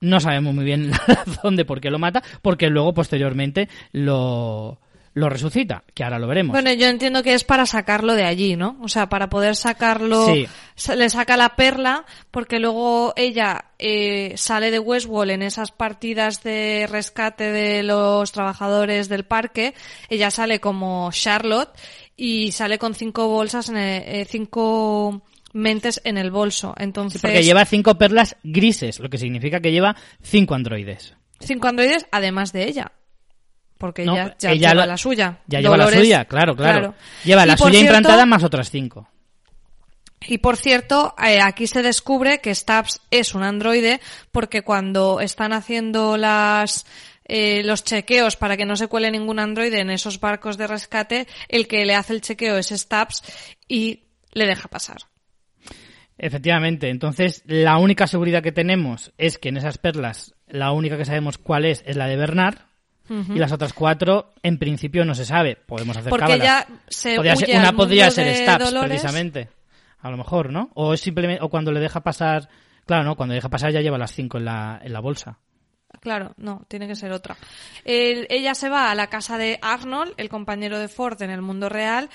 No 0.00 0.18
sabemos 0.20 0.54
muy 0.54 0.64
bien 0.64 0.90
la 1.08 1.24
razón 1.24 1.56
de 1.56 1.64
por 1.64 1.80
qué 1.80 1.90
lo 1.90 1.98
mata 1.98 2.22
porque 2.42 2.68
luego 2.68 2.94
posteriormente 2.94 3.68
lo 3.92 4.80
lo 5.20 5.28
resucita, 5.28 5.84
que 5.94 6.02
ahora 6.02 6.18
lo 6.18 6.26
veremos. 6.26 6.52
Bueno, 6.52 6.72
yo 6.72 6.88
entiendo 6.88 7.22
que 7.22 7.34
es 7.34 7.44
para 7.44 7.66
sacarlo 7.66 8.14
de 8.14 8.24
allí, 8.24 8.56
¿no? 8.56 8.76
O 8.82 8.88
sea, 8.88 9.08
para 9.08 9.28
poder 9.28 9.54
sacarlo, 9.54 10.26
sí. 10.26 10.48
le 10.96 11.10
saca 11.10 11.36
la 11.36 11.54
perla, 11.54 12.04
porque 12.30 12.58
luego 12.58 13.12
ella 13.16 13.66
eh, 13.78 14.32
sale 14.36 14.70
de 14.70 14.78
Westwall 14.78 15.30
en 15.30 15.42
esas 15.42 15.70
partidas 15.70 16.42
de 16.42 16.88
rescate 16.90 17.52
de 17.52 17.82
los 17.82 18.32
trabajadores 18.32 19.08
del 19.08 19.24
parque, 19.24 19.74
ella 20.08 20.30
sale 20.30 20.58
como 20.58 21.10
Charlotte 21.12 21.70
y 22.16 22.52
sale 22.52 22.78
con 22.78 22.94
cinco 22.94 23.28
bolsas, 23.28 23.68
en 23.68 23.76
el, 23.76 24.02
eh, 24.02 24.26
cinco 24.28 25.22
mentes 25.52 26.00
en 26.04 26.18
el 26.18 26.30
bolso. 26.30 26.74
Entonces, 26.78 27.20
sí, 27.20 27.26
porque 27.26 27.44
lleva 27.44 27.64
cinco 27.64 27.96
perlas 27.96 28.36
grises, 28.42 28.98
lo 28.98 29.10
que 29.10 29.18
significa 29.18 29.60
que 29.60 29.72
lleva 29.72 29.96
cinco 30.22 30.54
androides. 30.54 31.14
Cinco 31.40 31.68
androides 31.68 32.06
además 32.10 32.52
de 32.52 32.64
ella 32.64 32.92
porque 33.80 34.04
no, 34.04 34.12
ella 34.12 34.36
ya 34.38 34.50
ella 34.52 34.68
lleva 34.68 34.82
lo, 34.82 34.86
la 34.92 34.96
suya. 34.98 35.38
Ya 35.46 35.60
lleva 35.60 35.76
Dolores, 35.78 35.94
la 35.94 36.00
suya, 36.04 36.24
claro, 36.26 36.54
claro. 36.54 36.78
claro. 36.78 36.94
Lleva 37.24 37.44
Y 37.44 37.46
la 37.46 37.56
suya 37.56 37.70
cierto, 37.70 37.86
implantada 37.86 38.26
más 38.26 38.44
otras 38.44 38.70
cinco. 38.70 39.08
Y 40.28 40.38
por 40.38 40.58
cierto, 40.58 41.14
eh, 41.18 41.40
aquí 41.42 41.66
se 41.66 41.82
descubre 41.82 42.40
que 42.42 42.54
Stabs 42.54 43.00
es 43.10 43.34
un 43.34 43.42
androide 43.42 44.00
porque 44.30 44.60
cuando 44.60 45.20
están 45.20 45.54
haciendo 45.54 46.18
las 46.18 46.84
eh, 47.24 47.62
los 47.64 47.82
chequeos 47.84 48.36
para 48.36 48.58
que 48.58 48.66
no 48.66 48.76
se 48.76 48.88
cuele 48.88 49.10
ningún 49.10 49.38
androide 49.38 49.80
en 49.80 49.88
esos 49.88 50.20
barcos 50.20 50.58
de 50.58 50.66
rescate, 50.66 51.26
el 51.48 51.66
que 51.66 51.86
le 51.86 51.94
hace 51.94 52.12
el 52.12 52.20
chequeo 52.20 52.58
es 52.58 52.68
Stabs 52.68 53.22
y 53.66 54.02
le 54.32 54.44
deja 54.44 54.68
pasar. 54.68 54.98
Efectivamente, 56.18 56.90
entonces 56.90 57.42
la 57.46 57.78
única 57.78 58.06
seguridad 58.06 58.42
que 58.42 58.52
tenemos 58.52 59.14
es 59.16 59.38
que 59.38 59.48
en 59.48 59.56
esas 59.56 59.78
perlas 59.78 60.34
la 60.46 60.72
única 60.72 60.98
que 60.98 61.06
sabemos 61.06 61.38
cuál 61.38 61.64
es 61.64 61.82
es 61.86 61.96
la 61.96 62.08
de 62.08 62.16
Bernard, 62.16 62.58
y 63.10 63.38
las 63.38 63.50
otras 63.50 63.72
cuatro, 63.72 64.34
en 64.42 64.58
principio, 64.58 65.04
no 65.04 65.14
se 65.14 65.24
sabe. 65.24 65.56
Podemos 65.56 65.96
hacer 65.96 66.10
Porque 66.10 66.38
ya 66.38 66.66
se 66.88 67.18
Una 67.18 67.72
podría 67.72 68.10
ser 68.10 68.34
Stabs, 68.36 68.72
precisamente. 68.72 69.48
A 69.98 70.10
lo 70.10 70.16
mejor, 70.16 70.52
¿no? 70.52 70.70
O 70.74 70.94
es 70.94 71.00
simplemente, 71.00 71.44
o 71.44 71.48
cuando 71.50 71.72
le 71.72 71.80
deja 71.80 72.02
pasar, 72.02 72.48
claro, 72.86 73.04
¿no? 73.04 73.16
Cuando 73.16 73.32
le 73.32 73.38
deja 73.38 73.50
pasar 73.50 73.72
ya 73.72 73.80
lleva 73.80 73.98
las 73.98 74.12
cinco 74.12 74.38
en 74.38 74.46
la, 74.46 74.80
en 74.82 74.92
la 74.92 75.00
bolsa. 75.00 75.38
Claro, 76.00 76.32
no, 76.36 76.64
tiene 76.68 76.86
que 76.86 76.94
ser 76.94 77.12
otra. 77.12 77.36
ella 77.84 78.54
se 78.54 78.68
va 78.68 78.90
a 78.90 78.94
la 78.94 79.08
casa 79.08 79.36
de 79.36 79.58
Arnold, 79.60 80.14
el 80.16 80.28
compañero 80.28 80.78
de 80.78 80.88
Ford 80.88 81.20
en 81.20 81.30
el 81.30 81.42
mundo 81.42 81.68
real, 81.68 82.08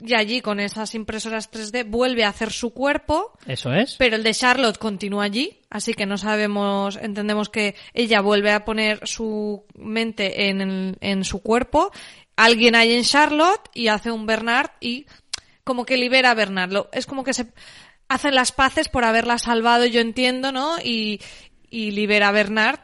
y 0.00 0.14
allí 0.14 0.40
con 0.40 0.60
esas 0.60 0.94
impresoras 0.94 1.50
3D 1.50 1.88
vuelve 1.88 2.24
a 2.24 2.28
hacer 2.28 2.52
su 2.52 2.72
cuerpo. 2.72 3.32
Eso 3.46 3.72
es. 3.72 3.96
Pero 3.96 4.16
el 4.16 4.22
de 4.22 4.34
Charlotte 4.34 4.78
continúa 4.78 5.24
allí, 5.24 5.60
así 5.70 5.94
que 5.94 6.06
no 6.06 6.18
sabemos, 6.18 6.96
entendemos 6.96 7.48
que 7.48 7.74
ella 7.94 8.20
vuelve 8.20 8.52
a 8.52 8.64
poner 8.64 9.06
su 9.06 9.64
mente 9.74 10.48
en, 10.48 10.96
en 11.00 11.24
su 11.24 11.42
cuerpo. 11.42 11.90
Alguien 12.36 12.74
hay 12.74 12.92
en 12.94 13.04
Charlotte 13.04 13.68
y 13.74 13.88
hace 13.88 14.10
un 14.10 14.26
Bernard 14.26 14.70
y 14.80 15.06
como 15.64 15.84
que 15.84 15.96
libera 15.96 16.30
a 16.30 16.34
Bernard. 16.34 16.88
Es 16.92 17.06
como 17.06 17.24
que 17.24 17.34
se 17.34 17.46
hacen 18.08 18.34
las 18.34 18.52
paces 18.52 18.88
por 18.88 19.04
haberla 19.04 19.38
salvado, 19.38 19.84
yo 19.86 20.00
entiendo, 20.00 20.52
¿no? 20.52 20.78
Y, 20.82 21.20
y 21.68 21.90
libera 21.90 22.28
a 22.28 22.32
Bernard 22.32 22.80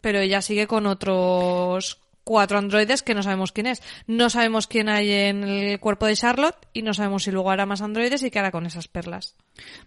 pero 0.00 0.20
ella 0.20 0.42
sigue 0.42 0.66
con 0.66 0.86
otros 0.86 2.00
cuatro 2.28 2.58
androides 2.58 3.02
que 3.02 3.14
no 3.14 3.22
sabemos 3.22 3.52
quién 3.52 3.66
es. 3.68 3.82
No 4.06 4.28
sabemos 4.28 4.66
quién 4.66 4.90
hay 4.90 5.10
en 5.10 5.44
el 5.44 5.80
cuerpo 5.80 6.04
de 6.04 6.14
Charlotte 6.14 6.58
y 6.74 6.82
no 6.82 6.92
sabemos 6.92 7.22
si 7.22 7.30
luego 7.30 7.50
hará 7.50 7.64
más 7.64 7.80
androides 7.80 8.22
y 8.22 8.30
qué 8.30 8.38
hará 8.38 8.50
con 8.50 8.66
esas 8.66 8.86
perlas. 8.86 9.34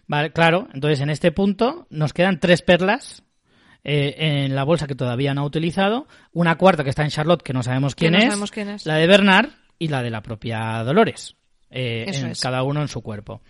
Vale, 0.08 0.32
claro. 0.32 0.66
Entonces, 0.74 1.00
en 1.02 1.10
este 1.10 1.30
punto 1.30 1.86
nos 1.88 2.12
quedan 2.12 2.40
tres 2.40 2.60
perlas 2.60 3.22
eh, 3.84 4.16
en 4.18 4.56
la 4.56 4.64
bolsa 4.64 4.88
que 4.88 4.96
todavía 4.96 5.34
no 5.34 5.42
ha 5.42 5.44
utilizado, 5.44 6.08
una 6.32 6.58
cuarta 6.58 6.82
que 6.82 6.90
está 6.90 7.04
en 7.04 7.10
Charlotte 7.10 7.44
que 7.44 7.52
no 7.52 7.62
sabemos 7.62 7.94
quién, 7.94 8.16
es, 8.16 8.24
sabemos 8.24 8.50
quién 8.50 8.70
es, 8.70 8.86
la 8.86 8.96
de 8.96 9.06
Bernard 9.06 9.50
y 9.78 9.86
la 9.86 10.02
de 10.02 10.10
la 10.10 10.20
propia 10.20 10.82
Dolores. 10.82 11.36
Eh, 11.74 12.04
en, 12.06 12.34
cada 12.34 12.62
uno 12.62 12.82
en 12.82 12.88
su 12.88 13.00
cuerpo. 13.00 13.40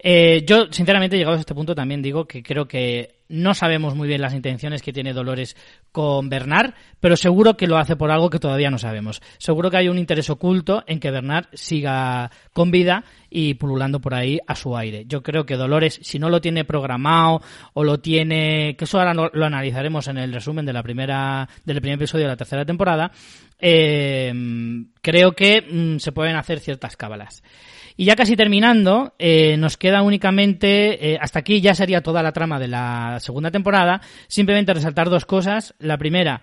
Eh, 0.00 0.44
yo, 0.44 0.66
sinceramente, 0.70 1.16
llegados 1.16 1.38
a 1.38 1.40
este 1.40 1.54
punto, 1.54 1.76
también 1.76 2.02
digo 2.02 2.26
que 2.26 2.42
creo 2.42 2.66
que 2.66 3.18
no 3.28 3.54
sabemos 3.54 3.94
muy 3.94 4.08
bien 4.08 4.20
las 4.20 4.34
intenciones 4.34 4.82
que 4.82 4.92
tiene 4.92 5.12
Dolores 5.12 5.56
con 5.92 6.28
Bernard, 6.28 6.74
pero 6.98 7.16
seguro 7.16 7.56
que 7.56 7.66
lo 7.66 7.76
hace 7.76 7.94
por 7.94 8.10
algo 8.10 8.30
que 8.30 8.38
todavía 8.38 8.70
no 8.70 8.78
sabemos. 8.78 9.20
Seguro 9.38 9.70
que 9.70 9.76
hay 9.76 9.88
un 9.88 9.98
interés 9.98 10.30
oculto 10.30 10.82
en 10.86 10.98
que 10.98 11.10
Bernard 11.10 11.46
siga 11.52 12.30
con 12.52 12.70
vida 12.70 13.04
y 13.30 13.54
pululando 13.54 14.00
por 14.00 14.14
ahí 14.14 14.38
a 14.46 14.54
su 14.54 14.76
aire. 14.76 15.04
Yo 15.06 15.22
creo 15.22 15.44
que 15.44 15.56
Dolores, 15.56 16.00
si 16.02 16.18
no 16.18 16.30
lo 16.30 16.40
tiene 16.40 16.64
programado 16.64 17.42
o 17.74 17.84
lo 17.84 18.00
tiene, 18.00 18.76
que 18.76 18.84
eso 18.84 18.98
ahora 18.98 19.14
lo, 19.14 19.44
analizaremos 19.44 20.08
en 20.08 20.18
el 20.18 20.32
resumen 20.32 20.64
de 20.64 20.72
la 20.72 20.82
primera, 20.82 21.48
del 21.64 21.80
primer 21.80 21.98
episodio 21.98 22.24
de 22.24 22.30
la 22.30 22.36
tercera 22.36 22.64
temporada, 22.64 23.12
eh, 23.58 24.32
creo 25.00 25.32
que 25.32 25.62
mm, 25.62 25.98
se 25.98 26.12
pueden 26.12 26.36
hacer 26.36 26.60
ciertas 26.60 26.96
cábalas. 26.96 27.42
Y 28.00 28.04
ya 28.04 28.14
casi 28.14 28.36
terminando, 28.36 29.14
eh, 29.18 29.56
nos 29.56 29.76
queda 29.76 30.02
únicamente, 30.02 31.14
eh, 31.14 31.18
hasta 31.20 31.40
aquí 31.40 31.60
ya 31.60 31.74
sería 31.74 32.00
toda 32.00 32.22
la 32.22 32.30
trama 32.30 32.60
de 32.60 32.68
la 32.68 33.18
segunda 33.18 33.50
temporada, 33.50 34.00
simplemente 34.28 34.72
resaltar 34.72 35.10
dos 35.10 35.26
cosas. 35.26 35.74
La 35.80 35.98
primera, 35.98 36.40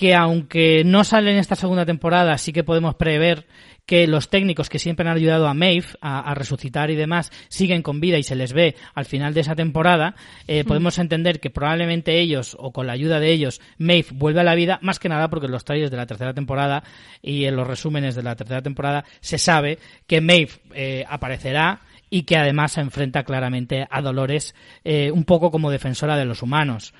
que 0.00 0.14
aunque 0.14 0.82
no 0.82 1.04
sale 1.04 1.30
en 1.30 1.36
esta 1.36 1.56
segunda 1.56 1.84
temporada, 1.84 2.38
sí 2.38 2.54
que 2.54 2.64
podemos 2.64 2.94
prever 2.94 3.46
que 3.84 4.06
los 4.06 4.30
técnicos 4.30 4.70
que 4.70 4.78
siempre 4.78 5.06
han 5.06 5.14
ayudado 5.14 5.46
a 5.46 5.52
Maeve 5.52 5.88
a, 6.00 6.32
resucitar 6.34 6.90
y 6.90 6.96
demás 6.96 7.30
siguen 7.48 7.82
con 7.82 8.00
vida 8.00 8.16
y 8.16 8.22
se 8.22 8.34
les 8.34 8.54
ve 8.54 8.76
al 8.94 9.04
final 9.04 9.34
de 9.34 9.42
esa 9.42 9.54
temporada, 9.54 10.14
eh, 10.48 10.64
podemos 10.64 10.98
entender 10.98 11.38
que 11.38 11.50
probablemente 11.50 12.18
ellos 12.18 12.56
o 12.58 12.72
con 12.72 12.86
la 12.86 12.94
ayuda 12.94 13.20
de 13.20 13.30
ellos 13.30 13.60
Maeve 13.76 14.06
vuelve 14.14 14.40
a 14.40 14.44
la 14.44 14.54
vida, 14.54 14.78
más 14.80 14.98
que 14.98 15.10
nada 15.10 15.28
porque 15.28 15.46
en 15.46 15.52
los 15.52 15.66
trailers 15.66 15.90
de 15.90 15.98
la 15.98 16.06
tercera 16.06 16.32
temporada 16.32 16.82
y 17.20 17.44
en 17.44 17.54
los 17.54 17.66
resúmenes 17.66 18.14
de 18.14 18.22
la 18.22 18.36
tercera 18.36 18.62
temporada 18.62 19.04
se 19.20 19.36
sabe 19.36 19.78
que 20.06 20.22
Maeve 20.22 20.52
eh, 20.72 21.04
aparecerá 21.10 21.82
y 22.08 22.22
que 22.22 22.38
además 22.38 22.72
se 22.72 22.80
enfrenta 22.80 23.22
claramente 23.24 23.86
a 23.90 24.00
Dolores 24.00 24.54
eh, 24.82 25.10
un 25.10 25.24
poco 25.24 25.50
como 25.50 25.70
defensora 25.70 26.16
de 26.16 26.24
los 26.24 26.42
humanos. 26.42 26.94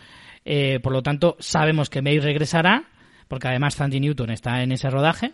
Por 0.83 0.93
lo 0.93 1.03
tanto, 1.03 1.37
sabemos 1.39 1.91
que 1.91 2.03
Maeve 2.03 2.23
regresará, 2.23 2.85
porque 3.29 3.49
además 3.49 3.75
Sandy 3.75 4.01
Newton 4.01 4.31
está 4.31 4.63
en 4.63 4.73
ese 4.73 4.91
rodaje. 4.91 5.33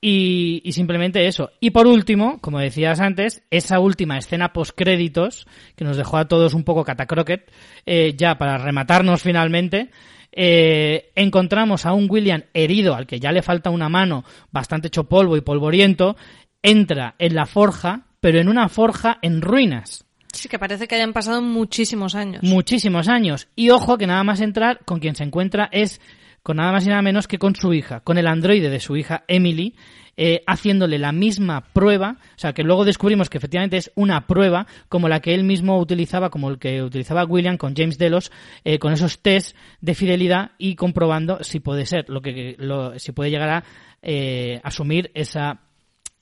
Y, 0.00 0.62
simplemente 0.72 1.26
eso. 1.26 1.50
Y 1.60 1.70
por 1.70 1.86
último, 1.86 2.40
como 2.40 2.60
decías 2.60 3.00
antes, 3.00 3.42
esa 3.50 3.80
última 3.80 4.16
escena 4.16 4.52
post-créditos, 4.52 5.46
que 5.74 5.84
nos 5.84 5.96
dejó 5.96 6.18
a 6.18 6.28
todos 6.28 6.54
un 6.54 6.62
poco 6.62 6.84
catacroquet, 6.84 7.50
eh, 7.84 8.14
ya 8.16 8.38
para 8.38 8.58
rematarnos 8.58 9.22
finalmente, 9.22 9.90
eh, 10.30 11.10
encontramos 11.16 11.84
a 11.84 11.94
un 11.94 12.06
William 12.08 12.44
herido, 12.54 12.94
al 12.94 13.06
que 13.06 13.18
ya 13.18 13.32
le 13.32 13.42
falta 13.42 13.70
una 13.70 13.88
mano, 13.88 14.24
bastante 14.52 14.86
hecho 14.86 15.08
polvo 15.08 15.36
y 15.36 15.40
polvoriento, 15.40 16.16
entra 16.62 17.16
en 17.18 17.34
la 17.34 17.46
forja, 17.46 18.06
pero 18.20 18.38
en 18.38 18.48
una 18.48 18.68
forja 18.68 19.18
en 19.20 19.42
ruinas. 19.42 20.07
Sí, 20.38 20.48
que 20.48 20.60
parece 20.60 20.86
que 20.86 20.94
hayan 20.94 21.12
pasado 21.12 21.42
muchísimos 21.42 22.14
años. 22.14 22.44
Muchísimos 22.44 23.08
años. 23.08 23.48
Y 23.56 23.70
ojo 23.70 23.98
que 23.98 24.06
nada 24.06 24.22
más 24.22 24.40
entrar, 24.40 24.84
con 24.84 25.00
quien 25.00 25.16
se 25.16 25.24
encuentra 25.24 25.68
es 25.72 26.00
con 26.44 26.58
nada 26.58 26.70
más 26.70 26.86
y 26.86 26.90
nada 26.90 27.02
menos 27.02 27.26
que 27.26 27.40
con 27.40 27.56
su 27.56 27.74
hija, 27.74 28.00
con 28.00 28.18
el 28.18 28.28
androide 28.28 28.70
de 28.70 28.78
su 28.78 28.96
hija 28.96 29.24
Emily, 29.26 29.74
eh, 30.16 30.42
haciéndole 30.46 31.00
la 31.00 31.10
misma 31.10 31.72
prueba, 31.72 32.18
o 32.20 32.38
sea, 32.38 32.52
que 32.52 32.62
luego 32.62 32.84
descubrimos 32.84 33.28
que 33.28 33.38
efectivamente 33.38 33.78
es 33.78 33.90
una 33.96 34.28
prueba 34.28 34.68
como 34.88 35.08
la 35.08 35.18
que 35.18 35.34
él 35.34 35.42
mismo 35.42 35.76
utilizaba, 35.80 36.30
como 36.30 36.50
el 36.50 36.60
que 36.60 36.84
utilizaba 36.84 37.24
William 37.24 37.56
con 37.56 37.74
James 37.74 37.98
Delos, 37.98 38.30
eh, 38.62 38.78
con 38.78 38.92
esos 38.92 39.18
test 39.18 39.56
de 39.80 39.96
fidelidad 39.96 40.52
y 40.56 40.76
comprobando 40.76 41.42
si 41.42 41.58
puede 41.58 41.84
ser, 41.84 42.08
lo 42.08 42.22
que, 42.22 42.56
si 42.98 43.10
puede 43.10 43.30
llegar 43.30 43.48
a 43.50 43.64
eh, 44.02 44.60
asumir 44.62 45.10
esa 45.14 45.62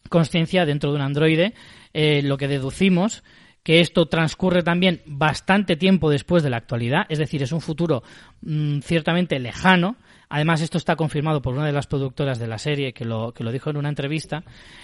conciencia 0.09 0.64
dentro 0.64 0.91
de 0.91 0.97
un 0.97 1.03
androide, 1.03 1.53
lo 1.93 2.39
que 2.39 2.49
deducimos 2.49 3.23
que 3.67 3.81
esto 3.81 4.07
transcurre 4.07 4.62
también 4.62 5.03
bastante 5.07 5.75
tiempo 5.75 6.09
después 6.09 6.45
de 6.45 6.51
la 6.51 6.57
actualidad, 6.57 7.05
es 7.09 7.19
decir, 7.19 7.43
es 7.43 7.51
un 7.51 7.61
futuro 7.61 8.05
mm, 8.43 8.79
ciertamente 8.79 9.41
lejano, 9.41 9.97
Además, 10.29 10.61
esto 10.61 10.77
está 10.77 10.97
confirmado 10.97 11.41
por 11.41 11.55
una 11.55 11.67
de 11.67 11.73
las 11.73 11.87
productoras 11.87 12.41
de 12.41 12.49
la 12.49 12.59
serie 12.59 12.93
que 12.93 13.05
lo, 13.05 13.33
que 13.33 13.45
lo 13.45 13.53
dijo 13.53 13.71
en 13.71 13.77
una 13.77 13.89
entrevista 13.89 14.43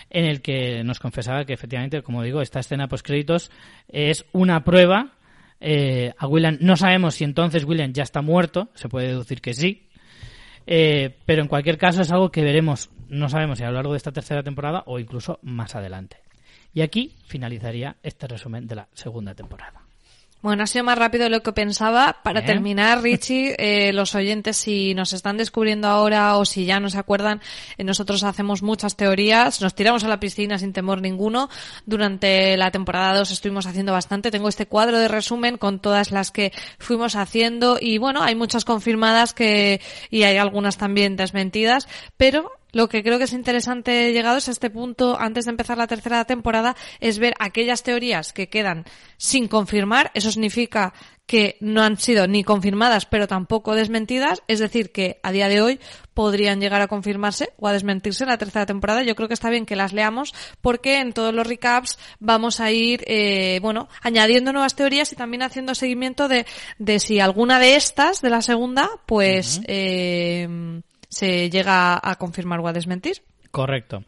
en 0.08 0.24
el 0.24 0.40
que 0.40 0.84
nos 0.84 1.00
confesaba 1.00 1.44
que 1.44 1.52
efectivamente, 1.52 2.00
como 2.02 2.22
digo, 2.22 2.42
esta 2.42 2.60
escena 2.60 2.86
post 2.86 3.04
créditos 3.04 3.50
es 3.88 4.24
una 4.30 4.62
prueba. 4.62 5.14
Eh, 5.60 6.14
a 6.16 6.28
William 6.28 6.58
no 6.60 6.76
sabemos 6.76 7.16
si 7.16 7.24
entonces 7.24 7.64
William 7.64 7.92
ya 7.92 8.04
está 8.04 8.22
muerto, 8.22 8.68
se 8.74 8.88
puede 8.88 9.08
deducir 9.08 9.40
que 9.40 9.52
sí, 9.52 9.88
eh, 10.64 11.18
pero 11.26 11.42
en 11.42 11.48
cualquier 11.48 11.76
caso 11.76 12.02
es 12.02 12.12
algo 12.12 12.30
que 12.30 12.44
veremos, 12.44 12.88
no 13.08 13.28
sabemos 13.28 13.58
si 13.58 13.64
a 13.64 13.66
lo 13.66 13.74
largo 13.74 13.94
de 13.94 13.96
esta 13.96 14.12
tercera 14.12 14.44
temporada 14.44 14.84
o 14.86 15.00
incluso 15.00 15.40
más 15.42 15.74
adelante. 15.74 16.21
Y 16.74 16.80
aquí 16.82 17.14
finalizaría 17.26 17.96
este 18.02 18.26
resumen 18.26 18.66
de 18.66 18.76
la 18.76 18.88
segunda 18.94 19.34
temporada. 19.34 19.82
Bueno, 20.42 20.64
ha 20.64 20.66
sido 20.66 20.82
más 20.84 20.98
rápido 20.98 21.24
de 21.24 21.30
lo 21.30 21.40
que 21.40 21.52
pensaba. 21.52 22.16
Para 22.24 22.44
terminar, 22.44 23.00
Richie, 23.02 23.54
eh, 23.58 23.92
los 23.92 24.16
oyentes, 24.16 24.56
si 24.56 24.92
nos 24.92 25.12
están 25.12 25.36
descubriendo 25.36 25.86
ahora 25.86 26.36
o 26.36 26.44
si 26.44 26.64
ya 26.64 26.80
no 26.80 26.90
se 26.90 26.98
acuerdan, 26.98 27.40
eh, 27.78 27.84
nosotros 27.84 28.24
hacemos 28.24 28.60
muchas 28.60 28.96
teorías, 28.96 29.62
nos 29.62 29.76
tiramos 29.76 30.02
a 30.02 30.08
la 30.08 30.18
piscina 30.18 30.58
sin 30.58 30.72
temor 30.72 31.00
ninguno. 31.00 31.48
Durante 31.86 32.56
la 32.56 32.72
temporada 32.72 33.16
2 33.16 33.30
estuvimos 33.30 33.66
haciendo 33.66 33.92
bastante. 33.92 34.32
Tengo 34.32 34.48
este 34.48 34.66
cuadro 34.66 34.98
de 34.98 35.06
resumen 35.06 35.58
con 35.58 35.78
todas 35.78 36.10
las 36.10 36.32
que 36.32 36.52
fuimos 36.76 37.14
haciendo 37.14 37.78
y 37.80 37.98
bueno, 37.98 38.20
hay 38.20 38.34
muchas 38.34 38.64
confirmadas 38.64 39.34
que, 39.34 39.80
y 40.10 40.24
hay 40.24 40.38
algunas 40.38 40.76
también 40.76 41.14
desmentidas, 41.14 41.86
pero 42.16 42.50
lo 42.72 42.88
que 42.88 43.02
creo 43.02 43.18
que 43.18 43.24
es 43.24 43.32
interesante 43.32 44.12
llegados 44.12 44.48
a 44.48 44.50
este 44.50 44.70
punto, 44.70 45.18
antes 45.20 45.44
de 45.44 45.50
empezar 45.50 45.78
la 45.78 45.86
tercera 45.86 46.24
temporada, 46.24 46.74
es 47.00 47.18
ver 47.18 47.34
aquellas 47.38 47.82
teorías 47.82 48.32
que 48.32 48.48
quedan 48.48 48.84
sin 49.18 49.46
confirmar. 49.46 50.10
Eso 50.14 50.30
significa 50.30 50.94
que 51.26 51.56
no 51.60 51.82
han 51.82 51.98
sido 51.98 52.26
ni 52.26 52.44
confirmadas, 52.44 53.06
pero 53.06 53.28
tampoco 53.28 53.74
desmentidas. 53.74 54.42
Es 54.48 54.58
decir, 54.58 54.90
que 54.90 55.20
a 55.22 55.32
día 55.32 55.48
de 55.48 55.60
hoy 55.60 55.80
podrían 56.14 56.60
llegar 56.60 56.82
a 56.82 56.88
confirmarse 56.88 57.52
o 57.56 57.68
a 57.68 57.72
desmentirse 57.72 58.24
en 58.24 58.30
la 58.30 58.38
tercera 58.38 58.66
temporada. 58.66 59.02
Yo 59.02 59.14
creo 59.14 59.28
que 59.28 59.34
está 59.34 59.50
bien 59.50 59.66
que 59.66 59.76
las 59.76 59.92
leamos 59.92 60.34
porque 60.60 60.98
en 60.98 61.12
todos 61.12 61.34
los 61.34 61.46
recaps 61.46 61.98
vamos 62.20 62.60
a 62.60 62.70
ir, 62.70 63.04
eh, 63.06 63.60
bueno, 63.62 63.88
añadiendo 64.02 64.52
nuevas 64.52 64.76
teorías 64.76 65.12
y 65.12 65.16
también 65.16 65.42
haciendo 65.42 65.74
seguimiento 65.74 66.28
de, 66.28 66.46
de 66.78 66.98
si 66.98 67.20
alguna 67.20 67.58
de 67.58 67.76
estas, 67.76 68.20
de 68.20 68.30
la 68.30 68.42
segunda, 68.42 68.90
pues, 69.06 69.60
eh, 69.66 70.82
se 71.12 71.50
llega 71.50 72.00
a 72.02 72.16
confirmar 72.16 72.60
o 72.60 72.68
a 72.68 72.72
desmentir. 72.72 73.22
Correcto. 73.50 74.04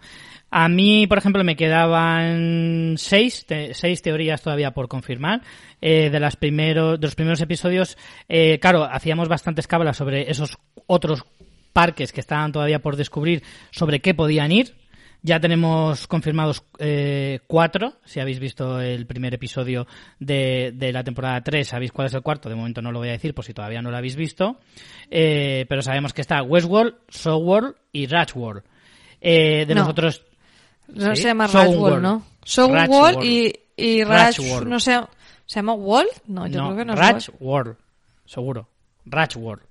A 0.51 0.69
mí, 0.69 1.07
por 1.07 1.19
ejemplo, 1.19 1.45
me 1.45 1.57
quedaban 1.57 2.95
seis, 2.97 3.45
seis 3.73 4.03
teorías 4.03 4.41
todavía 4.41 4.73
por 4.73 4.89
confirmar. 4.89 5.43
Eh, 5.81 6.09
de, 6.11 6.21
las 6.21 6.37
primeros, 6.37 6.99
de 6.99 7.07
los 7.07 7.15
primeros 7.15 7.41
episodios, 7.41 7.99
eh, 8.29 8.59
claro, 8.59 8.85
hacíamos 8.85 9.29
bastantes 9.29 9.67
cábalas 9.67 9.99
sobre 9.99 10.31
esos 10.31 10.57
otros 10.87 11.25
parques 11.73 12.13
que 12.13 12.21
estaban 12.21 12.53
todavía 12.53 12.79
por 12.79 12.97
descubrir 12.97 13.43
sobre 13.71 14.01
qué 14.01 14.15
podían 14.15 14.51
ir. 14.51 14.75
Ya 15.27 15.41
tenemos 15.41 16.07
confirmados 16.07 16.63
eh, 16.79 17.41
cuatro. 17.47 17.95
Si 18.05 18.21
habéis 18.21 18.39
visto 18.39 18.79
el 18.79 19.07
primer 19.07 19.33
episodio 19.33 19.87
de, 20.19 20.71
de, 20.75 20.93
la 20.93 21.03
temporada 21.03 21.41
3, 21.41 21.67
sabéis 21.67 21.93
cuál 21.93 22.09
es 22.09 22.15
el 22.15 22.21
cuarto. 22.21 22.51
De 22.51 22.55
momento 22.55 22.83
no 22.83 22.93
lo 22.93 22.99
voy 22.99 23.09
a 23.09 23.13
decir 23.13 23.35
por 23.35 23.43
si 23.43 23.55
todavía 23.55 23.81
no 23.81 23.91
lo 23.91 23.97
habéis 23.97 24.17
visto. 24.17 24.59
Eh, 25.11 25.65
pero 25.67 25.81
sabemos 25.81 26.13
que 26.13 26.21
está 26.21 26.43
Westworld, 26.43 26.97
Soulworld 27.09 27.75
y 27.91 28.07
Ratchworld. 28.07 28.65
Eh, 29.23 29.65
de 29.67 29.75
No. 29.75 29.81
los 29.81 29.89
otros... 29.89 30.23
No 30.89 31.15
¿Sí? 31.17 31.23
se 31.23 31.29
llama 31.29 31.49
Soulworld. 31.49 31.73
Ratchworld, 31.73 32.03
¿no? 32.03 32.27
Soulworld 32.45 32.81
Ratchworld. 32.91 33.25
y, 33.25 33.55
y 33.79 34.05
Ratch, 34.05 34.39
Ratchworld. 34.39 34.69
no 34.69 34.79
sé, 34.79 35.01
¿se 35.47 35.55
llama 35.57 35.73
World? 35.73 36.11
No, 36.27 36.47
yo 36.49 36.65
creo 36.65 36.77
que 36.77 36.85
no 36.85 36.93
es 36.93 36.99
Ratch 36.99 37.31
World. 37.41 37.77
Seguro. 38.27 38.69
Ratch 39.07 39.37
World. 39.37 39.63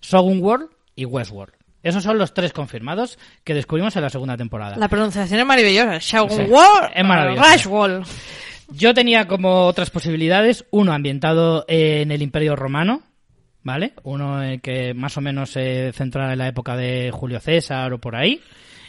Shogun 0.00 0.40
World 0.40 0.68
y 0.94 1.04
Westworld. 1.04 1.52
Esos 1.84 2.02
son 2.02 2.18
los 2.18 2.34
tres 2.34 2.52
confirmados 2.52 3.18
que 3.44 3.54
descubrimos 3.54 3.94
en 3.94 4.02
la 4.02 4.10
segunda 4.10 4.36
temporada. 4.36 4.76
La 4.76 4.88
pronunciación 4.88 5.38
es 5.38 5.46
maravillosa. 5.46 6.00
World, 6.50 6.90
es 6.94 7.04
maravillosa. 7.04 7.44
Yo 8.70 8.94
tenía 8.94 9.28
como 9.28 9.66
otras 9.66 9.90
posibilidades, 9.90 10.64
uno 10.70 10.92
ambientado 10.94 11.66
en 11.68 12.10
el 12.10 12.22
Imperio 12.22 12.56
Romano, 12.56 13.02
¿vale? 13.62 13.92
Uno 14.02 14.40
que 14.62 14.94
más 14.94 15.16
o 15.18 15.20
menos 15.20 15.50
se 15.50 15.92
centrara 15.92 16.32
en 16.32 16.38
la 16.38 16.48
época 16.48 16.74
de 16.74 17.10
Julio 17.12 17.38
César 17.38 17.92
o 17.92 17.98
por 17.98 18.16
ahí. 18.16 18.40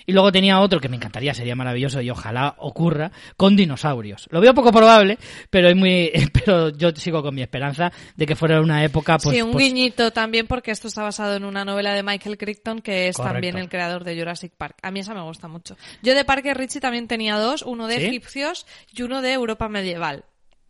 Y 0.06 0.14
luego 0.14 0.32
tenía 0.32 0.60
otro 0.60 0.80
que 0.80 0.90
me 0.90 0.96
encantaría, 0.98 1.34
sería 1.34 1.56
maravilloso 1.56 2.02
y 2.02 2.10
ojalá 2.10 2.56
ocurra, 2.60 3.12
con 3.38 3.56
dinosaurios. 3.56 4.28
Lo 4.32 4.42
veo 4.42 4.54
poco 4.54 4.72
probable, 4.72 5.18
pero 5.50 5.70
es 5.70 5.76
muy, 5.76 6.12
pero 6.34 6.70
yo 6.70 6.92
sigo 6.96 7.22
con 7.24 7.34
mi 7.34 7.42
esperanza 7.42 7.92
de 8.16 8.26
que 8.26 8.36
fuera 8.36 8.62
una 8.62 8.84
época, 8.84 9.18
pues, 9.18 9.36
sí, 9.36 9.42
un 9.42 9.52
pues, 9.52 9.66
guiñito 9.66 10.12
también 10.12 10.48
porque 10.48 10.72
esto 10.72 10.88
está 10.88 11.04
basado 11.04 11.36
en 11.36 11.46
una 11.46 11.66
novela 11.66 11.94
de 11.94 12.04
Michael 12.04 12.38
Crichton 12.38 12.82
que 12.82 13.08
es 13.08 13.18
Correcto. 13.18 13.34
también 13.34 13.58
el 13.58 13.70
creador 13.70 14.04
de 14.04 14.18
Jurassic 14.18 14.54
Park. 14.56 14.78
A 14.82 14.92
mí 14.92 15.00
esa 15.00 15.14
me 15.14 15.22
gusta 15.22 15.48
mucho. 15.48 15.78
Yo 16.02 16.14
de 16.14 16.26
Parque 16.26 16.54
Richie 16.54 16.80
también 16.80 17.08
tenía 17.08 17.38
dos, 17.38 17.62
uno 17.62 17.88
de 17.88 17.98
¿Sí? 17.98 18.06
egipcios 18.06 18.66
y 18.94 19.02
uno 19.02 19.22
de 19.22 19.34
Europa 19.34 19.70
medieval. 19.70 20.26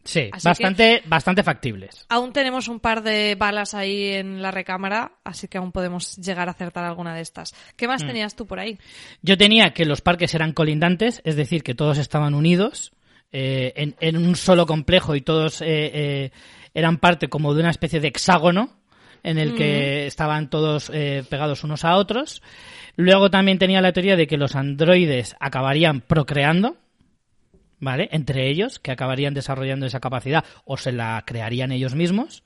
Sí, 0.06 0.30
Así 0.32 0.48
bastante, 0.48 1.02
bastante 1.06 1.44
factibles. 1.44 2.06
Aún 2.08 2.32
tenemos 2.32 2.70
un 2.70 2.80
par 2.80 3.04
de 3.04 3.36
balas 3.36 3.74
ahí 3.74 4.14
en 4.14 4.42
la 4.42 4.52
recámara, 4.52 5.12
así 5.26 5.50
que 5.50 5.58
aún 5.58 5.72
podemos 5.74 6.16
llegar 6.16 6.48
a 6.48 6.52
acertar 6.52 6.86
alguna 6.86 7.14
de 7.14 7.22
estas. 7.22 7.54
¿Qué 7.76 7.88
Mm. 7.88 7.90
más 7.90 8.06
tenías 8.06 8.36
tú 8.36 8.46
por 8.48 8.60
ahí? 8.60 8.78
Yo 9.22 9.38
tenía 9.38 9.74
que 9.74 9.86
los 9.86 10.00
parques 10.02 10.34
eran 10.34 10.54
colindantes, 10.54 11.22
es 11.26 11.36
decir, 11.36 11.64
que 11.64 11.76
todos 11.76 11.98
estaban 11.98 12.34
unidos 12.34 12.94
eh, 13.32 13.74
en, 13.76 13.96
en 14.00 14.16
un 14.16 14.36
solo 14.38 14.66
complejo 14.66 15.16
y 15.16 15.22
todos 15.22 15.62
eh, 15.62 15.66
eh, 15.68 16.32
eran 16.74 17.00
parte 17.00 17.28
como 17.28 17.54
de 17.54 17.60
una 17.62 17.72
especie 17.72 18.00
de 18.00 18.08
hexágono 18.08 18.70
en 19.24 19.40
el 19.40 19.56
que 19.56 20.06
estaban 20.06 20.52
todos 20.52 20.92
eh, 20.94 21.24
pegados 21.28 21.64
unos 21.64 21.84
a 21.84 21.96
otros. 21.96 22.44
Luego 22.96 23.32
también 23.32 23.58
tenía 23.58 23.82
la 23.82 23.92
teoría 23.92 24.16
de 24.16 24.28
que 24.28 24.38
los 24.38 24.56
androides 24.56 25.36
acabarían 25.40 26.02
procreando, 26.02 26.78
¿vale? 27.86 28.10
Entre 28.12 28.50
ellos, 28.50 28.80
que 28.80 28.92
acabarían 28.92 29.34
desarrollando 29.34 29.86
esa 29.86 30.02
capacidad 30.02 30.44
o 30.66 30.76
se 30.76 30.92
la 30.92 31.24
crearían 31.26 31.72
ellos 31.72 31.96
mismos. 31.96 32.44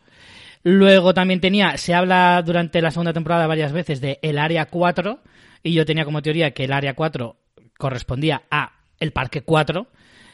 Luego 0.61 1.15
también 1.15 1.39
tenía, 1.39 1.77
se 1.77 1.95
habla 1.95 2.41
durante 2.45 2.81
la 2.81 2.91
segunda 2.91 3.13
temporada 3.13 3.47
varias 3.47 3.71
veces 3.71 4.01
de 4.01 4.19
el 4.21 4.37
área 4.37 4.65
4 4.65 5.21
y 5.63 5.73
yo 5.73 5.85
tenía 5.85 6.05
como 6.05 6.21
teoría 6.21 6.51
que 6.51 6.65
el 6.65 6.73
área 6.73 6.93
4 6.93 7.37
correspondía 7.77 8.43
a 8.51 8.73
el 8.99 9.11
parque 9.11 9.41
4. 9.41 9.87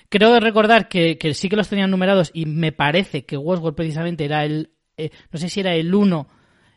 Creo 0.09 0.39
recordar 0.39 0.87
que, 0.89 1.17
que 1.17 1.33
sí 1.33 1.47
que 1.47 1.55
los 1.55 1.69
tenían 1.69 1.91
numerados 1.91 2.31
y 2.33 2.45
me 2.45 2.71
parece 2.71 3.25
que 3.25 3.37
Westworld 3.37 3.75
precisamente 3.75 4.25
era 4.25 4.43
el, 4.43 4.71
eh, 4.97 5.11
no 5.31 5.39
sé 5.39 5.49
si 5.49 5.59
era 5.59 5.75
el 5.75 5.93
1 5.93 6.27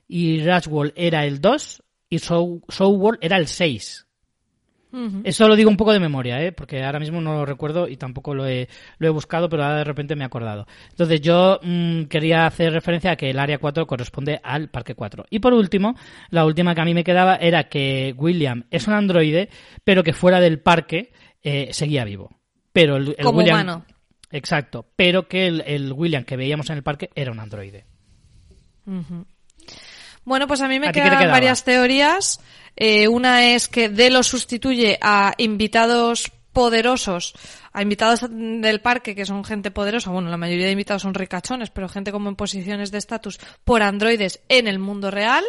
y 0.07 0.41
Rashworld 0.45 0.93
era 0.95 1.25
el 1.25 1.41
2 1.41 1.83
y 2.11 2.19
Soul, 2.19 3.19
era 3.21 3.37
el 3.39 3.47
6. 3.47 4.08
Eso 5.25 5.49
lo 5.49 5.57
digo 5.57 5.69
un 5.69 5.77
poco 5.77 5.93
de 5.93 6.01
memoria, 6.01 6.43
¿eh? 6.43 6.53
porque 6.53 6.83
ahora 6.83 6.99
mismo 6.99 7.21
no 7.21 7.35
lo 7.35 7.45
recuerdo 7.45 7.89
y 7.89 7.97
tampoco 7.97 8.35
lo 8.35 8.47
he, 8.47 8.69
lo 8.99 9.07
he 9.07 9.11
buscado, 9.11 9.49
pero 9.49 9.63
ahora 9.63 9.79
de 9.79 9.85
repente 9.85 10.17
me 10.17 10.25
he 10.25 10.27
acordado. 10.27 10.67
Entonces 10.91 11.21
yo 11.21 11.61
mm, 11.63 12.05
quería 12.05 12.47
hacer 12.47 12.73
referencia 12.73 13.13
a 13.13 13.17
que 13.17 13.29
el 13.29 13.39
área 13.39 13.59
4 13.59 13.87
corresponde 13.87 14.41
al 14.43 14.69
parque 14.69 14.95
4. 14.95 15.27
Y 15.29 15.41
por 15.41 15.53
último, 15.53 15.95
la 16.31 16.47
última 16.47 16.75
que 16.75 16.81
a 16.81 16.85
mí 16.87 16.95
me 16.95 17.05
quedaba 17.05 17.37
era 17.37 17.65
que 17.65 18.15
William 18.17 18.65
es 18.71 18.89
un 18.89 18.95
androide, 18.95 19.51
pero 19.85 20.03
que 20.03 20.15
fuera 20.15 20.41
del 20.41 20.61
parque 20.61 21.13
eh, 21.43 21.69
seguía 21.73 22.05
vivo. 22.05 22.41
Pero 22.73 22.97
el, 22.97 23.09
el 23.19 23.25
Como 23.25 23.39
William, 23.39 23.57
humano. 23.57 23.85
Exacto, 24.31 24.87
pero 24.97 25.29
que 25.29 25.47
el, 25.47 25.63
el 25.67 25.93
William 25.93 26.25
que 26.25 26.37
veíamos 26.37 26.71
en 26.71 26.77
el 26.77 26.83
parque 26.83 27.11
era 27.15 27.31
un 27.31 27.41
androide. 27.41 27.85
Bueno, 30.25 30.47
pues 30.47 30.61
a 30.61 30.69
mí 30.69 30.79
me 30.79 30.89
¿A 30.89 30.93
ti 30.93 31.01
qué 31.01 31.11
te 31.11 31.17
quedan 31.17 31.31
varias 31.31 31.65
teorías. 31.65 32.41
Eh, 32.77 33.09
una 33.09 33.55
es 33.55 33.69
que 33.69 33.89
Delo 33.89 34.23
sustituye 34.23 34.99
a 35.01 35.35
invitados 35.39 36.31
poderosos, 36.53 37.35
a 37.73 37.83
invitados 37.83 38.27
del 38.29 38.81
parque, 38.81 39.15
que 39.15 39.27
son 39.27 39.45
gente 39.45 39.71
poderosa, 39.71 40.11
bueno, 40.11 40.29
la 40.29 40.37
mayoría 40.37 40.67
de 40.67 40.73
invitados 40.73 41.03
son 41.03 41.15
ricachones, 41.15 41.71
pero 41.71 41.89
gente 41.89 42.11
como 42.11 42.29
en 42.29 42.37
posiciones 42.37 42.91
de 42.91 42.99
estatus, 42.99 43.39
por 43.65 43.83
androides 43.83 44.41
en 44.49 44.67
el 44.67 44.79
mundo 44.79 45.11
real. 45.11 45.45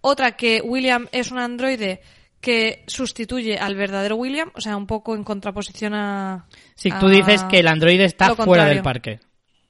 Otra 0.00 0.36
que 0.36 0.60
William 0.60 1.08
es 1.12 1.30
un 1.30 1.38
androide 1.38 2.00
que 2.40 2.84
sustituye 2.86 3.58
al 3.58 3.74
verdadero 3.74 4.16
William, 4.16 4.50
o 4.54 4.60
sea, 4.60 4.76
un 4.76 4.86
poco 4.86 5.14
en 5.14 5.24
contraposición 5.24 5.94
a... 5.94 6.46
Si 6.74 6.90
tú 6.90 7.08
dices 7.08 7.42
que 7.44 7.60
el 7.60 7.68
androide 7.68 8.04
está 8.04 8.34
fuera 8.34 8.66
del 8.66 8.82
parque. 8.82 9.20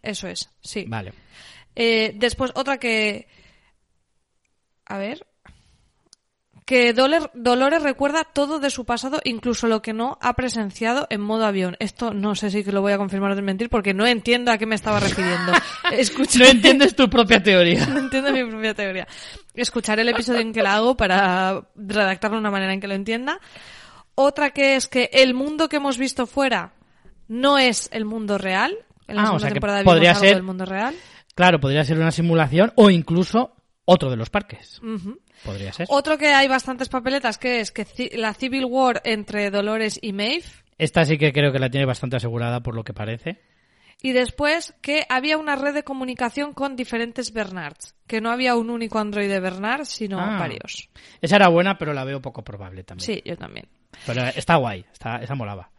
Eso 0.02 0.26
es, 0.26 0.50
sí. 0.60 0.84
Vale. 0.88 1.12
Eh, 1.76 2.12
después 2.16 2.50
otra 2.54 2.78
que... 2.78 3.28
A 4.86 4.98
ver. 4.98 5.24
Que 6.66 6.94
Dolores 6.94 7.82
recuerda 7.82 8.24
todo 8.24 8.58
de 8.58 8.70
su 8.70 8.86
pasado, 8.86 9.20
incluso 9.24 9.66
lo 9.66 9.82
que 9.82 9.92
no 9.92 10.16
ha 10.22 10.32
presenciado 10.32 11.06
en 11.10 11.20
modo 11.20 11.44
avión. 11.44 11.76
Esto 11.78 12.14
no 12.14 12.34
sé 12.34 12.50
si 12.50 12.64
que 12.64 12.72
lo 12.72 12.80
voy 12.80 12.92
a 12.92 12.96
confirmar 12.96 13.32
o 13.32 13.34
desmentir 13.34 13.68
porque 13.68 13.92
no 13.92 14.06
entiendo 14.06 14.50
a 14.50 14.56
qué 14.56 14.64
me 14.64 14.74
estaba 14.74 14.98
refiriendo. 14.98 15.52
Escucha- 15.92 16.38
No 16.38 16.46
entiendes 16.46 16.96
tu 16.96 17.10
propia 17.10 17.42
teoría. 17.42 17.84
no 17.92 17.98
entiendo 17.98 18.32
mi 18.32 18.44
propia 18.44 18.72
teoría. 18.72 19.06
Escucharé 19.54 20.00
el 20.02 20.08
episodio 20.08 20.40
en 20.40 20.54
que 20.54 20.62
la 20.62 20.76
hago 20.76 20.96
para 20.96 21.60
redactarlo 21.76 22.36
de 22.38 22.40
una 22.40 22.50
manera 22.50 22.72
en 22.72 22.80
que 22.80 22.88
lo 22.88 22.94
entienda. 22.94 23.40
Otra 24.14 24.48
que 24.50 24.76
es 24.76 24.88
que 24.88 25.10
el 25.12 25.34
mundo 25.34 25.68
que 25.68 25.76
hemos 25.76 25.98
visto 25.98 26.26
fuera 26.26 26.72
no 27.28 27.58
es 27.58 27.90
el 27.92 28.06
mundo 28.06 28.38
real. 28.38 28.74
En 29.06 29.16
la 29.16 29.22
Ah, 29.22 29.24
o 29.24 29.26
segunda 29.26 29.40
sea 29.40 29.48
que 29.50 29.54
temporada 29.54 29.78
vimos 29.80 29.92
podría 29.94 30.10
algo 30.12 30.20
ser- 30.22 30.34
del 30.34 30.42
mundo 30.42 30.64
real. 30.64 30.94
Claro, 31.34 31.60
podría 31.60 31.84
ser 31.84 31.98
una 31.98 32.10
simulación 32.12 32.72
o 32.76 32.88
incluso 32.88 33.53
otro 33.84 34.10
de 34.10 34.16
los 34.16 34.30
parques. 34.30 34.80
Podría 35.44 35.72
ser. 35.72 35.86
Otro 35.90 36.16
que 36.18 36.28
hay 36.28 36.48
bastantes 36.48 36.88
papeletas 36.88 37.38
que 37.38 37.60
es 37.60 37.70
que 37.70 37.86
la 38.16 38.34
Civil 38.34 38.64
War 38.64 39.00
entre 39.04 39.50
Dolores 39.50 39.98
y 40.00 40.12
Maeve. 40.12 40.44
Esta 40.78 41.04
sí 41.04 41.18
que 41.18 41.32
creo 41.32 41.52
que 41.52 41.58
la 41.58 41.70
tiene 41.70 41.86
bastante 41.86 42.16
asegurada 42.16 42.60
por 42.62 42.74
lo 42.74 42.82
que 42.84 42.92
parece. 42.94 43.40
Y 44.02 44.12
después 44.12 44.74
que 44.82 45.06
había 45.08 45.38
una 45.38 45.56
red 45.56 45.72
de 45.72 45.82
comunicación 45.84 46.52
con 46.52 46.76
diferentes 46.76 47.32
Bernards. 47.32 47.94
Que 48.06 48.20
no 48.20 48.30
había 48.30 48.54
un 48.56 48.68
único 48.68 48.98
androide 48.98 49.40
Bernard, 49.40 49.84
sino 49.86 50.20
Ah. 50.20 50.36
varios. 50.38 50.90
Esa 51.22 51.36
era 51.36 51.48
buena, 51.48 51.78
pero 51.78 51.94
la 51.94 52.04
veo 52.04 52.20
poco 52.20 52.42
probable 52.44 52.84
también. 52.84 53.06
Sí, 53.06 53.22
yo 53.24 53.36
también. 53.36 53.66
Pero 54.04 54.24
está 54.26 54.56
guay, 54.56 54.84
está, 54.92 55.16
esa 55.22 55.34
molaba. 55.34 55.70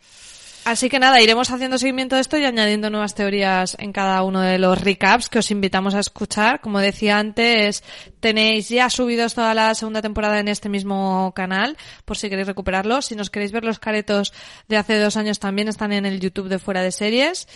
Así 0.66 0.90
que 0.90 0.98
nada, 0.98 1.22
iremos 1.22 1.52
haciendo 1.52 1.78
seguimiento 1.78 2.16
de 2.16 2.22
esto 2.22 2.38
y 2.40 2.44
añadiendo 2.44 2.90
nuevas 2.90 3.14
teorías 3.14 3.78
en 3.80 3.94
cada 3.94 4.24
uno 4.24 4.42
de 4.42 4.58
los 4.58 4.82
recaps 4.82 5.30
que 5.30 5.38
os 5.38 5.52
invitamos 5.52 5.94
a 5.94 6.00
escuchar. 6.00 6.60
Como 6.60 6.80
decía 6.80 7.20
antes, 7.20 7.84
tenéis 8.26 8.70
ya 8.70 8.90
subidos 8.90 9.36
toda 9.36 9.54
la 9.54 9.76
segunda 9.76 10.02
temporada 10.02 10.40
en 10.40 10.48
este 10.48 10.68
mismo 10.68 11.32
canal, 11.36 11.78
por 12.06 12.18
si 12.18 12.28
queréis 12.28 12.48
recuperarlo. 12.48 13.04
Si 13.04 13.16
nos 13.16 13.30
queréis 13.30 13.52
ver 13.52 13.64
los 13.64 13.78
caretos 13.78 14.34
de 14.68 14.78
hace 14.78 14.98
dos 14.98 15.16
años 15.16 15.38
también 15.38 15.68
están 15.68 15.94
en 15.94 16.08
el 16.08 16.20
YouTube 16.20 16.50
de 16.50 16.58
Fuera 16.58 16.82
de 16.82 16.92
Series. 16.92 17.48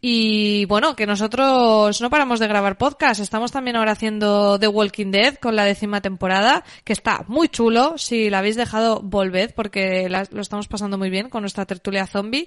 Y 0.00 0.64
bueno, 0.66 0.94
que 0.94 1.08
nosotros 1.08 2.00
no 2.00 2.08
paramos 2.08 2.38
de 2.38 2.46
grabar 2.46 2.78
podcast. 2.78 3.20
Estamos 3.20 3.50
también 3.50 3.74
ahora 3.74 3.90
haciendo 3.90 4.60
The 4.60 4.68
Walking 4.68 5.10
Dead 5.10 5.34
con 5.38 5.56
la 5.56 5.64
décima 5.64 6.00
temporada, 6.00 6.62
que 6.84 6.92
está 6.92 7.24
muy 7.26 7.48
chulo. 7.48 7.98
Si 7.98 8.30
la 8.30 8.38
habéis 8.38 8.54
dejado, 8.54 9.00
volved, 9.02 9.52
porque 9.56 10.08
lo 10.08 10.40
estamos 10.40 10.68
pasando 10.68 10.98
muy 10.98 11.10
bien 11.10 11.30
con 11.30 11.40
nuestra 11.42 11.66
tertulia 11.66 12.06
zombie. 12.06 12.46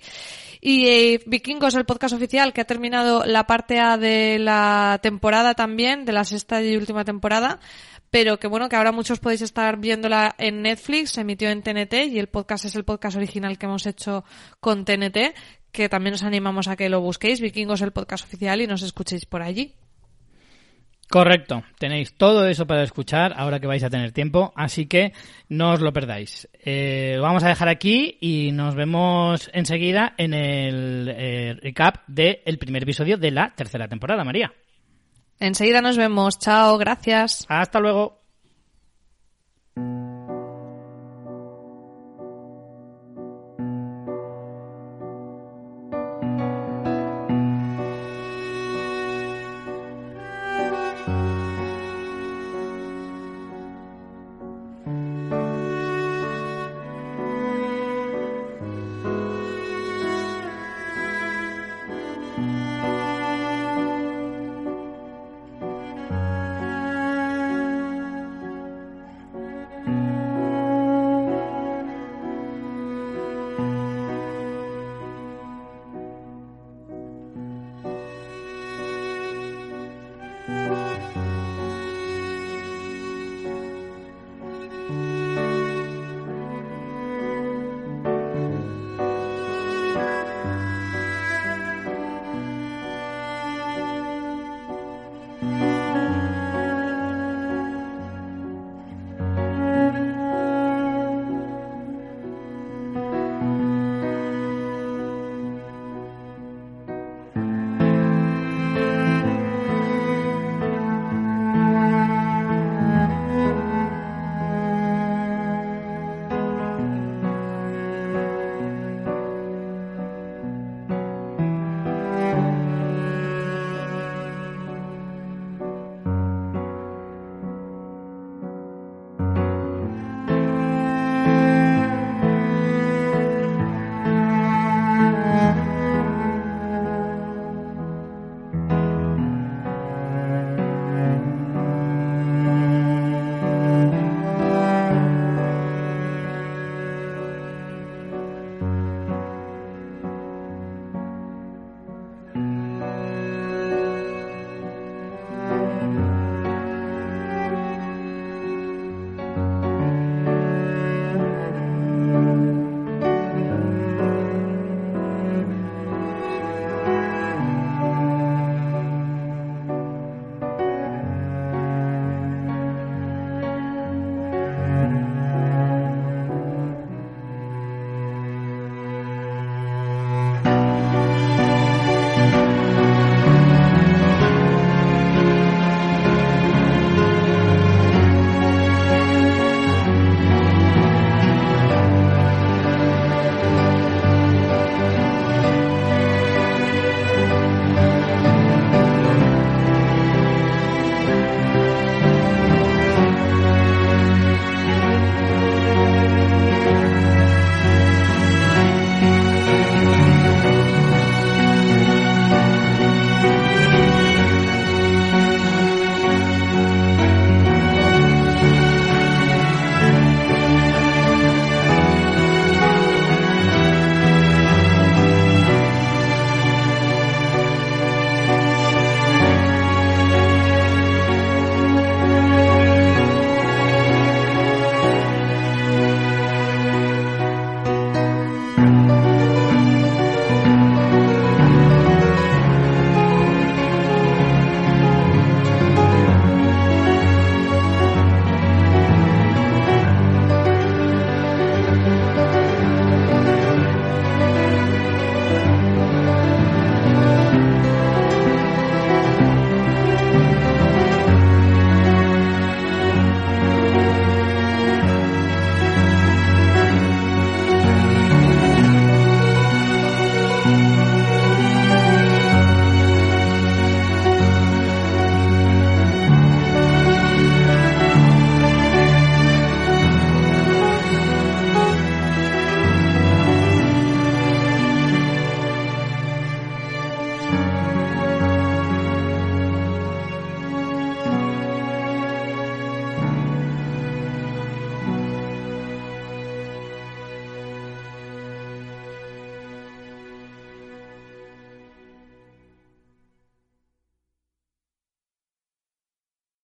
Y 0.62 0.88
eh, 0.88 1.20
Vikingos, 1.26 1.76
el 1.76 1.86
podcast 1.86 2.16
oficial, 2.16 2.54
que 2.54 2.62
ha 2.62 2.66
terminado 2.66 3.26
la 3.26 3.46
parte 3.46 3.82
A 3.82 3.98
de 3.98 4.40
la 4.40 4.98
temporada 5.04 5.56
también, 5.56 6.06
de 6.06 6.14
la 6.14 6.24
sexta 6.24 6.64
y 6.64 6.78
última 6.78 7.04
temporada. 7.04 7.60
Pero 8.10 8.38
que 8.38 8.48
bueno, 8.48 8.70
que 8.70 8.76
ahora 8.76 8.92
muchos 8.92 9.20
podéis 9.20 9.42
estar 9.42 9.78
viéndola 9.78 10.36
en 10.38 10.62
Netflix, 10.62 11.12
se 11.12 11.22
emitió 11.22 11.50
en 11.50 11.62
TNT 11.62 11.94
y 12.08 12.20
el 12.20 12.28
podcast 12.28 12.66
es 12.66 12.76
el 12.76 12.86
podcast 12.86 13.18
original 13.18 13.58
que 13.58 13.66
hemos 13.66 13.86
hecho 13.86 14.24
con 14.60 14.86
TNT, 14.86 15.36
que 15.72 15.90
también 15.90 16.14
os 16.14 16.24
animamos 16.24 16.68
a 16.68 16.76
que 16.76 16.90
lo 16.90 17.02
busquéis, 17.02 17.42
Vikingos 17.42 17.82
el 17.82 17.92
podcast 17.92 18.24
oficial, 18.24 18.62
y 18.62 18.68
nos 18.68 18.84
escuchéis 18.84 19.26
por 19.26 19.42
allí. 19.42 19.76
Correcto, 21.10 21.64
tenéis 21.78 22.16
todo 22.16 22.48
eso 22.48 22.66
para 22.66 22.84
escuchar 22.84 23.34
ahora 23.38 23.60
que 23.60 23.68
vais 23.68 23.84
a 23.84 23.90
tener 23.90 24.12
tiempo, 24.12 24.54
así 24.56 24.88
que 24.88 25.14
no 25.50 25.74
os 25.74 25.82
lo 25.82 25.94
perdáis. 25.94 26.50
Eh, 26.64 27.14
lo 27.18 27.22
vamos 27.22 27.44
a 27.44 27.50
dejar 27.50 27.70
aquí 27.70 28.18
y 28.20 28.52
nos 28.52 28.76
vemos 28.76 29.50
enseguida 29.54 30.14
en 30.18 30.34
el 30.34 31.14
eh, 31.16 31.54
recap 31.62 32.08
del 32.08 32.58
primer 32.58 32.84
episodio 32.84 33.18
de 33.18 33.32
la 33.32 33.54
tercera 33.56 33.88
temporada, 33.88 34.24
María. 34.24 34.52
Enseguida 35.40 35.82
nos 35.82 35.98
vemos. 35.98 36.40
Chao, 36.40 36.78
gracias. 36.78 37.46
Hasta 37.48 37.80
luego. 37.80 38.25